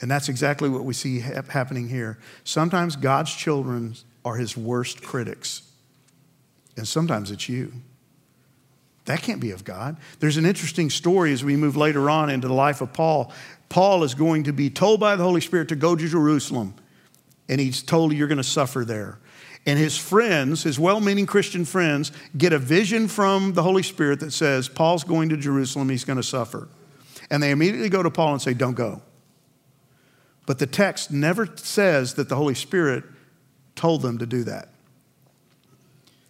And 0.01 0.11
that's 0.11 0.29
exactly 0.29 0.69
what 0.69 0.85
we 0.85 0.93
see 0.93 1.19
happening 1.19 1.89
here. 1.89 2.19
Sometimes 2.43 2.95
God's 2.95 3.33
children 3.33 3.95
are 4.25 4.35
his 4.35 4.55
worst 4.55 5.01
critics, 5.01 5.63
and 6.75 6.87
sometimes 6.87 7.31
it's 7.31 7.49
you. 7.49 7.73
That 9.05 9.21
can't 9.21 9.41
be 9.41 9.51
of 9.51 9.63
God. 9.63 9.97
There's 10.19 10.37
an 10.37 10.45
interesting 10.45 10.89
story 10.89 11.33
as 11.33 11.43
we 11.43 11.55
move 11.55 11.75
later 11.75 12.09
on 12.09 12.29
into 12.29 12.47
the 12.47 12.53
life 12.53 12.81
of 12.81 12.93
Paul. 12.93 13.33
Paul 13.67 14.03
is 14.03 14.13
going 14.13 14.43
to 14.43 14.53
be 14.53 14.69
told 14.69 14.99
by 14.99 15.15
the 15.15 15.23
Holy 15.23 15.41
Spirit 15.41 15.69
to 15.69 15.75
go 15.75 15.95
to 15.95 16.07
Jerusalem, 16.07 16.75
and 17.47 17.59
he's 17.59 17.81
told 17.81 18.13
you're 18.13 18.27
going 18.27 18.37
to 18.37 18.43
suffer 18.43 18.85
there. 18.85 19.17
And 19.65 19.77
his 19.77 19.97
friends, 19.97 20.63
his 20.63 20.79
well 20.79 20.99
meaning 20.99 21.25
Christian 21.25 21.65
friends, 21.65 22.11
get 22.37 22.53
a 22.53 22.59
vision 22.59 23.07
from 23.07 23.53
the 23.53 23.63
Holy 23.63 23.83
Spirit 23.83 24.19
that 24.21 24.31
says, 24.31 24.69
Paul's 24.69 25.03
going 25.03 25.29
to 25.29 25.37
Jerusalem, 25.37 25.89
he's 25.89 26.05
going 26.05 26.17
to 26.17 26.23
suffer. 26.23 26.67
And 27.29 27.43
they 27.43 27.51
immediately 27.51 27.89
go 27.89 28.01
to 28.01 28.09
Paul 28.09 28.33
and 28.33 28.41
say, 28.41 28.53
Don't 28.53 28.75
go. 28.75 29.01
But 30.45 30.57
the 30.57 30.65
text 30.65 31.11
never 31.11 31.47
says 31.55 32.15
that 32.15 32.29
the 32.29 32.35
Holy 32.35 32.55
Spirit 32.55 33.03
told 33.79 34.01
them 34.01 34.17
to 34.17 34.25
do 34.25 34.43
that. 34.43 34.67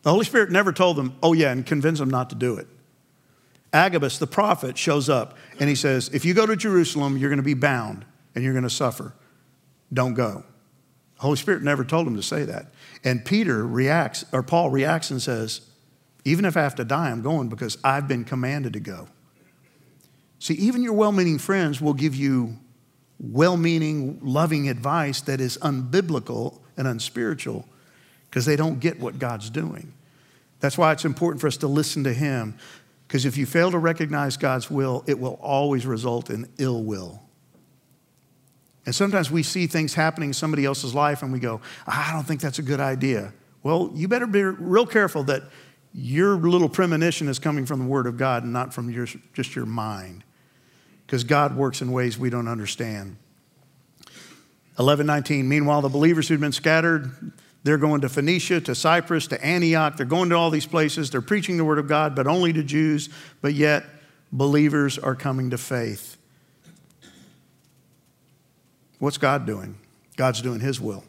The 0.03 0.11
Holy 0.11 0.23
Spirit 0.23 0.51
never 0.51 0.71
told 0.71 0.95
them, 0.95 1.17
Oh, 1.23 1.33
yeah, 1.33 1.51
and 1.51 1.65
convince 1.65 1.97
them 1.97 2.09
not 2.09 2.29
to 2.29 2.35
do 2.35 2.55
it. 2.55 2.67
Agabus, 3.73 4.19
the 4.19 4.27
prophet, 4.27 4.77
shows 4.77 5.09
up 5.09 5.35
and 5.59 5.67
he 5.67 5.75
says, 5.75 6.09
If 6.13 6.25
you 6.25 6.33
go 6.35 6.45
to 6.45 6.55
Jerusalem, 6.55 7.17
you're 7.17 7.29
going 7.29 7.37
to 7.37 7.43
be 7.43 7.55
bound 7.55 8.05
and 8.35 8.43
you're 8.43 8.53
going 8.53 8.63
to 8.63 8.69
suffer. 8.69 9.13
Don't 9.91 10.13
go. 10.13 10.43
The 11.15 11.21
Holy 11.23 11.37
Spirit 11.37 11.63
never 11.63 11.83
told 11.83 12.07
him 12.07 12.15
to 12.15 12.23
say 12.23 12.43
that. 12.43 12.67
And 13.03 13.25
Peter 13.25 13.65
reacts, 13.65 14.23
or 14.31 14.43
Paul 14.43 14.69
reacts 14.69 15.09
and 15.09 15.21
says, 15.21 15.61
Even 16.23 16.45
if 16.45 16.55
I 16.55 16.61
have 16.61 16.75
to 16.75 16.85
die, 16.85 17.09
I'm 17.09 17.23
going 17.23 17.49
because 17.49 17.77
I've 17.83 18.07
been 18.07 18.23
commanded 18.23 18.73
to 18.73 18.79
go. 18.79 19.07
See, 20.37 20.53
even 20.53 20.83
your 20.83 20.93
well 20.93 21.11
meaning 21.11 21.39
friends 21.39 21.81
will 21.81 21.95
give 21.95 22.15
you 22.15 22.57
well 23.19 23.57
meaning, 23.57 24.19
loving 24.23 24.69
advice 24.69 25.21
that 25.21 25.41
is 25.41 25.57
unbiblical 25.57 26.61
and 26.79 26.87
unspiritual 26.87 27.67
because 28.29 28.45
they 28.45 28.55
don't 28.55 28.79
get 28.79 28.99
what 28.99 29.19
God's 29.19 29.51
doing. 29.51 29.93
That's 30.59 30.77
why 30.77 30.91
it's 30.91 31.05
important 31.05 31.41
for 31.41 31.47
us 31.47 31.57
to 31.57 31.67
listen 31.67 32.03
to 32.05 32.13
Him 32.13 32.57
because 33.09 33.25
if 33.25 33.37
you 33.37 33.47
fail 33.47 33.71
to 33.71 33.79
recognize 33.79 34.37
God's 34.37 34.69
will, 34.69 35.03
it 35.07 35.19
will 35.19 35.39
always 35.41 35.87
result 35.87 36.29
in 36.29 36.47
ill 36.59 36.83
will. 36.83 37.19
And 38.85 38.93
sometimes 38.93 39.31
we 39.31 39.41
see 39.41 39.65
things 39.65 39.95
happening 39.95 40.29
in 40.29 40.33
somebody 40.33 40.63
else's 40.63 40.93
life 40.93 41.23
and 41.23 41.33
we 41.33 41.39
go, 41.39 41.59
I 41.87 42.11
don't 42.13 42.23
think 42.23 42.39
that's 42.39 42.59
a 42.59 42.63
good 42.63 42.79
idea. 42.79 43.33
Well, 43.63 43.89
you 43.95 44.07
better 44.07 44.27
be 44.27 44.43
real 44.43 44.85
careful 44.85 45.23
that 45.23 45.43
your 45.91 46.35
little 46.35 46.69
premonition 46.69 47.27
is 47.27 47.39
coming 47.39 47.65
from 47.65 47.79
the 47.79 47.85
Word 47.85 48.05
of 48.05 48.15
God 48.15 48.43
and 48.43 48.53
not 48.53 48.75
from 48.75 48.91
your, 48.91 49.07
just 49.33 49.55
your 49.55 49.65
mind. 49.65 50.23
Because 51.05 51.23
God 51.23 51.55
works 51.55 51.81
in 51.81 51.91
ways 51.91 52.15
we 52.17 52.29
don't 52.29 52.47
understand. 52.47 53.17
1119, 54.79 55.49
meanwhile, 55.49 55.81
the 55.81 55.89
believers 55.89 56.29
who'd 56.29 56.39
been 56.39 56.53
scattered, 56.53 57.11
they're 57.63 57.77
going 57.77 57.99
to 57.99 58.07
Phoenicia, 58.07 58.61
to 58.61 58.73
Cyprus, 58.73 59.27
to 59.27 59.45
Antioch. 59.45 59.97
They're 59.97 60.05
going 60.05 60.29
to 60.29 60.35
all 60.35 60.49
these 60.49 60.65
places. 60.65 61.09
They're 61.09 61.19
preaching 61.19 61.57
the 61.57 61.65
Word 61.65 61.79
of 61.79 61.89
God, 61.89 62.15
but 62.15 62.27
only 62.27 62.53
to 62.53 62.63
Jews. 62.63 63.09
But 63.41 63.55
yet, 63.55 63.83
believers 64.31 64.97
are 64.97 65.15
coming 65.15 65.49
to 65.49 65.57
faith. 65.57 66.15
What's 68.99 69.17
God 69.17 69.45
doing? 69.45 69.77
God's 70.15 70.41
doing 70.41 70.61
His 70.61 70.79
will. 70.79 71.03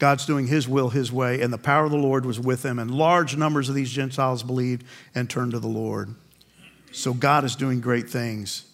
God's 0.00 0.26
doing 0.26 0.48
His 0.48 0.68
will 0.68 0.88
His 0.88 1.12
way, 1.12 1.40
and 1.42 1.52
the 1.52 1.58
power 1.58 1.84
of 1.84 1.92
the 1.92 1.96
Lord 1.96 2.26
was 2.26 2.40
with 2.40 2.62
them, 2.62 2.80
and 2.80 2.90
large 2.90 3.36
numbers 3.36 3.68
of 3.68 3.76
these 3.76 3.92
Gentiles 3.92 4.42
believed 4.42 4.84
and 5.14 5.30
turned 5.30 5.52
to 5.52 5.60
the 5.60 5.68
Lord. 5.68 6.12
So 6.90 7.14
God 7.14 7.44
is 7.44 7.54
doing 7.54 7.80
great 7.80 8.10
things. 8.10 8.64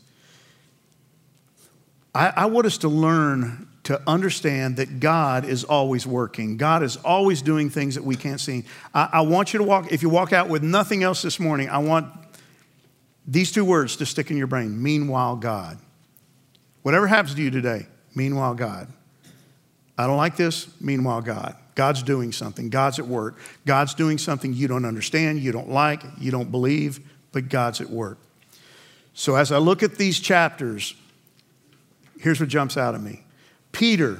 I, 2.14 2.32
I 2.34 2.46
want 2.46 2.66
us 2.66 2.78
to 2.78 2.88
learn 2.88 3.68
to 3.84 4.00
understand 4.06 4.76
that 4.76 5.00
God 5.00 5.44
is 5.44 5.64
always 5.64 6.06
working. 6.06 6.56
God 6.56 6.82
is 6.82 6.96
always 6.98 7.42
doing 7.42 7.68
things 7.68 7.96
that 7.96 8.04
we 8.04 8.14
can't 8.14 8.40
see. 8.40 8.64
I, 8.94 9.08
I, 9.14 9.20
want 9.22 9.52
you 9.52 9.58
to 9.58 9.64
walk, 9.64 9.90
if 9.90 10.02
you 10.02 10.08
walk 10.08 10.32
out 10.32 10.48
with 10.48 10.62
nothing 10.62 11.02
else 11.02 11.20
this 11.22 11.40
morning, 11.40 11.68
I 11.68 11.78
want 11.78 12.12
these 13.26 13.50
two 13.50 13.64
words 13.64 13.96
to 13.96 14.06
stick 14.06 14.30
in 14.30 14.36
your 14.36 14.46
brain 14.46 14.80
meanwhile, 14.80 15.34
God. 15.34 15.78
Whatever 16.82 17.08
happens 17.08 17.34
to 17.34 17.42
you 17.42 17.50
today, 17.50 17.86
Meanwhile, 18.14 18.54
God. 18.54 18.88
I 19.96 20.06
don't 20.06 20.16
like 20.16 20.36
this. 20.36 20.68
Meanwhile, 20.80 21.22
God. 21.22 21.56
God's 21.74 22.02
doing 22.02 22.32
something. 22.32 22.68
God's 22.68 22.98
at 22.98 23.06
work. 23.06 23.38
God's 23.66 23.94
doing 23.94 24.18
something 24.18 24.52
you 24.52 24.68
don't 24.68 24.84
understand, 24.84 25.40
you 25.40 25.52
don't 25.52 25.70
like, 25.70 26.02
you 26.18 26.30
don't 26.30 26.50
believe, 26.50 27.00
but 27.32 27.48
God's 27.48 27.80
at 27.80 27.88
work. 27.88 28.18
So 29.14 29.36
as 29.36 29.52
I 29.52 29.58
look 29.58 29.82
at 29.82 29.96
these 29.96 30.20
chapters, 30.20 30.94
here's 32.20 32.40
what 32.40 32.48
jumps 32.48 32.76
out 32.76 32.94
at 32.94 33.00
me. 33.00 33.22
Peter 33.72 34.18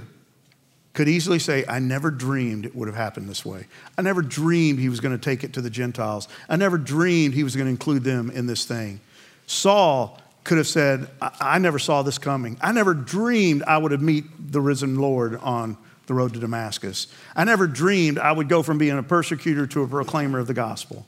could 0.95 1.09
easily 1.09 1.39
say, 1.39 1.65
I 1.67 1.79
never 1.79 2.11
dreamed 2.11 2.67
it 2.67 2.75
would 2.75 2.89
have 2.89 2.97
happened 2.97 3.29
this 3.29 3.45
way. 3.45 3.67
I 3.97 4.03
never 4.03 4.21
dreamed 4.21 4.79
he 4.79 4.89
was 4.89 5.01
going 5.01 5.17
to 5.17 5.23
take 5.23 5.43
it 5.45 5.55
to 5.55 5.63
the 5.63 5.71
Gentiles. 5.71 6.29
I 6.49 6.57
never 6.57 6.77
dreamed 6.77 7.35
he 7.35 7.45
was 7.45 7.57
going 7.57 7.67
to 7.67 7.71
include 7.71 8.05
them 8.05 8.31
in 8.31 8.47
this 8.47 8.67
thing. 8.67 9.01
Saul 9.47 10.21
could 10.45 10.59
have 10.59 10.67
said, 10.67 11.09
I, 11.21 11.31
I 11.41 11.59
never 11.59 11.79
saw 11.79 12.03
this 12.03 12.19
coming. 12.19 12.59
I 12.61 12.73
never 12.73 12.93
dreamed 12.95 13.63
I 13.63 13.79
would 13.79 13.93
have 13.93 14.03
meet 14.03 14.25
the 14.53 14.61
risen 14.61 14.99
Lord 14.99 15.37
on 15.37 15.79
the 16.07 16.15
road 16.15 16.35
to 16.35 16.41
Damascus. 16.41 17.07
I 17.35 17.45
never 17.45 17.67
dreamed 17.67 18.19
I 18.19 18.33
would 18.33 18.49
go 18.49 18.63
from 18.63 18.77
being 18.77 18.99
a 18.99 19.03
persecutor 19.03 19.67
to 19.69 19.83
a 19.83 19.89
proclaimer 19.89 20.39
of 20.39 20.47
the 20.47 20.55
gospel. 20.55 21.07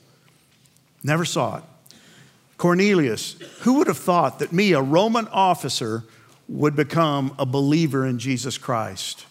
Never 1.03 1.25
saw 1.25 1.59
it. 1.59 1.65
Cornelius, 2.57 3.33
who 3.61 3.75
would 3.75 3.89
have 3.89 3.99
thought 3.99 4.39
that 4.39 4.53
me, 4.53 4.73
a 4.73 4.81
Roman 4.81 5.27
officer, 5.29 6.05
would 6.49 6.77
become 6.77 7.35
a 7.39 7.47
believer 7.47 8.07
in 8.07 8.19
Jesus 8.19 8.59
Christ? 8.59 9.27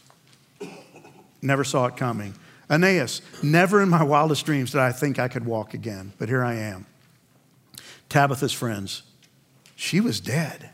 Never 1.42 1.64
saw 1.64 1.86
it 1.88 1.98
coming. 1.98 2.36
Aeneas, 2.70 3.22
never 3.44 3.82
in 3.82 3.90
my 3.90 4.04
wildest 4.04 4.46
dreams 4.46 4.72
did 4.72 4.80
I 4.80 4.92
think 4.92 5.20
I 5.20 5.28
could 5.28 5.46
walk 5.46 5.74
again, 5.74 6.14
but 6.18 6.30
here 6.30 6.44
I 6.44 6.56
am. 6.56 6.86
Tabitha's 8.10 8.54
friends, 8.54 9.04
she 9.76 10.00
was 10.00 10.20
dead. 10.20 10.70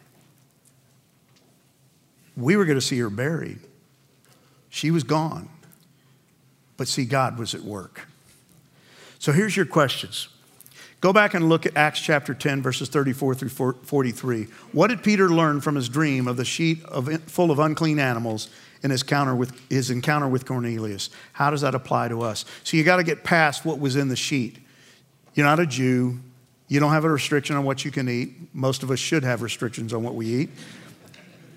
We 2.38 2.56
were 2.56 2.66
going 2.66 2.78
to 2.78 2.86
see 2.86 3.00
her 3.00 3.10
buried. 3.10 3.60
She 4.70 4.92
was 4.92 5.04
gone. 5.04 5.50
But 6.78 6.88
see, 6.88 7.04
God 7.04 7.38
was 7.38 7.54
at 7.54 7.62
work. 7.62 8.08
So 9.18 9.34
here's 9.34 9.58
your 9.58 9.66
questions 9.66 10.30
Go 11.02 11.14
back 11.14 11.34
and 11.34 11.48
look 11.48 11.66
at 11.66 11.78
Acts 11.78 12.02
chapter 12.02 12.34
10, 12.34 12.62
verses 12.62 12.90
34 12.90 13.36
through 13.36 13.74
43. 13.84 14.48
What 14.74 14.88
did 14.88 15.02
Peter 15.02 15.30
learn 15.30 15.62
from 15.62 15.76
his 15.76 15.88
dream 15.88 16.28
of 16.28 16.36
the 16.36 16.44
sheet 16.44 16.84
of, 16.86 17.24
full 17.24 17.52
of 17.52 17.60
unclean 17.60 18.00
animals 18.00 18.50
in 18.84 18.92
his 18.92 19.02
encounter, 19.02 19.34
with, 19.34 19.58
his 19.70 19.92
encounter 19.92 20.28
with 20.28 20.46
Cornelius? 20.46 21.10
How 21.32 21.52
does 21.52 21.62
that 21.62 21.74
apply 21.74 22.10
to 22.10 22.22
us? 22.22 22.44
So 22.66 22.76
you 22.76 22.84
got 22.84 22.98
to 22.98 23.04
get 23.04 23.24
past 23.24 23.64
what 23.64 23.80
was 23.80 23.96
in 23.96 24.10
the 24.10 24.18
sheet. 24.18 24.58
You're 25.36 25.46
not 25.46 25.62
a 25.62 25.66
Jew. 25.66 26.20
You 26.68 26.82
don't 26.82 26.92
have 26.92 27.06
a 27.06 27.10
restriction 27.10 27.56
on 27.56 27.64
what 27.64 27.86
you 27.86 27.92
can 27.92 28.10
eat. 28.10 28.54
Most 28.54 28.84
of 28.84 28.92
us 28.92 29.00
should 29.00 29.24
have 29.24 29.42
restrictions 29.42 29.94
on 29.94 30.04
what 30.04 30.16
we 30.16 30.28
eat, 30.28 30.50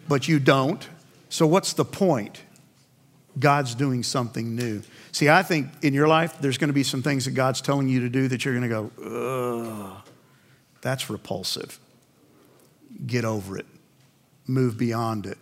but 0.09 0.28
you 0.28 0.38
don't. 0.38 0.88
So 1.30 1.49
what's 1.49 1.72
the 1.72 1.84
point? 1.84 2.43
God's 3.38 3.74
doing 3.74 4.03
something 4.03 4.55
new. 4.55 4.82
See, 5.13 5.29
I 5.29 5.43
think 5.43 5.69
in 5.83 5.93
your 5.93 6.09
life, 6.09 6.39
there's 6.41 6.57
going 6.57 6.69
to 6.69 6.75
be 6.75 6.83
some 6.83 7.03
things 7.03 7.27
that 7.27 7.33
God's 7.33 7.61
telling 7.61 7.89
you 7.89 8.01
to 8.01 8.09
do 8.09 8.29
that 8.29 8.45
you're 8.45 8.59
going 8.59 8.69
to 8.69 8.91
go, 8.99 9.93
ugh, 9.99 10.09
that's 10.81 11.11
repulsive. 11.11 11.79
Get 13.07 13.25
over 13.25 13.59
it, 13.59 13.67
move 14.47 14.79
beyond 14.79 15.27
it. 15.27 15.39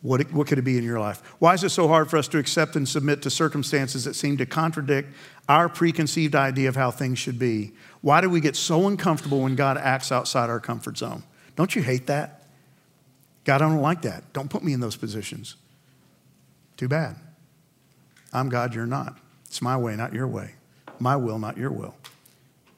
What, 0.00 0.32
what 0.32 0.46
could 0.46 0.58
it 0.58 0.62
be 0.62 0.78
in 0.78 0.84
your 0.84 1.00
life? 1.00 1.20
Why 1.40 1.54
is 1.54 1.64
it 1.64 1.70
so 1.70 1.88
hard 1.88 2.08
for 2.08 2.18
us 2.18 2.28
to 2.28 2.38
accept 2.38 2.76
and 2.76 2.88
submit 2.88 3.20
to 3.22 3.30
circumstances 3.30 4.04
that 4.04 4.14
seem 4.14 4.36
to 4.36 4.46
contradict 4.46 5.08
our 5.48 5.68
preconceived 5.68 6.36
idea 6.36 6.68
of 6.68 6.76
how 6.76 6.92
things 6.92 7.18
should 7.18 7.38
be? 7.38 7.72
Why 8.00 8.20
do 8.20 8.30
we 8.30 8.40
get 8.40 8.54
so 8.54 8.86
uncomfortable 8.86 9.40
when 9.40 9.56
God 9.56 9.76
acts 9.76 10.12
outside 10.12 10.50
our 10.50 10.60
comfort 10.60 10.98
zone? 10.98 11.24
Don't 11.56 11.74
you 11.74 11.82
hate 11.82 12.06
that? 12.06 12.44
God, 13.42 13.60
I 13.60 13.68
don't 13.68 13.82
like 13.82 14.02
that. 14.02 14.32
Don't 14.32 14.48
put 14.48 14.62
me 14.62 14.72
in 14.72 14.78
those 14.78 14.94
positions. 14.94 15.56
Too 16.76 16.86
bad. 16.86 17.16
I'm 18.32 18.48
God, 18.48 18.74
you're 18.74 18.86
not. 18.86 19.18
It's 19.46 19.62
my 19.62 19.76
way, 19.76 19.96
not 19.96 20.12
your 20.12 20.26
way. 20.26 20.52
My 20.98 21.16
will, 21.16 21.38
not 21.38 21.56
your 21.56 21.70
will. 21.70 21.94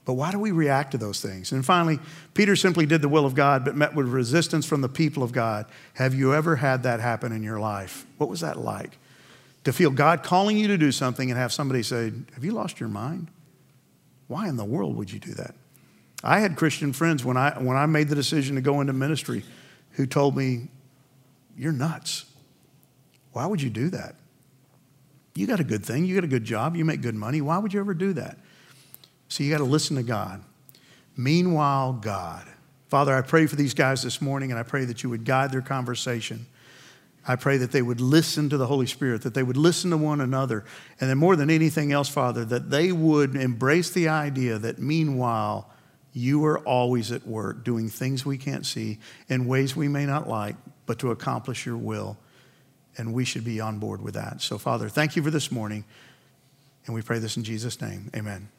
But 0.05 0.15
why 0.15 0.33
do 0.33 0.39
we 0.39 0.51
react 0.51 0.93
to 0.93 0.99
those 0.99 1.21
things? 1.21 1.53
And 1.53 1.65
finally, 1.65 2.01
Peter 2.35 2.57
simply 2.57 2.87
did 2.87 3.03
the 3.03 3.09
will 3.09 3.27
of 3.27 3.35
God, 3.35 3.65
but 3.65 3.77
met 3.77 3.95
with 3.95 4.09
resistance 4.09 4.67
from 4.67 4.81
the 4.81 4.89
people 4.89 5.23
of 5.23 5.33
God. 5.33 5.67
Have 5.95 6.15
you 6.15 6.35
ever 6.35 6.57
had 6.57 6.83
that 6.85 7.01
happen 7.01 7.33
in 7.33 7.43
your 7.43 7.61
life? 7.61 8.07
What 8.19 8.29
was 8.29 8.41
that 8.41 8.59
like? 8.59 8.99
To 9.65 9.73
feel 9.73 9.91
God 9.91 10.23
calling 10.23 10.57
you 10.57 10.69
to 10.69 10.79
do 10.79 10.91
something 10.91 11.31
and 11.31 11.39
have 11.39 11.53
somebody 11.53 11.83
say, 11.83 12.13
Have 12.35 12.45
you 12.45 12.53
lost 12.53 12.81
your 12.81 12.89
mind? 12.89 13.29
Why 14.27 14.49
in 14.49 14.57
the 14.57 14.65
world 14.65 14.97
would 14.97 15.13
you 15.13 15.19
do 15.19 15.35
that? 15.35 15.55
I 16.25 16.41
had 16.41 16.57
Christian 16.57 16.93
friends 16.93 17.25
when 17.25 17.37
I, 17.37 17.53
when 17.63 17.77
I 17.77 17.87
made 17.87 18.09
the 18.09 18.15
decision 18.15 18.57
to 18.57 18.63
go 18.63 18.81
into 18.81 18.93
ministry 18.93 19.45
who 19.93 20.07
told 20.07 20.37
me, 20.37 20.69
You're 21.57 21.73
nuts. 21.73 22.25
Why 23.33 23.47
would 23.47 23.61
you 23.61 23.71
do 23.71 23.91
that? 23.91 24.17
You 25.35 25.47
got 25.47 25.61
a 25.61 25.65
good 25.65 25.85
thing. 25.85 26.05
You 26.05 26.15
got 26.15 26.25
a 26.25 26.29
good 26.29 26.45
job. 26.45 26.77
You 26.77 26.85
make 26.85 27.03
good 27.03 27.15
money. 27.15 27.41
Why 27.41 27.59
would 27.59 27.73
you 27.73 27.81
ever 27.81 27.95
do 27.95 28.13
that? 28.15 28.39
So 29.29 29.45
you 29.45 29.51
got 29.51 29.59
to 29.59 29.65
listen 29.65 29.97
to 29.97 30.03
God. 30.03 30.43
Meanwhile, 31.17 31.95
God. 31.95 32.47
Father, 32.89 33.15
I 33.15 33.23
pray 33.23 33.47
for 33.47 33.55
these 33.55 33.75
guys 33.75 34.03
this 34.03 34.21
morning, 34.21 34.51
and 34.51 34.59
I 34.59 34.65
pray 34.65 34.85
that 34.87 35.03
you 35.03 35.11
would 35.11 35.25
guide 35.25 35.53
their 35.53 35.61
conversation. 35.61 36.47
I 37.27 37.37
pray 37.37 37.59
that 37.59 37.71
they 37.71 37.83
would 37.83 38.01
listen 38.01 38.49
to 38.49 38.57
the 38.57 38.67
Holy 38.67 38.87
Spirit, 38.87 39.23
that 39.23 39.35
they 39.35 39.43
would 39.43 39.57
listen 39.57 39.91
to 39.91 39.97
one 39.97 40.21
another, 40.21 40.65
and 41.01 41.09
then 41.09 41.19
more 41.19 41.37
than 41.37 41.51
anything 41.51 41.93
else, 41.93 42.09
Father, 42.09 42.45
that 42.47 42.71
they 42.71 42.91
would 42.91 43.37
embrace 43.37 43.91
the 43.91 44.09
idea 44.09 44.59
that 44.59 44.79
meanwhile, 44.79 45.71
you 46.13 46.45
are 46.45 46.59
always 46.61 47.13
at 47.13 47.25
work 47.27 47.63
doing 47.63 47.89
things 47.89 48.27
we 48.27 48.37
can't 48.37 48.67
see 48.67 48.99
in 49.29 49.47
ways 49.47 49.77
we 49.77 49.87
may 49.87 50.07
not 50.07 50.29
like, 50.29 50.57
but 50.87 50.99
to 50.99 51.13
accomplish 51.13 51.67
your 51.67 51.77
will 51.77 52.17
and 53.01 53.15
we 53.15 53.25
should 53.25 53.45
be 53.45 53.61
on 53.61 53.79
board 53.79 54.03
with 54.03 54.15
that. 54.15 54.43
So, 54.43 54.59
Father, 54.59 54.91
thank 54.91 55.17
you 55.17 55.23
for 55.23 55.31
this 55.31 55.51
morning, 55.51 55.85
and 56.85 56.95
we 56.95 57.01
pray 57.01 57.19
this 57.19 57.39
in 57.39 57.45
Jesus' 57.45 57.81
name. 57.81 58.11
Amen. 58.15 58.51